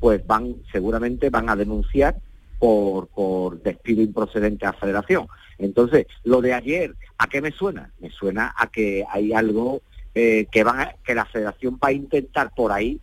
pues 0.00 0.26
van, 0.26 0.56
seguramente 0.72 1.28
van 1.30 1.48
a 1.50 1.56
denunciar 1.56 2.16
por, 2.58 3.08
por 3.08 3.60
despido 3.62 4.02
improcedente 4.02 4.64
a 4.66 4.72
la 4.72 4.78
federación. 4.78 5.26
Entonces, 5.58 6.06
lo 6.24 6.40
de 6.40 6.54
ayer, 6.54 6.94
¿a 7.18 7.26
qué 7.26 7.40
me 7.42 7.50
suena? 7.52 7.90
Me 8.00 8.10
suena 8.10 8.54
a 8.56 8.66
que 8.68 9.04
hay 9.10 9.32
algo 9.32 9.82
eh, 10.14 10.46
que 10.50 10.64
van 10.64 10.80
a- 10.80 10.94
que 11.04 11.14
la 11.14 11.24
federación 11.26 11.78
va 11.82 11.88
a 11.88 11.92
intentar 11.92 12.50
por 12.54 12.72
ahí 12.72 13.00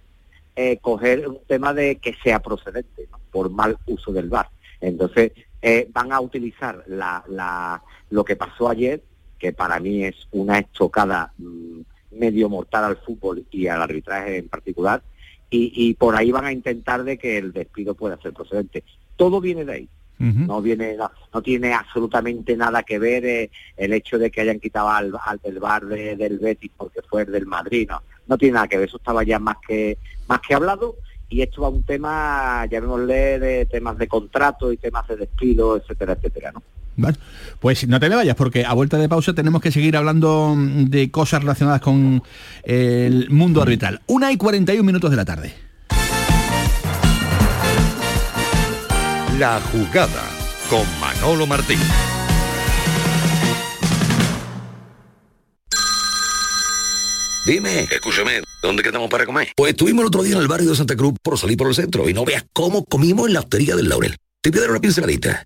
eh, 0.56 0.78
coger 0.82 1.28
un 1.28 1.40
tema 1.48 1.74
de 1.74 1.98
que 1.98 2.16
sea 2.24 2.40
procedente 2.40 3.08
por 3.32 3.50
mal 3.50 3.78
uso 3.86 4.12
del 4.12 4.28
VAR. 4.30 4.50
Entonces, 4.82 5.32
eh, 5.62 5.88
van 5.94 6.12
a 6.12 6.20
utilizar 6.20 6.84
la, 6.88 7.24
la- 7.30 7.82
lo 8.10 8.24
que 8.26 8.36
pasó 8.36 8.68
ayer, 8.70 9.02
que 9.38 9.54
para 9.54 9.80
mí 9.80 10.04
es 10.04 10.16
una 10.32 10.60
estocada 10.60 11.32
mm, 11.38 11.80
medio 12.12 12.50
mortal 12.50 12.84
al 12.86 12.98
fútbol 12.98 13.46
y 13.52 13.68
al 13.68 13.82
arbitraje 13.82 14.38
en 14.38 14.48
particular, 14.50 15.02
y, 15.50 15.72
y 15.76 15.94
por 15.94 16.16
ahí 16.16 16.32
van 16.32 16.46
a 16.46 16.52
intentar 16.52 17.04
de 17.04 17.18
que 17.18 17.38
el 17.38 17.54
despido 17.54 17.96
pueda 17.96 18.18
ser 18.22 18.34
procedente. 18.34 18.84
Todo 19.16 19.40
viene 19.42 19.64
de 19.66 19.74
ahí. 19.74 19.90
No 20.48 20.64
viene, 20.64 20.96
no, 20.98 21.12
no 21.32 21.42
tiene 21.44 21.74
absolutamente 21.74 22.58
nada 22.58 22.82
que 22.82 22.98
ver 22.98 23.24
eh, 23.24 23.52
el 23.78 23.94
hecho 23.94 24.18
de 24.18 24.32
que 24.32 24.42
hayan 24.42 24.60
quitado 24.60 24.90
al, 24.90 25.14
al 25.24 25.38
del 25.44 25.60
bar 25.60 25.86
de- 25.86 26.16
del 26.16 26.40
Betis 26.40 26.72
porque 26.76 27.04
fue 27.04 27.22
el 27.22 27.32
del 27.32 27.46
Madrid, 27.46 27.88
no, 27.88 28.02
no 28.26 28.36
tiene 28.36 28.56
nada 28.56 28.68
que 28.68 28.78
ver, 28.80 28.88
eso 28.88 28.98
estaba 28.98 29.22
ya 29.24 29.38
más 29.38 29.58
que 29.68 30.00
más 30.28 30.40
que 30.42 30.56
hablado 30.56 30.96
y 31.30 31.42
esto 31.44 31.62
va 31.62 31.68
a 31.68 31.72
un 31.72 31.84
tema, 31.84 32.66
llamémosle, 32.66 33.38
de 33.38 33.66
temas 33.68 33.96
de 34.00 34.08
contrato 34.08 34.72
y 34.72 34.78
temas 34.78 35.08
de 35.08 35.18
despido, 35.18 35.78
etcétera, 35.78 36.14
etcétera, 36.14 36.52
¿no? 36.52 36.64
Pues 37.60 37.88
no 37.88 38.00
te 38.00 38.10
me 38.10 38.16
vayas 38.16 38.36
porque 38.36 38.66
a 38.66 38.74
vuelta 38.74 38.98
de 38.98 39.10
pausa 39.10 39.34
tenemos 39.34 39.62
que 39.62 39.72
seguir 39.72 39.96
hablando 39.98 40.56
de 40.58 41.12
cosas 41.12 41.42
relacionadas 41.42 41.82
con 41.82 42.24
el 42.64 43.30
mundo 43.30 43.62
arbitral. 43.62 44.02
Una 44.08 44.32
y 44.32 44.38
41 44.38 44.84
minutos 44.84 45.12
de 45.12 45.18
la 45.18 45.26
tarde. 45.26 45.54
La 49.38 49.62
jugada 49.72 50.24
con 50.70 50.84
Manolo 51.00 51.46
Martín. 51.46 51.80
Dime, 57.46 57.84
escúchame, 57.84 58.42
¿dónde 58.62 58.84
quedamos 58.84 59.10
para 59.10 59.26
comer? 59.26 59.48
Pues 59.56 59.72
estuvimos 59.72 60.02
el 60.02 60.08
otro 60.08 60.22
día 60.22 60.36
en 60.36 60.42
el 60.42 60.50
barrio 60.50 60.72
de 60.72 60.76
Santa 60.76 60.98
Cruz 60.98 61.14
por 61.24 61.38
salir 61.38 61.56
por 61.56 61.68
el 61.68 61.76
centro 61.76 62.10
y 62.10 62.14
no 62.14 62.26
veas 62.26 62.46
cómo 62.52 62.84
comimos 62.84 63.28
en 63.28 63.36
la 63.36 63.40
hostería 63.40 63.78
del 63.78 63.88
Laurel. 63.88 64.18
Te 64.42 64.50
voy 64.50 64.60
a 64.60 64.62
dar 64.64 64.72
una 64.72 64.82
pinceladita. 64.82 65.46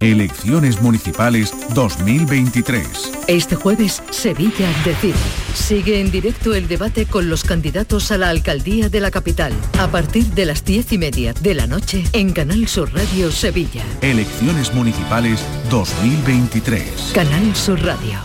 Elecciones 0.00 0.82
Municipales 0.82 1.52
2023. 1.74 3.12
Este 3.28 3.54
jueves, 3.54 4.02
Sevilla 4.10 4.68
decide. 4.84 5.14
Sigue 5.54 6.00
en 6.00 6.10
directo 6.10 6.52
el 6.54 6.68
debate 6.68 7.06
con 7.06 7.30
los 7.30 7.44
candidatos 7.44 8.10
a 8.10 8.18
la 8.18 8.28
alcaldía 8.28 8.88
de 8.88 9.00
la 9.00 9.10
capital, 9.10 9.52
a 9.78 9.88
partir 9.88 10.26
de 10.26 10.46
las 10.46 10.64
diez 10.64 10.92
y 10.92 10.98
media 10.98 11.32
de 11.32 11.54
la 11.54 11.66
noche 11.66 12.04
en 12.12 12.32
Canal 12.32 12.66
Sur 12.68 12.92
Radio 12.92 13.30
Sevilla. 13.30 13.84
Elecciones 14.02 14.74
Municipales 14.74 15.40
2023. 15.70 17.12
Canal 17.14 17.54
Sur 17.56 17.80
Radio. 17.82 18.18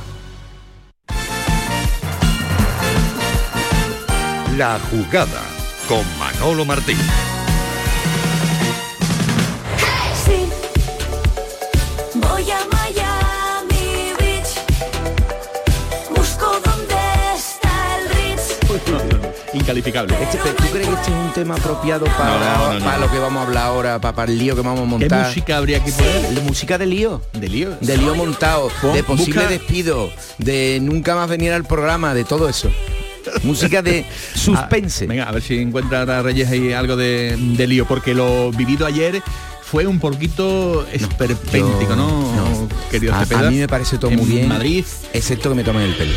La 4.58 4.80
jugada 4.92 5.44
con 5.88 6.04
Manolo 6.18 6.66
Martín. 6.66 6.98
Incalificable. 19.70 20.16
Este, 20.24 20.38
¿Tú 20.38 20.64
crees 20.72 20.88
que 20.88 20.94
este 20.96 21.12
es 21.12 21.18
un 21.18 21.32
tema 21.34 21.56
apropiado 21.56 22.06
para, 22.06 22.26
No, 22.32 22.40
no, 22.40 22.74
no, 22.74 22.80
no. 22.80 22.86
para 22.86 22.98
lo 22.98 23.12
que 23.12 23.20
vamos 23.20 23.44
a 23.44 23.46
hablar 23.48 23.64
ahora, 23.66 24.02
para, 24.02 24.16
para 24.16 24.32
el 24.32 24.40
lío 24.40 24.56
que 24.56 24.62
vamos 24.62 24.80
a 24.80 24.84
¿Qué 24.84 24.88
montar? 24.90 25.28
música 25.28 25.58
habría 25.58 25.84
que 25.84 25.92
poner? 25.92 26.34
La 26.34 26.42
música 26.42 26.78
de 26.80 26.86
lío. 26.88 27.22
De 27.34 27.48
lío. 27.48 27.78
De 27.80 27.98
lío 27.98 28.16
montado, 28.16 28.70
Pon- 28.82 28.94
de 28.94 29.04
posible 29.04 29.42
busca- 29.42 29.50
despido, 29.50 30.10
de 30.40 30.80
nunca 30.82 31.16
más 31.16 31.30
venir 31.30 31.54
al 31.54 31.66
programa, 31.66 32.14
de 32.16 32.24
todo 32.24 32.50
eso. 32.50 32.72
música 33.44 33.82
de 33.84 34.06
suspense. 34.36 35.06
Ah, 35.06 35.08
venga, 35.08 35.24
a 35.30 35.32
ver 35.34 35.44
si 35.44 35.60
encuentra 35.60 36.00
ahora 36.00 36.24
Reyes 36.24 36.50
ahí 36.50 36.74
algo 36.74 36.96
de, 36.96 37.36
de 37.38 37.68
lío, 37.68 37.86
porque 37.86 38.16
lo 38.16 38.52
vivido 38.52 38.88
ayer 38.88 39.22
fue 39.62 39.86
un 39.86 40.00
poquito 40.00 40.88
esperpéntico, 40.92 41.96
¿no? 41.96 42.68
Querido 42.90 43.14
a, 43.14 43.20
Cepeda? 43.24 43.48
a 43.48 43.52
mí 43.52 43.58
me 43.58 43.68
parece 43.68 44.00
todo 44.00 44.10
En 44.10 44.18
muy 44.18 44.26
bien. 44.26 44.48
Madrid. 44.48 44.84
Excepto 45.14 45.50
que 45.50 45.56
me 45.56 45.64
tomen 45.64 45.84
el 45.84 45.94
pelo. 45.96 46.14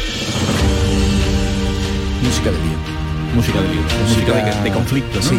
Música 2.22 2.50
de 2.50 2.56
lío. 2.56 2.91
Música 3.34 3.60
de 3.62 3.68
lío. 3.68 3.80
Música 4.08 4.32
de, 4.56 4.62
de 4.62 4.70
conflicto, 4.72 5.16
¿no? 5.18 5.22
Sí, 5.22 5.38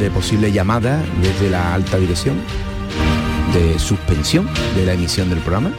de 0.00 0.10
posible 0.10 0.52
llamada 0.52 1.02
desde 1.22 1.50
la 1.50 1.74
alta 1.74 1.98
dirección, 1.98 2.36
de 3.52 3.78
suspensión 3.78 4.48
de 4.74 4.86
la 4.86 4.94
emisión 4.94 5.28
del 5.28 5.38
programa. 5.40 5.70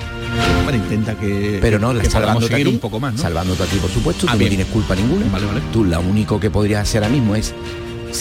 Bueno, 0.65 0.78
intenta 0.84 1.15
que, 1.15 1.58
Pero 1.62 1.80
no, 1.80 1.97
que 1.99 2.10
salvándote 2.10 2.45
a 2.45 2.49
seguir 2.49 2.68
ti, 2.68 2.74
un 2.74 2.80
poco 2.80 2.99
más, 2.99 3.14
¿no? 3.16 3.20
salvándote 3.22 3.64
a 3.64 3.66
ti, 3.66 3.78
por 3.78 3.89
supuesto, 3.89 4.28
Ah, 4.30 4.34
tú 4.34 4.38
bien. 4.38 4.51
no 4.51 4.55
tienes 4.58 4.74
culpa 4.74 4.95
ninguna. 4.95 5.26
Vale, 5.32 5.45
vale. 5.47 5.62
Tú 5.74 5.84
lo 5.84 5.99
único 6.01 6.39
que 6.39 6.49
podrías 6.51 6.82
hacer 6.82 7.03
ahora 7.03 7.16
mismo 7.16 7.36
es 7.36 7.53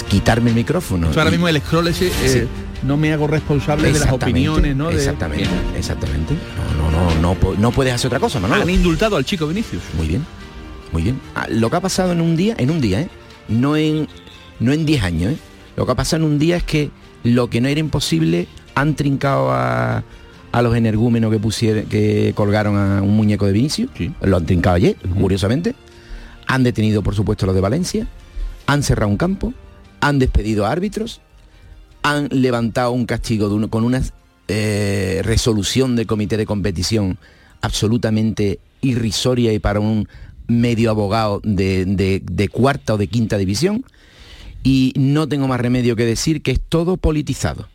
quitarme 0.09 0.51
el 0.51 0.57
micrófono. 0.57 1.09
Ahora 1.09 1.31
mismo 1.31 1.47
el 1.49 1.61
scroll 1.61 1.89
ese, 1.89 2.07
eh, 2.09 2.11
Sí. 2.29 2.43
no 2.87 2.97
me 2.97 3.13
hago 3.13 3.27
responsable 3.27 3.93
de 3.93 3.99
las 3.99 4.11
opiniones, 4.13 4.75
¿no? 4.77 4.89
De- 4.89 4.97
Exactamente, 4.97 5.45
Bien. 5.45 5.61
exactamente. 5.77 6.35
No, 6.79 6.91
no, 6.91 7.15
no, 7.21 7.35
no, 7.37 7.55
no 7.59 7.71
puedes 7.71 7.93
hacer 7.93 8.07
otra 8.09 8.21
cosa, 8.21 8.41
Manolo. 8.41 8.63
Han 8.63 8.71
indultado 8.71 9.17
al 9.17 9.25
chico 9.25 9.47
Vinicius. 9.47 9.83
Muy 9.97 10.07
bien, 10.09 10.25
muy 10.93 11.03
bien. 11.03 11.21
Ah, 11.35 11.47
lo 11.51 11.69
que 11.71 11.77
ha 11.77 11.81
pasado 11.81 12.13
en 12.13 12.21
un 12.23 12.35
día, 12.37 12.55
en 12.59 12.71
un 12.71 12.81
día, 12.81 13.01
¿eh? 13.01 13.09
No 13.49 13.77
en 13.77 14.09
no 14.61 14.73
en 14.73 14.87
10 14.87 15.03
años, 15.03 15.33
¿eh? 15.33 15.37
Lo 15.77 15.85
que 15.87 15.93
ha 15.93 15.95
pasado 15.95 16.25
en 16.25 16.31
un 16.33 16.39
día 16.39 16.57
es 16.57 16.63
que 16.65 16.91
lo 17.23 17.51
que 17.51 17.61
no 17.61 17.69
era 17.69 17.81
imposible 17.81 18.47
han 18.75 18.95
trincado 18.97 19.51
a, 19.53 20.03
a 20.53 20.63
los 20.63 20.75
energúmenos 20.77 21.31
que 21.31 21.39
pusieron, 21.39 21.85
que 21.87 22.33
colgaron 22.35 22.77
a 22.77 23.03
un 23.03 23.15
muñeco 23.17 23.45
de 23.47 23.53
Vinicius. 23.53 23.91
Lo 24.23 24.37
han 24.39 24.47
trincado 24.47 24.77
ayer, 24.77 24.97
curiosamente. 25.21 25.75
Han 26.47 26.63
detenido, 26.63 27.03
por 27.03 27.15
supuesto, 27.15 27.45
los 27.45 27.55
de 27.55 27.61
Valencia. 27.61 28.07
Han 28.67 28.83
cerrado 28.83 29.11
un 29.11 29.17
campo. 29.19 29.53
Han 30.01 30.19
despedido 30.19 30.65
a 30.65 30.71
árbitros. 30.71 31.21
Han 32.03 32.29
levantado 32.31 32.93
un 32.93 33.05
castigo 33.05 33.49
de 33.49 33.55
uno- 33.57 33.69
con 33.71 33.85
una 33.85 34.01
eh, 34.49 35.21
resolución 35.25 35.97
del 35.97 36.07
comité 36.07 36.37
de 36.37 36.47
competición 36.47 37.19
absolutamente 37.61 38.61
irrisoria 38.81 39.53
y 39.53 39.59
para 39.59 39.81
un 39.81 40.09
medio 40.49 40.91
abogado 40.91 41.41
de, 41.45 41.85
de- 41.87 42.49
cuarta 42.49 42.95
o 42.95 42.99
de 42.99 43.07
quinta 43.09 43.39
división. 43.39 43.85
Y 44.63 44.93
no 44.97 45.29
tengo 45.29 45.47
más 45.47 45.61
remedio 45.61 45.95
que 45.97 46.05
decir 46.05 46.43
que 46.43 46.51
es 46.51 46.61
todo 46.61 46.97
politizado. 46.97 47.69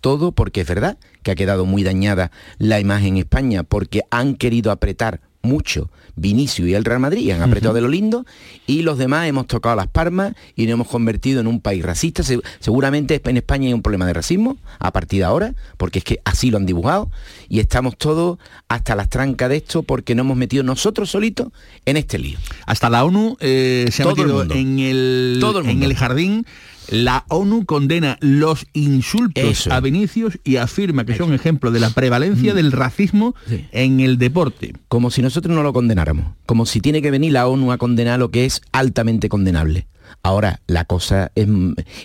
Todo 0.00 0.32
porque 0.32 0.62
es 0.62 0.66
verdad 0.68 0.96
que 1.22 1.30
ha 1.32 1.34
quedado 1.34 1.66
muy 1.66 1.82
dañada 1.82 2.30
la 2.58 2.80
imagen 2.80 3.14
en 3.14 3.18
España 3.18 3.64
porque 3.64 4.02
han 4.10 4.34
querido 4.36 4.70
apretar 4.70 5.20
mucho 5.48 5.90
Vinicio 6.20 6.66
y 6.66 6.74
el 6.74 6.84
Real 6.84 6.98
Madrid 6.98 7.30
han 7.30 7.42
apretado 7.42 7.74
de 7.74 7.80
lo 7.80 7.86
lindo 7.88 8.26
y 8.66 8.82
los 8.82 8.98
demás 8.98 9.28
hemos 9.28 9.46
tocado 9.46 9.76
las 9.76 9.86
palmas 9.86 10.34
y 10.56 10.64
nos 10.64 10.72
hemos 10.72 10.88
convertido 10.88 11.40
en 11.40 11.46
un 11.46 11.60
país 11.60 11.84
racista. 11.84 12.24
Se- 12.24 12.40
seguramente 12.58 13.20
en 13.24 13.36
España 13.36 13.68
hay 13.68 13.72
un 13.72 13.82
problema 13.82 14.04
de 14.04 14.14
racismo 14.14 14.56
a 14.80 14.92
partir 14.92 15.20
de 15.20 15.24
ahora 15.26 15.54
porque 15.76 16.00
es 16.00 16.04
que 16.04 16.18
así 16.24 16.50
lo 16.50 16.56
han 16.56 16.66
dibujado 16.66 17.08
y 17.48 17.60
estamos 17.60 17.96
todos 17.96 18.38
hasta 18.66 18.96
las 18.96 19.08
trancas 19.08 19.48
de 19.48 19.58
esto 19.58 19.84
porque 19.84 20.16
nos 20.16 20.24
hemos 20.24 20.36
metido 20.36 20.64
nosotros 20.64 21.08
solitos 21.08 21.48
en 21.86 21.96
este 21.96 22.18
lío. 22.18 22.38
Hasta 22.66 22.90
la 22.90 23.04
ONU 23.04 23.36
eh, 23.38 23.86
se 23.92 24.02
ha 24.02 24.06
Todo 24.06 24.16
metido 24.16 24.54
en 24.56 24.78
el, 24.80 25.38
Todo 25.40 25.60
el 25.60 25.68
en 25.68 25.82
el 25.84 25.94
jardín. 25.94 26.44
La 26.90 27.24
ONU 27.28 27.66
condena 27.66 28.16
los 28.20 28.66
insultos 28.72 29.44
Eso. 29.44 29.72
a 29.72 29.80
Vinicius 29.80 30.38
y 30.44 30.56
afirma 30.56 31.04
que 31.04 31.16
son 31.16 31.34
ejemplo 31.34 31.70
de 31.70 31.80
la 31.80 31.90
prevalencia 31.90 32.54
del 32.54 32.72
racismo 32.72 33.34
en 33.72 34.00
el 34.00 34.18
deporte. 34.18 34.74
como 34.88 35.10
si 35.10 35.22
nosotros 35.22 35.54
no 35.54 35.62
lo 35.62 35.72
condenáramos, 35.72 36.32
como 36.46 36.66
si 36.66 36.80
tiene 36.80 37.02
que 37.02 37.10
venir 37.10 37.32
la 37.32 37.46
ONU 37.46 37.72
a 37.72 37.78
condenar 37.78 38.18
lo 38.18 38.30
que 38.30 38.44
es 38.44 38.62
altamente 38.72 39.28
condenable. 39.28 39.86
Ahora, 40.22 40.60
la 40.66 40.84
cosa 40.84 41.30
es... 41.34 41.46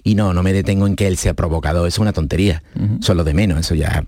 Y 0.04 0.16
no, 0.16 0.34
no 0.34 0.44
me 0.44 0.54
detengo 0.54 0.88
en 0.88 0.96
que 0.96 1.08
él 1.08 1.18
sea 1.18 1.34
provocador, 1.34 1.88
eso 1.88 1.96
es 1.96 2.00
una 2.00 2.14
tontería. 2.14 2.62
Eso 3.00 3.14
es 3.14 3.18
lo 3.18 3.24
de 3.24 3.34
menos, 3.34 3.60
eso 3.60 3.76
ya... 3.76 4.06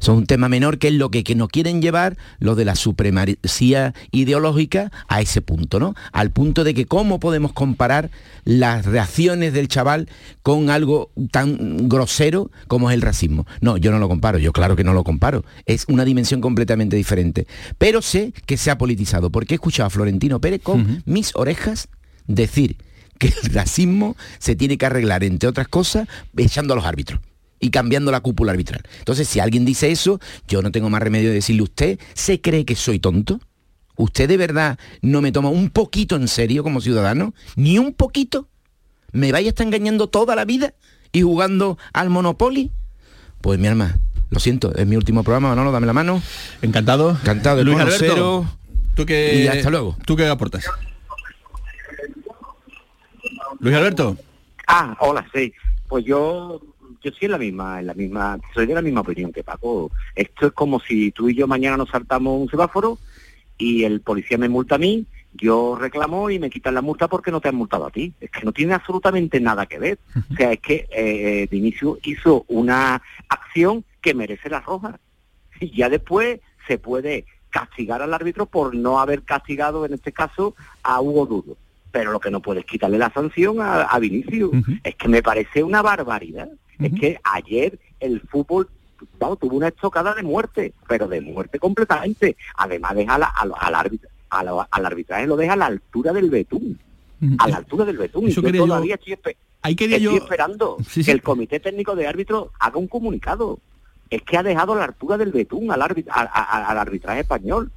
Eso 0.00 0.12
es 0.12 0.18
un 0.18 0.26
tema 0.26 0.48
menor 0.48 0.78
que 0.78 0.88
es 0.88 0.94
lo 0.94 1.10
que, 1.10 1.24
que 1.24 1.34
nos 1.34 1.48
quieren 1.48 1.80
llevar 1.80 2.16
los 2.38 2.56
de 2.56 2.64
la 2.64 2.76
supremacía 2.76 3.94
ideológica 4.10 4.92
a 5.08 5.20
ese 5.20 5.40
punto, 5.42 5.80
¿no? 5.80 5.94
Al 6.12 6.30
punto 6.30 6.64
de 6.64 6.74
que 6.74 6.86
cómo 6.86 7.20
podemos 7.20 7.52
comparar 7.52 8.10
las 8.44 8.84
reacciones 8.86 9.52
del 9.52 9.68
chaval 9.68 10.08
con 10.42 10.70
algo 10.70 11.10
tan 11.30 11.88
grosero 11.88 12.50
como 12.68 12.90
es 12.90 12.94
el 12.94 13.02
racismo. 13.02 13.46
No, 13.60 13.76
yo 13.76 13.90
no 13.90 13.98
lo 13.98 14.08
comparo, 14.08 14.38
yo 14.38 14.52
claro 14.52 14.76
que 14.76 14.84
no 14.84 14.92
lo 14.92 15.04
comparo. 15.04 15.44
Es 15.64 15.84
una 15.88 16.04
dimensión 16.04 16.40
completamente 16.40 16.96
diferente. 16.96 17.46
Pero 17.78 18.02
sé 18.02 18.32
que 18.46 18.56
se 18.56 18.70
ha 18.70 18.78
politizado, 18.78 19.30
porque 19.30 19.54
he 19.54 19.56
escuchado 19.56 19.86
a 19.86 19.90
Florentino 19.90 20.40
Pérez 20.40 20.60
con 20.62 21.02
mis 21.06 21.34
orejas 21.34 21.88
decir 22.26 22.76
que 23.18 23.28
el 23.28 23.52
racismo 23.52 24.16
se 24.38 24.56
tiene 24.56 24.78
que 24.78 24.86
arreglar, 24.86 25.24
entre 25.24 25.48
otras 25.48 25.68
cosas, 25.68 26.06
echando 26.36 26.74
a 26.74 26.76
los 26.76 26.84
árbitros 26.84 27.20
y 27.66 27.70
cambiando 27.70 28.12
la 28.12 28.20
cúpula 28.20 28.52
arbitral. 28.52 28.82
Entonces, 29.00 29.26
si 29.26 29.40
alguien 29.40 29.64
dice 29.64 29.90
eso, 29.90 30.20
yo 30.46 30.62
no 30.62 30.70
tengo 30.70 30.88
más 30.88 31.02
remedio 31.02 31.30
de 31.30 31.34
decirle, 31.34 31.62
¿usted 31.62 31.98
se 32.14 32.40
cree 32.40 32.64
que 32.64 32.76
soy 32.76 33.00
tonto? 33.00 33.40
¿Usted 33.96 34.28
de 34.28 34.36
verdad 34.36 34.78
no 35.02 35.20
me 35.20 35.32
toma 35.32 35.48
un 35.48 35.70
poquito 35.70 36.14
en 36.14 36.28
serio 36.28 36.62
como 36.62 36.80
ciudadano? 36.80 37.34
¿Ni 37.56 37.78
un 37.78 37.92
poquito? 37.92 38.46
¿Me 39.10 39.32
vaya 39.32 39.48
a 39.48 39.50
estar 39.50 39.66
engañando 39.66 40.06
toda 40.06 40.36
la 40.36 40.44
vida 40.44 40.74
y 41.10 41.22
jugando 41.22 41.76
al 41.92 42.08
Monopoly? 42.08 42.70
Pues 43.40 43.58
mi 43.58 43.66
alma, 43.66 43.98
lo 44.30 44.38
siento, 44.38 44.72
es 44.76 44.86
mi 44.86 44.94
último 44.94 45.24
programa, 45.24 45.48
Manolo, 45.48 45.72
dame 45.72 45.88
la 45.88 45.92
mano. 45.92 46.22
Encantado. 46.62 47.10
Encantado 47.10 47.56
de 47.56 47.64
Luis. 47.64 47.80
Alberto, 47.80 48.46
¿tú 48.94 49.06
qué, 49.06 49.42
Y 49.42 49.48
hasta 49.48 49.70
luego. 49.70 49.96
¿Tú 50.06 50.14
qué 50.14 50.26
aportas? 50.28 50.66
Luis 53.58 53.74
Alberto. 53.74 54.16
Ah, 54.68 54.96
hola, 55.00 55.26
sí. 55.34 55.52
Pues 55.88 56.04
yo, 56.04 56.60
yo 57.06 57.12
sí 57.12 57.26
en 57.26 57.32
la 57.32 57.38
misma, 57.38 57.80
en 57.80 57.86
la 57.86 57.94
misma, 57.94 58.38
soy 58.52 58.66
de 58.66 58.74
la 58.74 58.82
misma 58.82 59.02
opinión 59.02 59.32
que 59.32 59.44
Paco. 59.44 59.92
Esto 60.14 60.48
es 60.48 60.52
como 60.52 60.80
si 60.80 61.12
tú 61.12 61.28
y 61.28 61.36
yo 61.36 61.46
mañana 61.46 61.76
nos 61.76 61.90
saltamos 61.90 62.40
un 62.40 62.48
semáforo 62.48 62.98
y 63.56 63.84
el 63.84 64.00
policía 64.00 64.38
me 64.38 64.48
multa 64.48 64.74
a 64.74 64.78
mí, 64.78 65.06
yo 65.34 65.76
reclamo 65.78 66.30
y 66.30 66.38
me 66.38 66.50
quitan 66.50 66.74
la 66.74 66.82
multa 66.82 67.06
porque 67.08 67.30
no 67.30 67.40
te 67.40 67.48
han 67.48 67.54
multado 67.54 67.86
a 67.86 67.90
ti. 67.90 68.12
Es 68.20 68.30
que 68.30 68.44
no 68.44 68.52
tiene 68.52 68.74
absolutamente 68.74 69.38
nada 69.38 69.66
que 69.66 69.78
ver. 69.78 69.98
O 70.32 70.34
sea, 70.34 70.52
es 70.52 70.60
que 70.60 70.88
eh, 70.90 71.46
Vinicio 71.48 71.98
hizo 72.02 72.44
una 72.48 73.00
acción 73.28 73.84
que 74.00 74.14
merece 74.14 74.50
la 74.50 74.60
roja. 74.60 74.98
Y 75.60 75.76
ya 75.76 75.88
después 75.88 76.40
se 76.66 76.78
puede 76.78 77.24
castigar 77.50 78.02
al 78.02 78.14
árbitro 78.14 78.46
por 78.46 78.74
no 78.74 78.98
haber 78.98 79.22
castigado, 79.22 79.86
en 79.86 79.94
este 79.94 80.12
caso, 80.12 80.56
a 80.82 81.00
Hugo 81.00 81.26
Dudo. 81.26 81.56
Pero 81.92 82.12
lo 82.12 82.20
que 82.20 82.30
no 82.30 82.40
puedes 82.40 82.64
quitarle 82.64 82.98
la 82.98 83.12
sanción 83.12 83.60
a, 83.60 83.82
a 83.82 83.98
Vinicius. 84.00 84.50
Es 84.82 84.96
que 84.96 85.08
me 85.08 85.22
parece 85.22 85.62
una 85.62 85.82
barbaridad. 85.82 86.48
Es 86.78 86.92
que 86.98 87.18
ayer 87.24 87.78
el 88.00 88.20
fútbol 88.22 88.68
vamos, 89.18 89.38
tuvo 89.38 89.56
una 89.56 89.68
estocada 89.68 90.14
de 90.14 90.22
muerte, 90.22 90.72
pero 90.88 91.06
de 91.08 91.20
muerte 91.20 91.58
completamente. 91.58 92.36
Además 92.56 92.94
deja 92.94 93.18
la- 93.18 93.26
al, 93.26 93.52
al 93.58 93.74
árbitro, 93.74 94.08
a 94.30 94.42
la- 94.44 94.68
al 94.70 94.86
arbitraje 94.86 95.26
lo 95.26 95.36
deja 95.36 95.52
a 95.52 95.56
la 95.56 95.66
altura 95.66 96.12
del 96.12 96.30
betún. 96.30 96.78
A 97.38 97.48
la 97.48 97.56
altura 97.58 97.84
del 97.84 97.96
betún. 97.98 98.24
Y 98.24 98.28
Eso 98.28 98.40
yo 98.40 98.46
quería 98.46 98.60
yo- 98.60 98.66
todavía 98.66 98.94
estoy, 98.94 99.36
Ahí 99.62 99.72
estoy 99.78 100.00
yo- 100.00 100.16
esperando 100.16 100.76
Sí, 100.80 101.02
sí. 101.02 101.04
que 101.06 101.12
el 101.12 101.22
comité 101.22 101.60
técnico 101.60 101.94
de 101.96 102.06
árbitros 102.06 102.48
haga 102.60 102.78
un 102.78 102.88
comunicado. 102.88 103.58
Es 104.10 104.22
que 104.22 104.36
ha 104.36 104.42
dejado 104.42 104.74
a 104.74 104.76
la 104.76 104.84
altura 104.84 105.16
del 105.18 105.32
betún 105.32 105.70
al, 105.72 105.80
árbit- 105.82 106.08
a- 106.10 106.20
a- 106.22 106.70
al 106.70 106.78
arbitraje 106.78 107.20
español. 107.20 107.70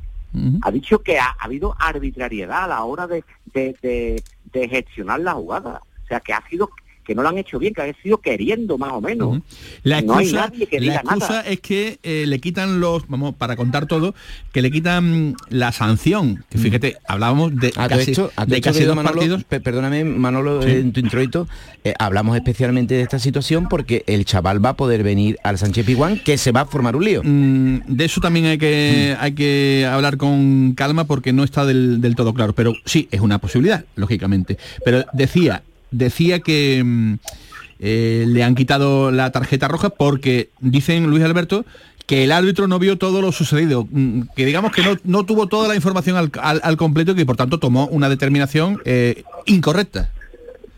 Ha 0.61 0.69
dicho 0.71 0.99
que 0.99 1.17
ha, 1.17 1.25
ha 1.39 1.45
habido 1.45 1.75
arbitrariedad 1.79 2.65
a 2.65 2.67
la 2.67 2.83
hora 2.83 3.07
de, 3.07 3.23
de- 3.53 3.75
de- 3.81 4.23
de 4.53 4.69
gestionar 4.69 5.19
la 5.21 5.33
jugada. 5.33 5.81
O 6.03 6.07
sea, 6.07 6.19
que 6.19 6.33
ha 6.33 6.43
sido 6.49 6.69
que 7.09 7.15
no 7.15 7.23
lo 7.23 7.29
han 7.29 7.39
hecho 7.39 7.57
bien, 7.57 7.73
que 7.73 7.81
ha 7.81 7.93
sido 8.03 8.19
queriendo 8.19 8.77
más 8.77 8.91
o 8.93 9.01
menos. 9.01 9.39
La 9.81 10.01
no 10.01 10.13
hay 10.15 10.27
excusa, 10.27 10.47
nadie 10.47 10.67
que 10.67 10.75
la 10.79 10.81
diga 10.81 10.95
excusa 10.97 11.27
nada. 11.29 11.41
es 11.41 11.59
que 11.59 11.97
eh, 12.03 12.25
le 12.27 12.39
quitan 12.39 12.79
los, 12.79 13.07
vamos, 13.07 13.33
para 13.35 13.55
contar 13.55 13.87
todo, 13.87 14.13
que 14.53 14.61
le 14.61 14.69
quitan 14.69 15.35
la 15.49 15.71
sanción. 15.71 16.45
Que 16.49 16.59
fíjate, 16.59 16.97
hablábamos 17.07 17.55
de 17.55 17.69
A 17.69 17.87
todo 17.87 17.97
casi, 17.97 18.11
esto, 18.11 18.31
a 18.35 18.45
todo 18.45 18.53
de 18.55 18.61
casi 18.61 18.83
dos 18.83 18.95
Manolo, 18.95 19.15
partidos. 19.15 19.43
pe- 19.43 19.59
perdóname, 19.59 20.03
Manolo, 20.03 20.61
Sí. 20.61 20.69
en 20.69 20.93
tu 20.93 20.99
introito, 20.99 21.47
eh, 21.83 21.95
hablamos 21.97 22.35
especialmente 22.37 22.93
de 22.93 23.01
esta 23.01 23.17
situación 23.17 23.67
porque 23.69 24.03
el 24.05 24.23
chaval 24.25 24.63
va 24.63 24.69
a 24.69 24.75
poder 24.77 25.01
venir 25.01 25.37
al 25.43 25.57
Sánchez 25.57 25.85
Piguán, 25.85 26.19
que 26.23 26.37
se 26.37 26.51
va 26.51 26.61
a 26.61 26.65
formar 26.67 26.95
un 26.95 27.05
lío. 27.05 27.21
Mm, 27.23 27.79
de 27.87 28.05
eso 28.05 28.21
también 28.21 28.45
hay 28.45 28.57
que, 28.59 29.15
hay 29.19 29.31
que 29.33 29.87
hablar 29.91 30.17
con 30.17 30.73
calma 30.75 31.05
porque 31.05 31.33
no 31.33 31.43
está 31.43 31.65
del, 31.65 32.01
del 32.01 32.15
todo 32.15 32.35
claro. 32.35 32.53
Pero 32.53 32.73
sí, 32.85 33.07
es 33.09 33.19
una 33.21 33.39
posibilidad, 33.39 33.83
lógicamente. 33.95 34.57
Pero 34.85 35.05
decía, 35.13 35.63
decía 35.91 36.39
que 36.39 36.81
mm, 36.83 37.13
eh, 37.79 38.25
le 38.27 38.43
han 38.43 38.55
quitado 38.55 39.11
la 39.11 39.31
tarjeta 39.31 39.67
roja 39.67 39.89
porque 39.89 40.49
dicen 40.59 41.07
Luis 41.09 41.23
Alberto 41.23 41.65
que 42.05 42.23
el 42.23 42.31
árbitro 42.31 42.67
no 42.67 42.79
vio 42.79 42.97
todo 42.97 43.21
lo 43.21 43.31
sucedido, 43.31 43.87
mm, 43.89 44.21
que 44.35 44.45
digamos 44.45 44.71
que 44.71 44.81
no, 44.81 44.95
no 45.03 45.25
tuvo 45.25 45.47
toda 45.47 45.67
la 45.67 45.75
información 45.75 46.17
al, 46.17 46.31
al- 46.63 46.77
completo 46.77 47.11
y 47.11 47.15
que 47.15 47.25
por 47.25 47.37
tanto 47.37 47.59
tomó 47.59 47.85
una 47.87 48.09
determinación 48.09 48.81
eh, 48.85 49.23
incorrecta. 49.45 50.09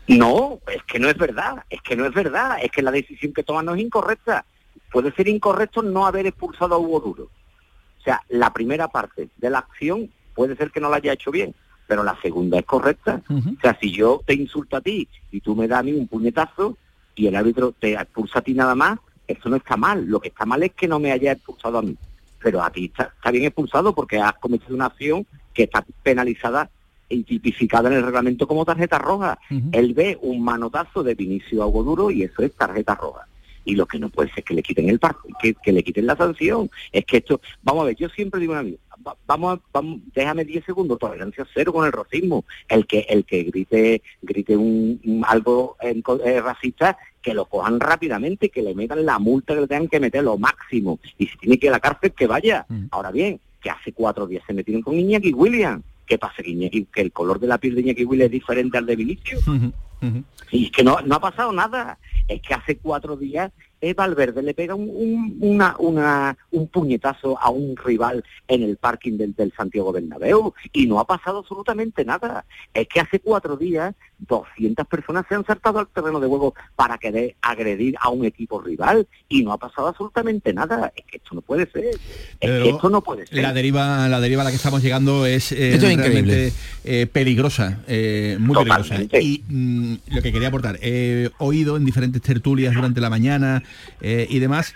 No, 0.08 0.58
es 0.70 0.82
que 0.82 0.98
no 0.98 1.08
es 1.08 1.16
verdad, 1.16 1.64
es 1.70 1.80
que 1.80 1.96
no 1.96 2.04
es 2.04 2.12
verdad, 2.12 2.58
es 2.62 2.70
que 2.70 2.82
la 2.82 2.90
decisión 2.90 3.32
que 3.32 3.42
toma 3.44 3.62
no 3.62 3.74
es 3.74 3.80
incorrecta. 3.80 4.44
Puede 4.90 5.10
ser 5.14 5.26
incorrecto 5.28 5.80
no 5.80 6.06
haber 6.06 6.26
expulsado 6.26 6.74
a 6.74 6.78
Hugo 6.78 7.00
Duro. 7.00 7.24
O 7.24 8.04
sea, 8.04 8.20
la 8.28 8.52
primera 8.52 8.88
parte 8.88 9.28
de 9.36 9.48
la 9.50 9.60
acción 9.60 10.10
puede 10.34 10.54
ser 10.56 10.70
que 10.70 10.80
no 10.80 10.90
la 10.90 10.96
haya 10.96 11.12
hecho 11.14 11.30
bien, 11.30 11.54
pero 11.86 12.02
la 12.02 12.18
segunda 12.20 12.58
es 12.58 12.64
correcta. 12.64 13.22
O 13.28 13.60
sea, 13.60 13.76
si 13.80 13.90
yo 13.90 14.22
te 14.26 14.34
insulto 14.34 14.76
a 14.76 14.80
ti 14.80 15.08
y 15.30 15.40
tú 15.40 15.54
me 15.54 15.68
das 15.68 15.80
a 15.80 15.82
mí 15.82 15.92
un 15.92 16.08
puñetazo 16.08 16.76
y 17.14 17.26
el 17.26 17.36
árbitro 17.36 17.72
te 17.78 17.94
expulsa 17.94 18.38
a 18.38 18.42
ti 18.42 18.54
nada 18.54 18.74
más, 18.74 18.98
eso 19.26 19.48
no 19.48 19.56
está 19.56 19.76
mal. 19.76 20.06
Lo 20.06 20.20
que 20.20 20.28
está 20.28 20.46
mal 20.46 20.62
es 20.62 20.72
que 20.72 20.88
no 20.88 20.98
me 20.98 21.12
haya 21.12 21.32
expulsado 21.32 21.78
a 21.78 21.82
mí. 21.82 21.96
Pero 22.42 22.62
a 22.62 22.70
ti 22.70 22.86
está, 22.86 23.12
está 23.14 23.30
bien 23.30 23.44
expulsado 23.44 23.94
porque 23.94 24.18
has 24.18 24.34
cometido 24.34 24.74
una 24.74 24.86
acción 24.86 25.26
que 25.54 25.64
está 25.64 25.84
penalizada 26.02 26.70
y 27.08 27.24
tipificada 27.24 27.88
en 27.90 27.96
el 27.96 28.04
reglamento 28.04 28.46
como 28.46 28.64
tarjeta 28.64 28.98
roja. 28.98 29.38
Él 29.72 29.94
ve 29.94 30.18
un 30.22 30.42
manotazo 30.42 31.02
de 31.02 31.14
Vinicio 31.14 31.64
Duro 31.70 32.10
y 32.10 32.22
eso 32.22 32.42
es 32.42 32.52
tarjeta 32.54 32.94
roja. 32.94 33.26
Y 33.64 33.76
lo 33.76 33.86
que 33.86 33.98
no 33.98 34.08
puede 34.08 34.30
ser 34.30 34.40
es 34.40 34.44
que 34.44 34.54
le 34.54 34.62
quiten 34.62 34.88
el 34.88 34.98
que, 35.40 35.54
que 35.54 35.72
le 35.72 35.84
quiten 35.84 36.06
la 36.06 36.16
sanción. 36.16 36.70
Es 36.90 37.04
que 37.04 37.18
esto, 37.18 37.40
vamos 37.62 37.82
a 37.82 37.86
ver, 37.86 37.96
yo 37.96 38.08
siempre 38.08 38.40
digo 38.40 38.54
una 38.54 38.62
cosa, 38.62 38.76
va- 39.06 39.16
vamos, 39.26 39.58
a- 39.58 39.62
vamos, 39.72 40.00
déjame 40.14 40.44
10 40.44 40.64
segundos, 40.64 40.98
tolerancia 40.98 41.46
cero 41.54 41.72
con 41.72 41.86
el 41.86 41.92
racismo. 41.92 42.44
El 42.68 42.86
que, 42.86 43.00
el 43.08 43.24
que 43.24 43.42
grite, 43.44 44.02
grite 44.22 44.56
un, 44.56 45.00
un- 45.04 45.24
algo 45.26 45.76
eh, 45.80 46.40
racista, 46.40 46.96
que 47.20 47.34
lo 47.34 47.44
cojan 47.46 47.78
rápidamente, 47.80 48.48
que 48.48 48.62
le 48.62 48.74
metan 48.74 49.04
la 49.06 49.18
multa 49.18 49.54
que 49.54 49.60
le 49.60 49.66
tengan 49.68 49.88
que 49.88 50.00
meter 50.00 50.24
lo 50.24 50.38
máximo. 50.38 50.98
Y 51.18 51.26
si 51.26 51.36
tiene 51.38 51.58
que 51.58 51.66
ir 51.66 51.70
a 51.70 51.76
la 51.76 51.80
cárcel, 51.80 52.12
que 52.12 52.26
vaya. 52.26 52.66
Ahora 52.90 53.10
bien, 53.10 53.38
que 53.60 53.70
hace 53.70 53.92
cuatro 53.92 54.26
días 54.26 54.42
se 54.46 54.52
metieron 54.54 54.82
con 54.82 54.98
Iñaki 54.98 55.32
Williams. 55.32 55.84
¿Qué 56.04 56.18
pasa? 56.18 56.42
Que, 56.42 56.50
Iñaki- 56.50 56.86
que 56.92 57.00
el 57.00 57.12
color 57.12 57.38
de 57.38 57.46
la 57.46 57.58
piel 57.58 57.74
de 57.76 57.82
Iñaki 57.82 58.04
Williams 58.04 58.26
es 58.26 58.32
diferente 58.32 58.76
al 58.78 58.86
de 58.86 58.96
Vinicius. 58.96 59.46
Y 60.50 60.64
es 60.66 60.72
que 60.72 60.82
no, 60.82 61.00
no 61.02 61.14
ha 61.14 61.20
pasado 61.20 61.52
nada. 61.52 61.96
Es 62.26 62.42
que 62.42 62.54
hace 62.54 62.76
cuatro 62.76 63.16
días 63.16 63.52
Valverde 63.94 64.42
le 64.42 64.54
pega 64.54 64.74
un, 64.76 64.88
un- 64.88 65.36
una, 65.40 65.74
una, 65.78 66.36
un 66.52 66.68
puñetazo 66.68 67.36
a 67.38 67.50
un 67.50 67.76
rival 67.76 68.22
en 68.46 68.62
el 68.62 68.76
parking 68.76 69.16
del, 69.18 69.34
del 69.34 69.52
Santiago 69.56 69.90
Bernabéu 69.92 70.54
y 70.72 70.86
no 70.86 71.00
ha 71.00 71.06
pasado 71.06 71.38
absolutamente 71.38 72.04
nada. 72.04 72.44
Es 72.72 72.86
que 72.88 73.00
hace 73.00 73.18
cuatro 73.20 73.56
días 73.56 73.94
200 74.28 74.86
personas 74.86 75.24
se 75.28 75.34
han 75.34 75.44
saltado 75.44 75.78
al 75.78 75.88
terreno 75.88 76.20
de 76.20 76.28
juego 76.28 76.54
para 76.76 76.98
querer 76.98 77.36
agredir 77.42 77.96
a 78.00 78.08
un 78.10 78.24
equipo 78.24 78.60
rival 78.60 79.06
y 79.28 79.42
no 79.42 79.52
ha 79.52 79.58
pasado 79.58 79.88
absolutamente 79.88 80.52
nada. 80.52 80.92
Es 80.96 81.04
que 81.04 81.16
esto 81.18 81.34
no 81.34 81.40
puede 81.40 81.70
ser. 81.70 81.84
Es 81.84 81.96
que 81.96 82.00
Pero 82.40 82.64
esto 82.64 82.90
no 82.90 83.02
puede 83.02 83.26
ser. 83.26 83.42
La 83.42 83.52
deriva, 83.52 84.08
la 84.08 84.20
deriva 84.20 84.42
a 84.42 84.44
la 84.44 84.50
que 84.50 84.56
estamos 84.56 84.82
llegando 84.82 85.26
es 85.26 85.52
eh, 85.52 85.74
Esto 85.74 85.86
es 85.86 85.96
realmente 85.96 86.18
increíble. 86.20 86.52
eh, 86.84 87.06
peligrosa, 87.06 87.80
eh, 87.86 88.36
muy 88.38 88.56
peligrosa. 88.56 88.96
Y 89.20 89.42
mm, 89.48 89.94
lo 90.14 90.22
que 90.22 90.32
quería 90.32 90.48
aportar, 90.48 90.78
he 90.82 91.30
oído 91.38 91.76
en 91.76 91.84
diferentes 91.84 92.22
tertulias 92.22 92.74
durante 92.74 93.00
la 93.00 93.10
mañana 93.10 93.62
eh, 94.00 94.26
y 94.30 94.38
demás. 94.38 94.74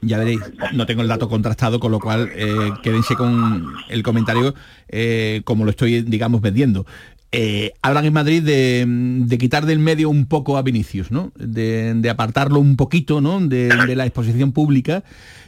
Ya 0.00 0.18
veréis, 0.18 0.40
no 0.72 0.84
tengo 0.86 1.02
el 1.02 1.08
dato 1.08 1.28
contrastado, 1.28 1.80
con 1.80 1.90
lo 1.90 1.98
cual 1.98 2.30
eh, 2.34 2.72
quédense 2.82 3.14
con 3.16 3.72
el 3.88 4.02
comentario 4.02 4.54
eh, 4.88 5.40
como 5.44 5.64
lo 5.64 5.70
estoy, 5.70 6.02
digamos, 6.02 6.40
vendiendo. 6.42 6.86
Eh, 7.36 7.72
hablan 7.82 8.04
en 8.04 8.12
Madrid 8.12 8.42
de, 8.42 9.38
quitar 9.38 9.66
del 9.66 9.80
medio 9.80 10.08
un 10.08 10.26
poco 10.26 10.56
a 10.56 10.62
Vinicius, 10.62 11.10
¿no? 11.10 11.32
De, 11.36 12.08
apartarlo 12.08 12.60
un 12.60 12.76
poquito, 12.76 13.20
¿no? 13.20 13.40
De 13.40 13.94
la 13.96 14.06
exposición 14.06 14.52
pública. 14.52 15.02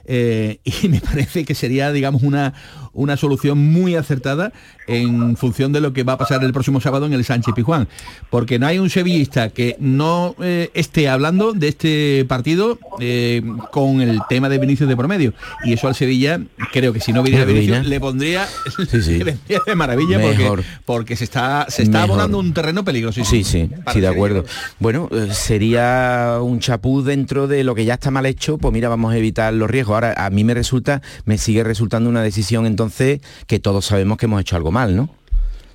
Eh, 0.07 0.59
y 0.83 0.89
me 0.89 1.01
parece 1.01 1.45
que 1.45 1.55
sería, 1.55 1.93
digamos, 1.93 2.23
una, 2.23 2.55
una 2.93 3.17
solución 3.17 3.59
muy 3.59 3.95
acertada 3.95 4.53
en 4.89 5.37
función 5.37 5.73
de 5.73 5.81
lo 5.81 5.93
que 5.93 6.05
va 6.05 6.13
a 6.15 6.19
pasar 6.19 6.43
el 6.45 6.53
próximo 6.53 6.81
sábado 6.81 7.07
en 7.07 7.13
el 7.13 7.25
Sánchez 7.25 7.55
Pijuán. 7.55 7.89
Porque 8.31 8.59
no 8.59 8.67
hay 8.67 8.79
un 8.79 8.89
sevillista 8.89 9.51
que 9.51 9.77
no 9.81 10.35
eh, 10.41 10.71
esté 10.75 11.09
hablando 11.09 11.53
de 11.53 11.69
este 11.69 12.25
partido 12.29 12.79
eh, 13.01 13.43
con 13.73 14.01
el 14.01 14.21
tema 14.29 14.49
de 14.49 14.59
Vinicius 14.59 14.89
de 14.89 14.97
promedio. 14.97 15.35
Y 15.65 15.73
eso 15.73 15.89
al 15.89 15.95
Sevilla, 15.95 16.41
creo 16.73 16.93
que 16.93 17.01
si 17.01 17.13
no 17.13 17.23
viniera 17.23 17.45
Vinicius, 17.45 17.87
le 17.87 17.99
pondría 18.01 18.47
Sí, 18.91 19.03
sí. 19.03 19.13
le 19.19 19.25
vendría 19.25 19.61
de 19.67 19.75
maravilla 19.75 20.19
Mejor. 20.19 20.47
porque, 20.49 20.65
porque 20.85 21.17
se 21.17 21.25
está, 21.25 21.67
se 21.69 21.83
está 21.83 22.03
Mejor. 22.03 22.11
abonando 22.11 22.39
un 22.39 22.55
terreno 22.55 22.85
peligroso. 22.85 23.25
Sí, 23.25 23.43
sí, 23.43 23.69
sí, 23.93 24.01
de 24.01 24.09
acuerdo. 24.09 24.45
Bueno, 24.79 25.09
sería 25.33 26.39
un 26.41 26.61
chapú 26.61 27.03
dentro 27.03 27.47
de 27.49 27.65
lo 27.65 27.75
que 27.75 27.85
ya 27.85 27.95
está 27.95 28.11
mal 28.11 28.27
hecho, 28.27 28.59
pues 28.59 28.73
mira, 28.73 28.89
vamos 28.89 29.13
a 29.13 29.17
evitar 29.17 29.53
los 29.53 29.69
riesgos. 29.71 29.96
Ahora, 29.97 30.13
a 30.17 30.29
mí 30.29 30.45
me 30.45 30.53
resulta, 30.53 31.01
me 31.25 31.39
sigue 31.39 31.65
resultando 31.65 32.11
una 32.11 32.23
decisión 32.23 32.67
entonces 32.67 33.21
que 33.47 33.59
todos 33.59 33.87
sabemos 33.87 34.19
que 34.19 34.27
hemos 34.27 34.43
hecho 34.43 34.55
algo 34.55 34.71
mal, 34.71 34.95
¿no? 34.95 35.09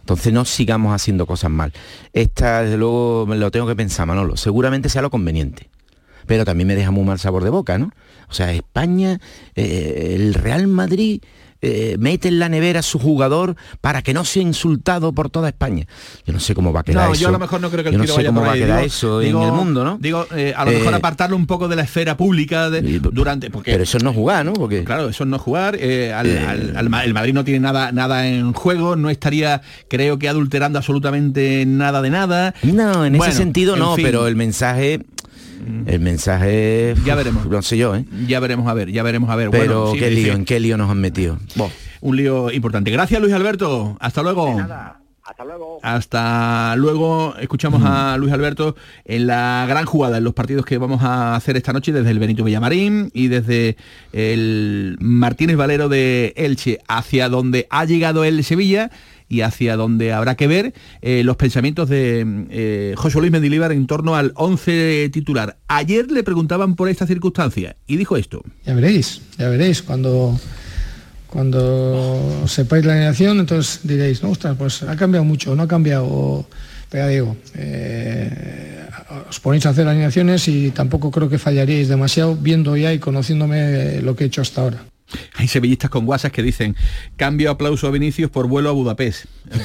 Entonces 0.02 0.32
no 0.32 0.46
sigamos 0.46 0.94
haciendo 0.94 1.26
cosas 1.26 1.50
mal. 1.50 1.74
Esta, 2.14 2.62
desde 2.62 2.78
luego, 2.78 3.26
me 3.26 3.36
lo 3.36 3.50
tengo 3.50 3.66
que 3.66 3.76
pensar, 3.76 4.06
Manolo. 4.06 4.38
Seguramente 4.38 4.90
sea 4.90 5.02
lo 5.02 5.10
conveniente. 5.10 5.70
Pero 6.28 6.46
también 6.46 6.68
me 6.68 6.76
deja 6.76 6.92
muy 6.92 7.04
mal 7.04 7.18
sabor 7.18 7.44
de 7.44 7.50
boca, 7.50 7.80
¿no? 7.80 7.92
O 8.30 8.34
sea, 8.34 8.54
España, 8.54 9.20
eh, 9.56 10.14
el 10.16 10.36
Real 10.36 10.68
Madrid 10.68 11.24
eh, 11.62 11.96
mete 12.00 12.28
en 12.28 12.40
la 12.40 12.50
nevera 12.50 12.80
a 12.80 12.84
su 12.84 12.98
jugador 13.00 13.56
para 13.82 14.02
que 14.02 14.14
no 14.14 14.26
sea 14.26 14.42
insultado 14.42 15.12
por 15.14 15.30
toda 15.30 15.50
España. 15.50 15.86
Yo 16.26 16.34
no 16.34 16.40
sé 16.40 16.56
cómo 16.56 16.74
va 16.74 16.82
a 16.82 16.84
quedar 16.84 17.08
No, 17.08 17.14
eso. 17.14 17.22
yo 17.22 17.28
a 17.28 17.32
lo 17.32 17.40
mejor 17.40 17.62
no 17.62 17.70
creo 17.70 17.84
que 17.84 17.90
el 17.90 17.94
Yo 17.94 17.98
no 18.00 18.04
tiro 18.06 18.14
sé 18.16 18.20
vaya 18.20 18.30
cómo 18.30 18.40
por 18.42 18.50
va 18.50 18.54
a 18.54 18.56
quedar 18.56 18.78
Digo- 18.80 18.88
eso 18.88 19.20
digo- 19.20 19.42
en 19.42 19.48
el 19.48 19.54
mundo, 19.54 19.84
¿no? 19.84 19.98
Digo, 20.00 20.26
eh, 20.36 20.54
a 20.56 20.66
lo 20.66 20.72
mejor 20.72 20.94
Eh, 20.94 20.96
apartarlo 20.98 21.36
un 21.36 21.46
poco 21.48 21.68
de 21.68 21.76
la 21.76 21.84
esfera 21.84 22.18
pública 22.18 22.70
de- 22.70 23.00
durante... 23.00 23.50
Porque, 23.50 23.72
Pero 23.72 23.84
eso 23.84 23.98
es 23.98 24.04
no 24.04 24.14
jugar, 24.14 24.46
¿no? 24.46 24.54
Porque 24.54 24.84
Claro, 24.84 25.10
eso 25.10 25.24
es 25.24 25.30
no 25.30 25.38
jugar. 25.40 25.78
eh, 25.80 26.12
al- 26.14 26.38
al- 26.38 26.78
al 26.78 26.90
Ma- 26.90 27.04
el 27.04 27.14
Madrid 27.14 27.34
no 27.34 27.44
tiene 27.44 27.60
nada, 27.60 27.92
nada 27.92 28.28
en 28.28 28.54
juego, 28.54 28.96
no 28.96 29.10
estaría, 29.10 29.62
creo 29.88 30.18
que 30.20 30.30
adulterando 30.30 30.80
absolutamente 30.80 31.64
nada 31.68 32.02
de 32.02 32.10
nada. 32.10 32.54
No, 32.64 33.06
en 33.06 33.14
Bueno, 33.18 33.26
ese 33.32 33.38
sentido 33.38 33.74
en 33.74 33.80
no, 33.80 33.96
fin. 33.96 34.06
pero 34.06 34.28
el 34.28 34.36
mensaje, 34.36 35.02
el 35.86 36.00
mensaje, 36.00 36.96
Ya 37.06 37.14
uf, 37.14 37.18
veremos. 37.18 37.46
No 37.48 37.62
sé 37.62 37.78
yo, 37.78 37.96
¿eh? 37.96 38.06
Ya 38.28 38.40
veremos 38.40 38.68
a 38.68 38.74
ver, 38.74 38.92
ya 38.92 39.04
veremos 39.04 39.30
a 39.30 39.36
ver. 39.36 39.50
Pero 39.50 39.82
Bueno, 39.84 39.94
sí, 39.94 40.00
qué 40.00 40.10
sí, 40.10 40.16
lío, 40.16 40.26
sí. 40.26 40.30
en 40.40 40.46
qué 40.46 40.60
lío 40.60 40.78
nos 40.78 40.90
han 40.90 41.00
metido. 41.00 41.38
Un 42.02 42.16
lío 42.16 42.52
importante. 42.52 42.92
Gracias 42.92 43.22
Luis 43.22 43.34
Alberto. 43.34 43.98
Hasta 44.00 44.24
luego. 44.24 44.60
Hasta 45.24 45.46
luego. 45.46 45.80
Hasta 45.84 46.76
luego. 46.76 47.36
Escuchamos 47.40 47.84
a 47.86 48.18
Luis 48.18 48.34
Alberto 48.34 48.76
en 49.06 49.28
la 49.28 49.66
gran 49.70 49.86
jugada, 49.86 50.18
en 50.18 50.24
los 50.24 50.34
partidos 50.34 50.66
que 50.66 50.78
vamos 50.78 51.04
a 51.04 51.36
hacer 51.36 51.56
esta 51.56 51.72
noche 51.74 51.94
desde 51.94 52.10
el 52.10 52.20
Benito 52.20 52.44
Villamarín 52.44 53.12
y 53.14 53.28
desde 53.28 53.78
el 54.12 54.98
Martínez 55.00 55.56
Valero 55.56 55.90
de 55.90 56.34
Elche, 56.36 56.80
hacia 56.88 57.30
donde 57.30 57.68
ha 57.70 57.86
llegado 57.86 58.24
el 58.24 58.44
Sevilla 58.44 58.90
y 59.32 59.42
hacia 59.42 59.78
donde 59.78 60.12
habrá 60.12 60.36
que 60.36 60.46
ver 60.46 60.74
eh, 61.02 61.24
los 61.24 61.38
pensamientos 61.38 61.88
de 61.88 62.46
eh, 62.50 62.94
José 62.98 63.18
Luis 63.20 63.32
Mendilibar 63.32 63.72
en 63.72 63.88
torno 63.88 64.18
al 64.18 64.34
11 64.36 65.10
titular. 65.14 65.58
Ayer 65.70 66.12
le 66.12 66.22
preguntaban 66.24 66.76
por 66.76 66.90
esta 66.90 67.08
circunstancia 67.08 67.78
y 67.88 67.96
dijo 67.96 68.18
esto. 68.18 68.44
Ya 68.66 68.74
veréis, 68.74 69.22
ya 69.38 69.48
veréis, 69.48 69.82
cuando, 69.84 70.38
cuando 71.28 72.44
sepáis 72.46 72.84
la 72.84 72.92
alineación, 72.92 73.40
entonces 73.40 73.80
diréis, 73.84 74.22
no, 74.22 74.32
ostras, 74.32 74.58
pues 74.58 74.84
ha 74.84 74.98
cambiado 74.98 75.24
mucho, 75.24 75.56
no 75.56 75.64
ha 75.64 75.68
cambiado. 75.68 76.46
Pero 76.90 77.08
digo, 77.08 77.38
eh, 77.56 78.86
os 79.30 79.40
ponéis 79.40 79.66
a 79.66 79.70
hacer 79.70 79.88
alineaciones 79.88 80.46
y 80.50 80.72
tampoco 80.72 81.10
creo 81.10 81.30
que 81.30 81.40
fallaríais 81.40 81.88
demasiado 81.88 82.36
viendo 82.36 82.76
ya 82.76 82.92
y 82.92 83.00
conociéndome 83.00 84.02
lo 84.02 84.14
que 84.14 84.26
he 84.26 84.28
hecho 84.28 84.42
hasta 84.42 84.62
ahora. 84.62 84.91
Hay 85.36 85.48
sevillistas 85.48 85.90
con 85.90 86.06
guasas 86.06 86.32
que 86.32 86.44
dicen 86.44 86.76
cambio 87.18 87.52
aplauso 87.52 87.88
a 87.88 87.92
Vinicius 87.92 88.30
por 88.32 88.48
vuelo 88.48 88.70
a 88.70 88.74
Budapest. 88.74 89.26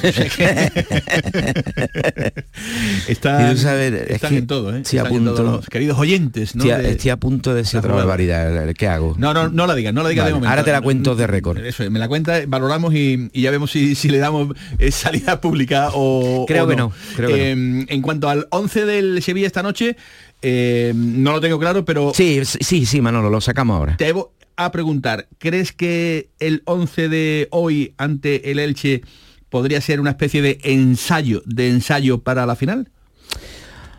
están, 3.08 3.52
es 3.56 3.64
en 3.64 4.46
todo, 4.46 4.74
¿eh? 4.76 4.80
Están 4.82 5.12
en 5.14 5.24
todo, 5.34 5.42
los 5.56 5.66
queridos 5.68 5.98
oyentes, 5.98 6.54
¿no? 6.54 6.64
Estoy, 6.64 6.70
a- 6.72 6.78
De- 6.78 6.90
estoy 6.92 7.10
a 7.10 7.16
punto 7.16 7.50
de 7.50 7.56
decir 7.62 7.78
otra 7.78 7.94
barbaridad. 7.94 8.72
¿Qué 8.74 8.88
hago? 8.88 9.14
No, 9.18 9.32
no, 9.34 9.48
no 9.48 9.66
la 9.66 9.74
digas, 9.74 9.92
no 9.94 10.02
la 10.02 10.08
digas 10.08 10.24
Vale, 10.24 10.30
de 10.30 10.34
momento. 10.34 10.50
ahora 10.50 10.64
te 10.64 10.72
la 10.72 10.80
cuento 10.80 11.14
de 11.14 11.26
récord. 11.26 11.58
Eso, 11.64 11.82
es, 11.84 11.90
me 11.90 11.98
la 11.98 12.08
cuenta, 12.08 12.40
valoramos 12.46 12.94
y, 12.94 13.28
y 13.32 13.42
ya 13.42 13.50
vemos 13.50 13.70
si, 13.70 13.94
si 13.94 14.08
le 14.08 14.18
damos 14.18 14.56
eh, 14.78 14.90
salida 14.90 15.40
pública 15.40 15.90
o 15.94 16.44
Creo 16.46 16.64
o 16.64 16.68
que 16.68 16.76
no, 16.76 16.92
creo 17.16 17.28
que 17.28 17.50
Eh, 17.52 17.86
En 17.88 18.02
cuanto 18.02 18.28
al 18.28 18.46
11 18.50 18.84
del 18.86 19.22
Sevilla 19.22 19.46
esta 19.46 19.62
noche, 19.62 19.96
eh, 20.42 20.92
no 20.94 21.32
lo 21.32 21.40
tengo 21.40 21.58
claro, 21.58 21.84
pero... 21.84 22.12
Sí, 22.14 22.40
sí, 22.44 22.86
sí, 22.86 23.00
Manolo, 23.00 23.30
lo 23.30 23.40
sacamos 23.40 23.76
ahora. 23.76 23.96
Te 23.96 24.12
voy 24.12 24.26
a 24.56 24.70
preguntar, 24.70 25.28
¿crees 25.38 25.72
que 25.72 26.30
el 26.38 26.62
11 26.64 27.08
de 27.08 27.48
hoy 27.50 27.94
ante 27.98 28.50
el 28.50 28.58
Elche 28.58 29.02
podría 29.48 29.80
ser 29.80 30.00
una 30.00 30.10
especie 30.10 30.42
de 30.42 30.58
ensayo, 30.62 31.42
de 31.46 31.70
ensayo 31.70 32.20
para 32.20 32.46
la 32.46 32.56
final? 32.56 32.90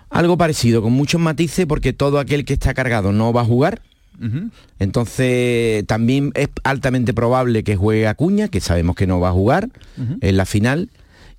Algo 0.10 0.38
parecido, 0.38 0.82
con 0.82 0.94
muchos 0.94 1.20
matices, 1.20 1.66
porque 1.66 1.94
todo 1.94 2.20
aquel 2.20 2.46
que 2.46 2.54
está 2.54 2.74
cargado 2.74 3.12
no 3.12 3.34
va 3.34 3.42
a 3.42 3.46
jugar. 3.46 3.82
Entonces 4.80 5.86
también 5.86 6.32
es 6.34 6.50
altamente 6.64 7.14
probable 7.14 7.64
que 7.64 7.76
juegue 7.76 8.08
Acuña, 8.08 8.48
que 8.48 8.62
sabemos 8.62 8.96
que 8.96 9.06
no 9.06 9.20
va 9.20 9.30
a 9.30 9.34
jugar 9.34 9.70
en 10.22 10.38
la 10.38 10.46
final. 10.46 10.90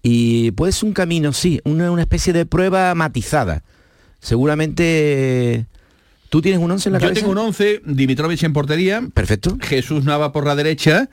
Y 0.03 0.53
puede 0.53 0.73
ser 0.73 0.87
un 0.87 0.93
camino, 0.93 1.33
sí, 1.33 1.61
una, 1.65 1.91
una 1.91 2.03
especie 2.03 2.33
de 2.33 2.47
prueba 2.47 2.95
matizada. 2.95 3.65
Seguramente 4.21 5.67
tú 6.29 6.43
tienes 6.43 6.61
un 6.61 6.71
11 6.71 6.89
en 6.89 6.93
la 6.95 6.99
Yo 6.99 7.03
cabeza. 7.07 7.21
tengo 7.21 7.33
un 7.33 7.39
11, 7.39 7.83
Dimitrovich 7.85 8.43
en 8.45 8.53
portería. 8.53 9.03
Perfecto. 9.15 9.57
Jesús 9.61 10.05
Nava 10.05 10.33
por 10.33 10.47
la 10.47 10.55
derecha, 10.57 11.09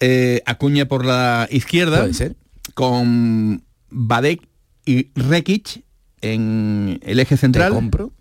eh, 0.00 0.42
Acuña 0.46 0.86
por 0.86 1.04
la 1.04 1.48
izquierda. 1.50 2.00
Puede 2.00 2.14
ser. 2.14 2.36
Con 2.74 3.62
Badek 3.90 4.40
y 4.84 5.08
Rekic 5.14 5.84
en 6.20 7.00
el 7.02 7.20
eje 7.20 7.36
central. 7.36 7.72
compro. 7.72 8.12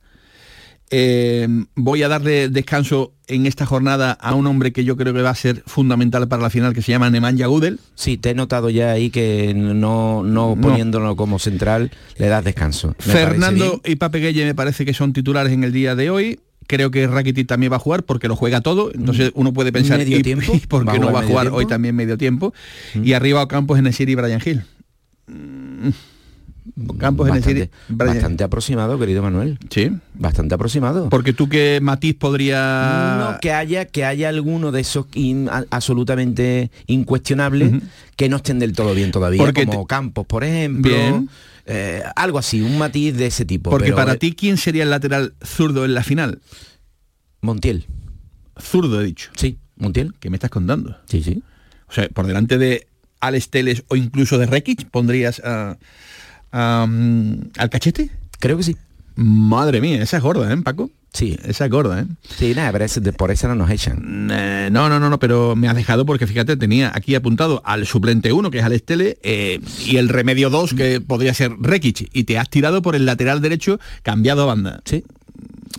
Eh, 0.91 1.47
voy 1.75 2.03
a 2.03 2.07
darle 2.07 2.49
descanso 2.49 3.13
en 3.27 3.45
esta 3.47 3.65
jornada 3.65 4.11
a 4.11 4.35
un 4.35 4.45
hombre 4.45 4.71
que 4.71 4.83
yo 4.83 4.95
creo 4.95 5.13
que 5.13 5.21
va 5.21 5.31
a 5.31 5.35
ser 5.35 5.63
fundamental 5.65 6.27
para 6.27 6.41
la 6.43 6.49
final, 6.49 6.73
que 6.73 6.81
se 6.83 6.91
llama 6.91 7.09
Nemanja 7.09 7.47
Gudel. 7.47 7.79
Sí, 7.95 8.17
te 8.17 8.31
he 8.31 8.35
notado 8.35 8.69
ya 8.69 8.91
ahí 8.91 9.09
que 9.09 9.53
no, 9.55 10.23
no 10.23 10.55
poniéndolo 10.61 11.15
como 11.15 11.39
central 11.39 11.91
le 12.17 12.27
das 12.27 12.43
descanso. 12.43 12.95
Fernando 12.99 13.81
y 13.85 13.95
Pape 13.95 14.19
Gueye 14.19 14.45
me 14.45 14.53
parece 14.55 14.85
que 14.85 14.93
son 14.93 15.13
titulares 15.13 15.51
en 15.53 15.63
el 15.63 15.71
día 15.71 15.95
de 15.95 16.09
hoy. 16.09 16.39
Creo 16.67 16.91
que 16.91 17.07
Rakitic 17.07 17.47
también 17.47 17.71
va 17.71 17.77
a 17.77 17.79
jugar 17.79 18.03
porque 18.03 18.27
lo 18.27 18.35
juega 18.35 18.61
todo. 18.61 18.91
Entonces 18.93 19.31
uno 19.35 19.51
puede 19.51 19.71
pensar 19.71 19.97
¿Medio 19.97 20.19
¿y- 20.19 20.23
tiempo? 20.23 20.53
y 20.55 20.59
por 20.59 20.87
¿Va 20.87 20.93
qué 20.93 20.99
no 20.99 21.11
va 21.11 21.21
a 21.21 21.23
jugar 21.23 21.45
tiempo? 21.45 21.57
hoy 21.57 21.65
también 21.65 21.95
medio 21.95 22.17
tiempo. 22.17 22.53
Y 22.93 23.13
arriba 23.13 23.41
Ocampos 23.41 23.79
en 23.79 23.87
el 23.87 23.95
y 23.97 24.15
Brian 24.15 24.41
Hill. 24.45 24.63
Campos 26.97 27.27
en 27.27 27.35
el 27.35 27.39
bastante, 27.41 27.71
Brian- 27.89 28.13
bastante 28.15 28.43
aproximado, 28.43 28.97
querido 28.97 29.21
Manuel. 29.21 29.59
Sí. 29.69 29.91
Bastante 30.13 30.55
aproximado. 30.55 31.09
Porque 31.09 31.33
tú 31.33 31.49
que 31.49 31.79
Matiz 31.81 32.15
podría... 32.15 33.31
No, 33.33 33.39
que 33.39 33.51
haya, 33.51 33.85
que 33.85 34.05
haya 34.05 34.29
alguno 34.29 34.71
de 34.71 34.81
esos 34.81 35.05
in- 35.13 35.49
a- 35.49 35.65
absolutamente 35.71 36.71
incuestionables 36.87 37.81
que 38.15 38.29
no 38.29 38.37
estén 38.37 38.59
del 38.59 38.73
todo 38.73 38.93
bien 38.95 39.11
todavía, 39.11 39.41
Porque 39.43 39.65
como 39.65 39.85
Campos, 39.87 40.25
por 40.25 40.43
ejemplo. 40.43 40.91
Bien. 40.91 41.29
eh, 41.65 42.01
algo 42.15 42.39
así, 42.39 42.61
un 42.61 42.77
matiz 42.77 43.15
de 43.17 43.27
ese 43.27 43.45
tipo. 43.45 43.69
Porque 43.69 43.85
pero, 43.85 43.95
para 43.97 44.13
eh, 44.13 44.17
ti, 44.17 44.33
¿quién 44.33 44.57
sería 44.57 44.83
el 44.83 44.89
lateral 44.89 45.33
zurdo 45.43 45.85
en 45.85 45.93
la 45.93 46.03
final? 46.03 46.39
Montiel. 47.41 47.85
Zurdo, 48.61 49.01
he 49.01 49.05
dicho. 49.05 49.29
Sí, 49.35 49.57
Montiel. 49.75 50.13
¿Qué 50.19 50.29
me 50.29 50.37
estás 50.37 50.49
contando? 50.49 50.97
Sí, 51.07 51.23
sí. 51.23 51.43
O 51.87 51.91
sea, 51.91 52.07
por 52.09 52.25
delante 52.27 52.57
de 52.57 52.87
Alex 53.19 53.49
Teles 53.49 53.83
o 53.87 53.95
incluso 53.95 54.37
de 54.37 54.45
Rekic, 54.45 54.89
¿pondrías 54.89 55.39
a, 55.43 55.71
a, 55.71 55.77
al 56.53 57.69
cachete? 57.69 58.09
Creo 58.39 58.57
que 58.57 58.63
sí. 58.63 58.77
Madre 59.15 59.79
mía, 59.81 60.01
esa 60.01 60.17
es 60.17 60.23
gorda, 60.23 60.51
¿eh, 60.51 60.57
Paco? 60.57 60.89
Sí. 61.13 61.37
Esa 61.45 61.65
es 61.65 61.71
gorda, 61.71 62.01
¿eh? 62.01 62.05
Sí, 62.39 62.53
nada, 62.55 62.71
pero 62.71 62.85
ese- 62.85 62.99
de- 62.99 63.13
por 63.13 63.29
eso 63.29 63.47
no 63.47 63.53
nos 63.53 63.69
echan. 63.69 64.29
Eh, 64.31 64.69
no, 64.71 64.89
no, 64.89 64.99
no, 64.99 65.11
no, 65.11 65.19
pero 65.19 65.55
me 65.55 65.67
has 65.67 65.75
dejado 65.75 66.05
porque 66.07 66.25
fíjate, 66.25 66.57
tenía 66.57 66.91
aquí 66.95 67.13
apuntado 67.13 67.61
al 67.65 67.85
suplente 67.85 68.31
1, 68.33 68.49
que 68.49 68.57
es 68.59 68.63
Alex 68.65 68.83
Tele, 68.83 69.17
eh, 69.21 69.59
y 69.85 69.97
el 69.97 70.09
remedio 70.09 70.49
2, 70.49 70.73
que 70.73 71.01
podría 71.01 71.33
ser 71.35 71.51
Rekic, 71.59 72.09
y 72.13 72.23
te 72.23 72.39
has 72.39 72.49
tirado 72.49 72.81
por 72.81 72.95
el 72.95 73.05
lateral 73.05 73.41
derecho 73.41 73.79
cambiado 74.01 74.41
a 74.41 74.45
banda. 74.45 74.81
Sí. 74.85 75.03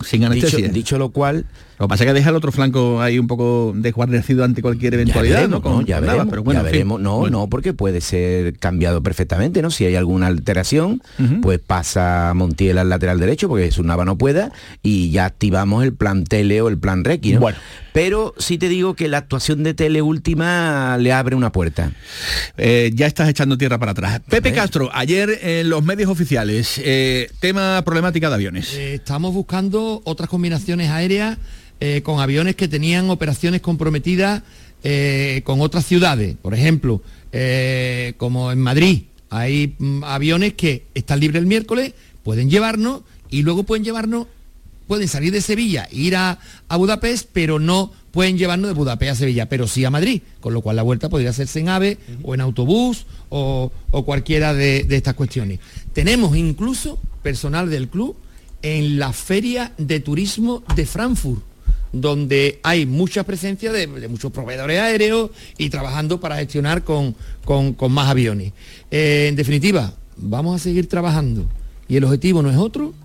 Sin 0.03 0.19
Dicho, 0.21 0.31
anestesia. 0.31 0.67
dicho 0.69 0.97
lo 0.97 1.09
cual, 1.09 1.45
Lo 1.79 1.87
que 1.87 1.89
pasa 1.89 2.03
es 2.03 2.09
que 2.09 2.13
deja 2.13 2.29
el 2.29 2.35
otro 2.35 2.51
flanco 2.51 3.01
ahí 3.01 3.17
un 3.19 3.27
poco 3.27 3.73
desguarnecido 3.75 4.43
ante 4.43 4.61
cualquier 4.61 4.93
eventualidad, 4.95 5.35
veremos, 5.37 5.57
¿no? 5.59 5.61
Con- 5.61 5.71
¿no? 5.73 5.81
Ya 5.81 5.95
nada, 6.01 6.13
veremos, 6.13 6.29
pero 6.31 6.43
bueno, 6.43 6.61
ya 6.61 6.67
en 6.67 6.71
fin. 6.71 6.71
veremos. 6.79 7.01
No, 7.01 7.17
Bueno. 7.19 7.39
no, 7.39 7.47
porque 7.49 7.73
puede 7.73 8.01
ser 8.01 8.57
cambiado 8.57 9.01
perfectamente, 9.03 9.61
¿no? 9.61 9.71
Si 9.71 9.85
hay 9.85 9.95
alguna 9.95 10.27
alteración, 10.27 11.01
pues 11.41 11.59
pasa 11.59 12.33
Montiel 12.35 12.77
al 12.77 12.89
lateral 12.89 13.19
derecho, 13.19 13.47
porque 13.47 13.71
Sunava 13.71 14.03
no 14.05 14.17
pueda, 14.17 14.51
y 14.83 15.11
ya 15.11 15.25
activamos 15.25 15.83
el 15.83 15.93
plan 15.93 16.23
Tele 16.25 16.61
o 16.61 16.67
el 16.69 16.77
plan 16.77 17.03
Requi, 17.03 17.33
¿no? 17.33 17.39
Bueno. 17.39 17.57
Pero 17.93 18.33
sí 18.37 18.57
te 18.57 18.67
digo 18.67 18.93
que 18.93 19.07
la 19.07 19.19
actuación 19.19 19.63
de 19.63 19.73
Tele 19.73 20.01
última 20.01 20.97
le 20.97 21.13
abre 21.13 21.33
una 21.33 21.53
puerta. 21.53 21.93
Eh, 22.57 22.91
ya 22.93 23.07
estás 23.07 23.29
echando 23.29 23.57
tierra 23.57 23.77
para 23.79 23.91
atrás. 23.93 24.19
Pepe 24.29 24.51
Castro, 24.51 24.89
ayer 24.93 25.39
en 25.41 25.69
los 25.69 25.81
medios 25.85 26.09
oficiales, 26.09 26.77
eh, 26.83 27.29
tema 27.39 27.81
problemática 27.85 28.27
de 28.27 28.35
aviones. 28.35 28.73
Eh, 28.73 28.95
estamos 28.95 29.33
buscando 29.33 29.84
otras 30.03 30.29
combinaciones 30.29 30.89
aéreas 30.89 31.37
eh, 31.79 32.01
con 32.03 32.19
aviones 32.19 32.55
que 32.55 32.67
tenían 32.67 33.09
operaciones 33.09 33.61
comprometidas 33.61 34.43
eh, 34.83 35.41
con 35.43 35.61
otras 35.61 35.85
ciudades. 35.85 36.35
Por 36.41 36.53
ejemplo, 36.53 37.01
eh, 37.31 38.13
como 38.17 38.51
en 38.51 38.59
Madrid, 38.59 39.03
hay 39.29 39.75
mm, 39.77 40.03
aviones 40.03 40.53
que 40.53 40.85
están 40.93 41.19
libres 41.19 41.41
el 41.41 41.47
miércoles, 41.47 41.93
pueden 42.23 42.49
llevarnos 42.49 43.01
y 43.29 43.41
luego 43.41 43.63
pueden 43.63 43.83
llevarnos, 43.83 44.27
pueden 44.87 45.07
salir 45.07 45.33
de 45.33 45.41
Sevilla, 45.41 45.87
ir 45.91 46.15
a, 46.15 46.39
a 46.69 46.77
Budapest, 46.77 47.29
pero 47.33 47.59
no 47.59 47.91
pueden 48.11 48.37
llevarnos 48.37 48.69
de 48.69 48.75
Budapest 48.75 49.11
a 49.11 49.15
Sevilla, 49.15 49.49
pero 49.49 49.67
sí 49.67 49.83
a 49.83 49.89
Madrid, 49.89 50.21
con 50.39 50.53
lo 50.53 50.61
cual 50.61 50.77
la 50.77 50.83
vuelta 50.83 51.09
podría 51.09 51.31
hacerse 51.31 51.59
en 51.59 51.69
AVE 51.69 51.97
o 52.23 52.33
en 52.33 52.39
autobús 52.41 53.05
o, 53.29 53.71
o 53.91 54.05
cualquiera 54.05 54.53
de, 54.53 54.83
de 54.83 54.95
estas 54.95 55.15
cuestiones. 55.15 55.59
Tenemos 55.91 56.37
incluso 56.37 56.99
personal 57.21 57.69
del 57.69 57.89
club 57.89 58.15
en 58.65 58.97
la 58.97 59.13
feria 59.13 59.73
de 59.77 59.99
turismo 59.99 60.63
de 60.75 60.87
Frankfurt, 60.87 61.43
donde 61.93 62.59
hay 62.63 62.87
mucha 62.87 63.23
presencia 63.23 63.71
de, 63.71 63.85
muchos 64.07 64.31
proveedores 64.31 64.79
aéreos 64.79 65.29
y 65.59 65.69
trabajando 65.69 66.19
para 66.19 66.37
gestionar 66.37 66.83
con, 66.83 67.15
con- 67.45 67.75
más 67.91 68.09
aviones. 68.09 68.53
Eh, 68.89 69.27
en 69.29 69.35
definitiva, 69.35 69.93
vamos 70.17 70.55
a 70.59 70.63
seguir 70.63 70.89
trabajando 70.89 71.45
y 71.87 71.97
el 71.97 72.05
objetivo 72.05 72.41
no 72.41 72.49
es 72.49 72.57
otro 72.57 72.95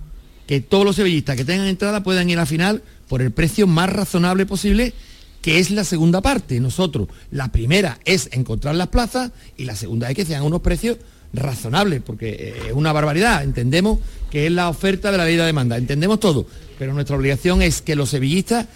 que 0.46 0.62
todos 0.62 0.86
los 0.86 0.96
sevillistas 0.96 1.36
que 1.36 1.44
tengan 1.44 1.66
entrada 1.66 2.02
puedan 2.02 2.30
ir 2.30 2.38
a 2.38 2.46
final 2.46 2.82
por 3.06 3.20
el 3.20 3.30
precio 3.30 3.66
más 3.66 3.92
razonable 3.92 4.46
posible, 4.46 4.94
que 5.42 5.58
es 5.58 5.70
la 5.70 5.84
segunda 5.84 6.22
parte. 6.22 6.58
Nosotros, 6.58 7.08
la 7.30 7.52
primera 7.52 8.00
es 8.06 8.30
encontrar 8.32 8.76
las 8.76 8.88
plazas 8.88 9.30
y 9.58 9.66
la 9.66 9.76
segunda 9.76 10.08
es 10.08 10.16
que 10.16 10.24
sean 10.24 10.42
unos 10.42 10.62
precios 10.62 10.96
razonables, 11.32 12.02
porque 12.02 12.30
eh, 12.30 12.62
es 12.68 12.72
una 12.72 12.92
barbaridad. 12.92 13.42
Entendemos 13.44 13.98
que 14.30 14.46
es 14.46 14.52
la 14.52 14.68
oferta 14.68 15.10
de 15.12 15.18
la 15.18 15.24
ley 15.24 15.36
de 15.36 15.44
demanda, 15.44 15.76
entendemos 15.76 16.20
todo, 16.20 16.46
pero 16.78 16.92
nuestra 16.94 17.16
obligación 17.16 17.62
es 17.62 17.82
que 17.82 17.96
los 17.96 18.10
sevillistas 18.10 18.66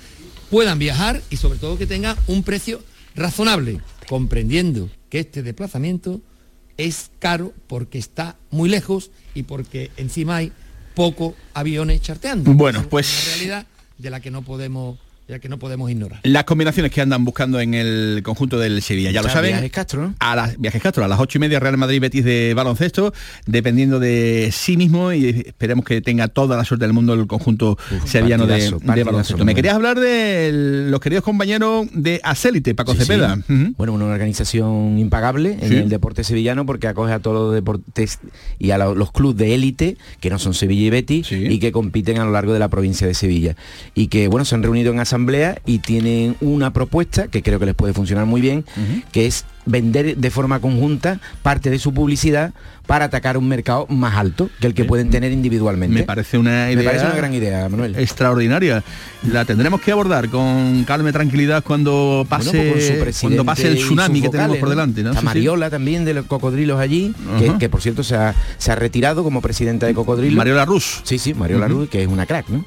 puedan 0.50 0.78
viajar 0.78 1.22
y 1.30 1.36
sobre 1.36 1.58
todo 1.58 1.78
que 1.78 1.86
tengan 1.86 2.16
un 2.26 2.42
precio 2.42 2.82
razonable, 3.16 3.80
comprendiendo 4.08 4.90
que 5.08 5.20
este 5.20 5.42
desplazamiento 5.42 6.20
es 6.76 7.10
caro 7.20 7.52
porque 7.66 7.98
está 7.98 8.36
muy 8.50 8.68
lejos 8.68 9.10
y 9.34 9.44
porque 9.44 9.90
encima 9.96 10.36
hay 10.36 10.52
pocos 10.94 11.34
aviones 11.54 12.00
charteando. 12.02 12.52
Bueno, 12.52 12.80
Es 12.80 12.86
pues- 12.86 13.12
una 13.26 13.34
realidad 13.36 13.66
de 13.98 14.10
la 14.10 14.20
que 14.20 14.30
no 14.32 14.42
podemos 14.42 14.98
la 15.26 15.38
que 15.38 15.48
no 15.48 15.58
podemos 15.58 15.90
ignorar. 15.90 16.20
Las 16.22 16.44
combinaciones 16.44 16.92
que 16.92 17.00
andan 17.00 17.24
buscando 17.24 17.58
en 17.58 17.72
el 17.72 18.20
conjunto 18.22 18.58
del 18.58 18.82
Sevilla, 18.82 19.10
ya 19.10 19.22
lo 19.22 19.30
saben. 19.30 19.52
Viajes 19.52 19.70
Castro, 19.70 20.02
¿no? 20.02 20.14
A 20.18 20.36
las 20.36 20.58
viajes 20.60 20.82
Castro, 20.82 21.02
a 21.02 21.08
las 21.08 21.18
ocho 21.18 21.38
y 21.38 21.40
media 21.40 21.58
Real 21.60 21.78
Madrid 21.78 21.98
Betis 22.00 22.24
de 22.24 22.52
baloncesto, 22.54 23.14
dependiendo 23.46 23.98
de 24.00 24.50
sí 24.52 24.76
mismo 24.76 25.12
y 25.14 25.28
esperemos 25.46 25.86
que 25.86 26.02
tenga 26.02 26.28
toda 26.28 26.58
la 26.58 26.64
suerte 26.64 26.84
del 26.84 26.92
mundo 26.92 27.14
el 27.14 27.26
conjunto 27.26 27.78
sevillano 28.04 28.46
de, 28.46 28.52
partidazo, 28.52 28.78
de 28.80 28.86
partidazo, 28.86 29.10
baloncesto. 29.12 29.44
Me 29.46 29.54
querías 29.54 29.74
hablar 29.74 29.98
de 29.98 30.50
los 30.90 31.00
queridos 31.00 31.24
compañeros 31.24 31.86
de 31.94 32.20
Acélite, 32.22 32.74
Paco 32.74 32.92
Sí, 32.92 32.98
Cepeda. 33.00 33.36
sí. 33.46 33.74
Bueno, 33.78 33.94
una 33.94 34.04
organización 34.04 34.98
impagable 34.98 35.56
en 35.60 35.68
Sí. 35.70 35.76
el 35.76 35.88
deporte 35.88 36.22
sevillano 36.24 36.66
porque 36.66 36.86
acoge 36.86 37.12
a 37.14 37.18
todos 37.20 37.46
los 37.46 37.54
deportes 37.54 38.18
y 38.58 38.72
a 38.72 38.78
los 38.78 39.10
clubes 39.12 39.38
de 39.38 39.54
élite 39.54 39.96
que 40.20 40.28
no 40.28 40.38
son 40.38 40.52
Sevilla 40.52 40.86
y 40.86 40.90
Betis 40.90 41.32
y 41.32 41.58
que 41.60 41.72
compiten 41.72 42.18
a 42.18 42.24
lo 42.26 42.32
largo 42.32 42.52
de 42.52 42.58
la 42.58 42.68
provincia 42.68 43.06
de 43.06 43.14
Sevilla. 43.14 43.56
Y 43.94 44.08
que, 44.08 44.28
bueno, 44.28 44.44
se 44.44 44.54
han 44.54 44.62
reunido 44.62 44.92
en 44.92 45.00
asamblea 45.14 45.58
y 45.64 45.78
tienen 45.78 46.36
una 46.40 46.72
propuesta 46.72 47.28
que 47.28 47.42
creo 47.42 47.58
que 47.58 47.66
les 47.66 47.74
puede 47.74 47.92
funcionar 47.92 48.26
muy 48.26 48.40
bien, 48.40 48.64
que 49.12 49.26
es 49.26 49.44
vender 49.66 50.16
de 50.16 50.30
forma 50.30 50.60
conjunta 50.60 51.20
parte 51.42 51.70
de 51.70 51.78
su 51.78 51.94
publicidad 51.94 52.52
para 52.86 53.06
atacar 53.06 53.38
un 53.38 53.48
mercado 53.48 53.86
más 53.88 54.14
alto 54.14 54.50
que 54.60 54.66
el 54.66 54.74
que 54.74 54.84
pueden 54.84 55.08
tener 55.08 55.32
individualmente. 55.32 55.94
Me 55.94 56.02
parece 56.02 56.36
una 56.36 56.70
idea. 56.70 56.76
Me 56.76 56.84
parece 56.84 57.06
una 57.06 57.14
gran 57.14 57.32
idea, 57.32 57.68
Manuel. 57.68 57.96
Extraordinaria. 57.96 58.82
La 59.32 59.44
tendremos 59.46 59.80
que 59.80 59.92
abordar 59.92 60.28
con 60.28 60.84
calma 60.84 61.08
y 61.08 61.12
tranquilidad 61.12 61.64
cuando 61.64 62.26
pase, 62.28 62.56
Bueno, 62.56 62.72
pues 62.72 62.90
presidente 62.90 63.20
cuando 63.20 63.44
pase 63.44 63.68
el 63.68 63.76
tsunami 63.76 64.20
que 64.20 64.28
tenemos 64.28 64.58
por 64.58 64.68
delante. 64.68 65.02
¿no? 65.02 65.14
Sí. 65.14 65.24
Mariola 65.24 65.70
también 65.70 66.04
de 66.04 66.12
los 66.12 66.26
cocodrilos 66.26 66.78
allí, 66.78 67.14
que, 67.58 67.68
por 67.68 67.80
cierto 67.80 68.02
se 68.02 68.16
ha, 68.16 68.34
se 68.58 68.72
ha 68.72 68.74
retirado 68.74 69.22
como 69.24 69.40
presidenta 69.40 69.86
de 69.86 69.94
cocodrilos. 69.94 70.36
Mariola 70.36 70.64
Rus. 70.66 71.00
Sí, 71.04 71.18
sí, 71.18 71.32
Mariola 71.32 71.66
Ujú. 71.66 71.74
Rus, 71.74 71.88
que 71.88 72.02
es 72.02 72.08
una 72.08 72.26
crack, 72.26 72.48
¿no? 72.48 72.64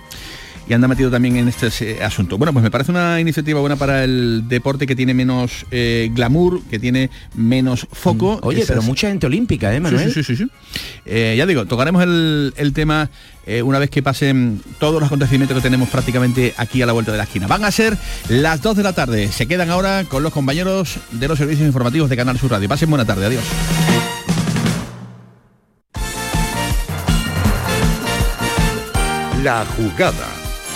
Y 0.70 0.74
anda 0.74 0.88
metido 0.88 1.10
también 1.10 1.38
en 1.38 1.48
este 1.48 1.70
eh, 1.82 2.04
asunto. 2.04 2.38
Bueno, 2.38 2.54
pues 2.54 2.64
me 2.64 2.72
parece 2.72 2.92
una 2.92 3.20
iniciativa 3.20 3.60
buena 3.60 3.76
para 3.76 4.04
el 4.04 4.44
deporte 4.48 4.86
que 4.88 4.96
tiene 4.96 5.14
menos 5.14 5.66
eh, 5.72 6.10
glamour, 6.14 6.62
que 6.70 6.80
tiene 6.80 7.10
menos 7.36 7.88
foco. 7.92 8.40
Oye, 8.44 8.60
Esas- 8.60 8.70
pero 8.70 8.82
mucha 8.84 9.08
gente 9.08 9.26
olímpica, 9.28 9.74
¿eh, 9.74 9.80
Manuel? 9.80 10.12
Sí, 10.14 10.24
sí, 10.24 10.36
sí, 10.36 10.44
sí. 10.44 10.52
Eh, 11.06 11.36
ya 11.38 11.46
digo, 11.46 11.66
tocaremos 11.66 12.04
el, 12.04 12.54
el 12.58 12.74
tema 12.74 13.10
eh, 13.46 13.62
una 13.62 13.80
vez 13.80 13.90
que 13.90 14.04
pasen 14.04 14.62
todos 14.80 14.96
los 15.00 15.08
acontecimientos 15.08 15.56
que 15.56 15.62
tenemos 15.64 15.88
prácticamente 15.90 16.54
aquí 16.58 16.82
a 16.82 16.86
la 16.86 16.92
vuelta 16.94 17.12
de 17.14 17.18
la 17.18 17.24
esquina. 17.24 17.48
Van 17.48 17.64
a 17.64 17.72
ser 17.72 17.98
las 18.28 18.62
2 18.62 18.76
de 18.78 18.84
la 18.84 18.94
tarde. 18.94 19.32
Se 19.32 19.48
quedan 19.48 19.70
ahora 19.70 20.04
con 20.04 20.22
los 20.22 20.34
compañeros 20.34 20.98
de 21.12 21.28
los 21.30 21.38
servicios 21.38 21.66
informativos 21.66 22.10
de 22.10 22.18
Canal 22.18 22.38
Sur 22.38 22.52
Radio. 22.52 22.68
Pasen 22.68 22.90
buena 22.90 23.06
tarde. 23.06 23.26
Adiós. 23.26 23.44
La 29.44 29.66
jugada 29.78 30.28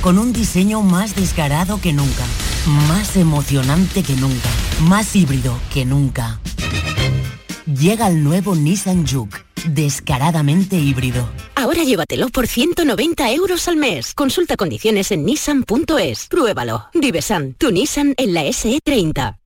con 0.00 0.18
un 0.18 0.32
diseño 0.32 0.82
más 0.82 1.14
descarado 1.14 1.80
que 1.80 1.92
nunca, 1.92 2.24
más 2.88 3.16
emocionante 3.16 4.02
que 4.02 4.14
nunca, 4.14 4.48
más 4.80 5.14
híbrido 5.16 5.58
que 5.72 5.84
nunca. 5.84 6.40
Llega 7.66 8.08
el 8.08 8.22
nuevo 8.22 8.54
Nissan 8.54 9.06
Juke, 9.06 9.44
descaradamente 9.68 10.76
híbrido. 10.76 11.28
Ahora 11.54 11.82
llévatelo 11.82 12.28
por 12.28 12.46
190 12.46 13.32
euros 13.32 13.66
al 13.68 13.76
mes. 13.76 14.14
Consulta 14.14 14.56
condiciones 14.56 15.10
en 15.10 15.24
nissan.es. 15.24 16.28
Pruébalo. 16.28 16.86
Divesan, 16.94 17.54
tu 17.54 17.70
Nissan 17.70 18.14
en 18.16 18.34
la 18.34 18.44
SE30. 18.44 19.45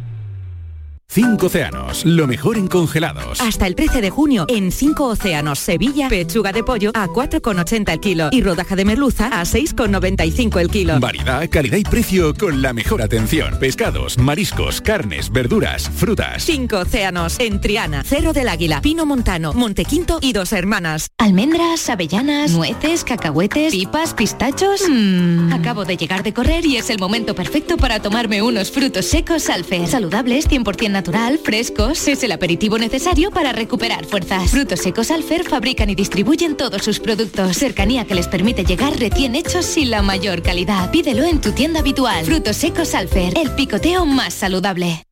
Cinco 1.13 1.47
océanos, 1.47 2.05
lo 2.05 2.25
mejor 2.25 2.57
en 2.57 2.69
congelados. 2.69 3.41
Hasta 3.41 3.67
el 3.67 3.75
13 3.75 3.99
de 3.99 4.09
junio, 4.09 4.45
en 4.47 4.71
5 4.71 5.07
océanos, 5.07 5.59
Sevilla, 5.59 6.07
pechuga 6.07 6.53
de 6.53 6.63
pollo 6.63 6.91
a 6.93 7.07
4,80 7.07 7.91
el 7.91 7.99
kilo 7.99 8.29
y 8.31 8.41
rodaja 8.41 8.77
de 8.77 8.85
merluza 8.85 9.27
a 9.27 9.43
6,95 9.43 10.61
el 10.61 10.69
kilo. 10.69 11.01
Variedad, 11.01 11.49
calidad 11.49 11.75
y 11.75 11.83
precio 11.83 12.33
con 12.33 12.61
la 12.61 12.71
mejor 12.71 13.01
atención. 13.01 13.59
Pescados, 13.59 14.17
mariscos, 14.17 14.79
carnes, 14.79 15.29
verduras, 15.33 15.89
frutas. 15.89 16.43
5 16.43 16.77
océanos, 16.77 17.37
en 17.41 17.59
Triana, 17.59 18.05
Cerro 18.05 18.31
del 18.31 18.47
Águila, 18.47 18.79
Pino 18.79 19.05
Montano, 19.05 19.51
Montequinto 19.51 20.19
y 20.21 20.31
Dos 20.31 20.53
Hermanas. 20.53 21.09
Almendras, 21.17 21.89
avellanas, 21.89 22.51
nueces, 22.51 23.03
cacahuetes, 23.03 23.73
pipas, 23.73 24.13
pistachos. 24.13 24.83
Mmm, 24.89 25.51
acabo 25.51 25.83
de 25.83 25.97
llegar 25.97 26.23
de 26.23 26.33
correr 26.33 26.65
y 26.65 26.77
es 26.77 26.89
el 26.89 26.99
momento 26.99 27.35
perfecto 27.35 27.75
para 27.75 28.01
tomarme 28.01 28.41
unos 28.41 28.71
frutos 28.71 29.07
secos 29.07 29.49
Alfer. 29.49 29.89
Saludables, 29.89 30.47
100% 30.47 31.00
natural, 31.01 31.39
frescos. 31.39 32.07
Es 32.07 32.23
el 32.23 32.31
aperitivo 32.31 32.77
necesario 32.77 33.31
para 33.31 33.51
recuperar 33.51 34.05
fuerzas. 34.05 34.51
Frutos 34.51 34.81
secos 34.81 35.09
Alfer 35.09 35.43
fabrican 35.43 35.89
y 35.89 35.95
distribuyen 35.95 36.55
todos 36.55 36.83
sus 36.83 36.99
productos. 36.99 37.57
Cercanía 37.57 38.05
que 38.05 38.13
les 38.13 38.27
permite 38.27 38.63
llegar 38.63 38.99
recién 38.99 39.35
hechos 39.35 39.65
sin 39.65 39.89
la 39.89 40.03
mayor 40.03 40.43
calidad. 40.43 40.91
Pídelo 40.91 41.23
en 41.23 41.41
tu 41.41 41.53
tienda 41.53 41.79
habitual. 41.79 42.23
Frutos 42.23 42.55
secos 42.55 42.93
Alfer, 42.93 43.33
el 43.35 43.49
picoteo 43.55 44.05
más 44.05 44.35
saludable. 44.35 45.03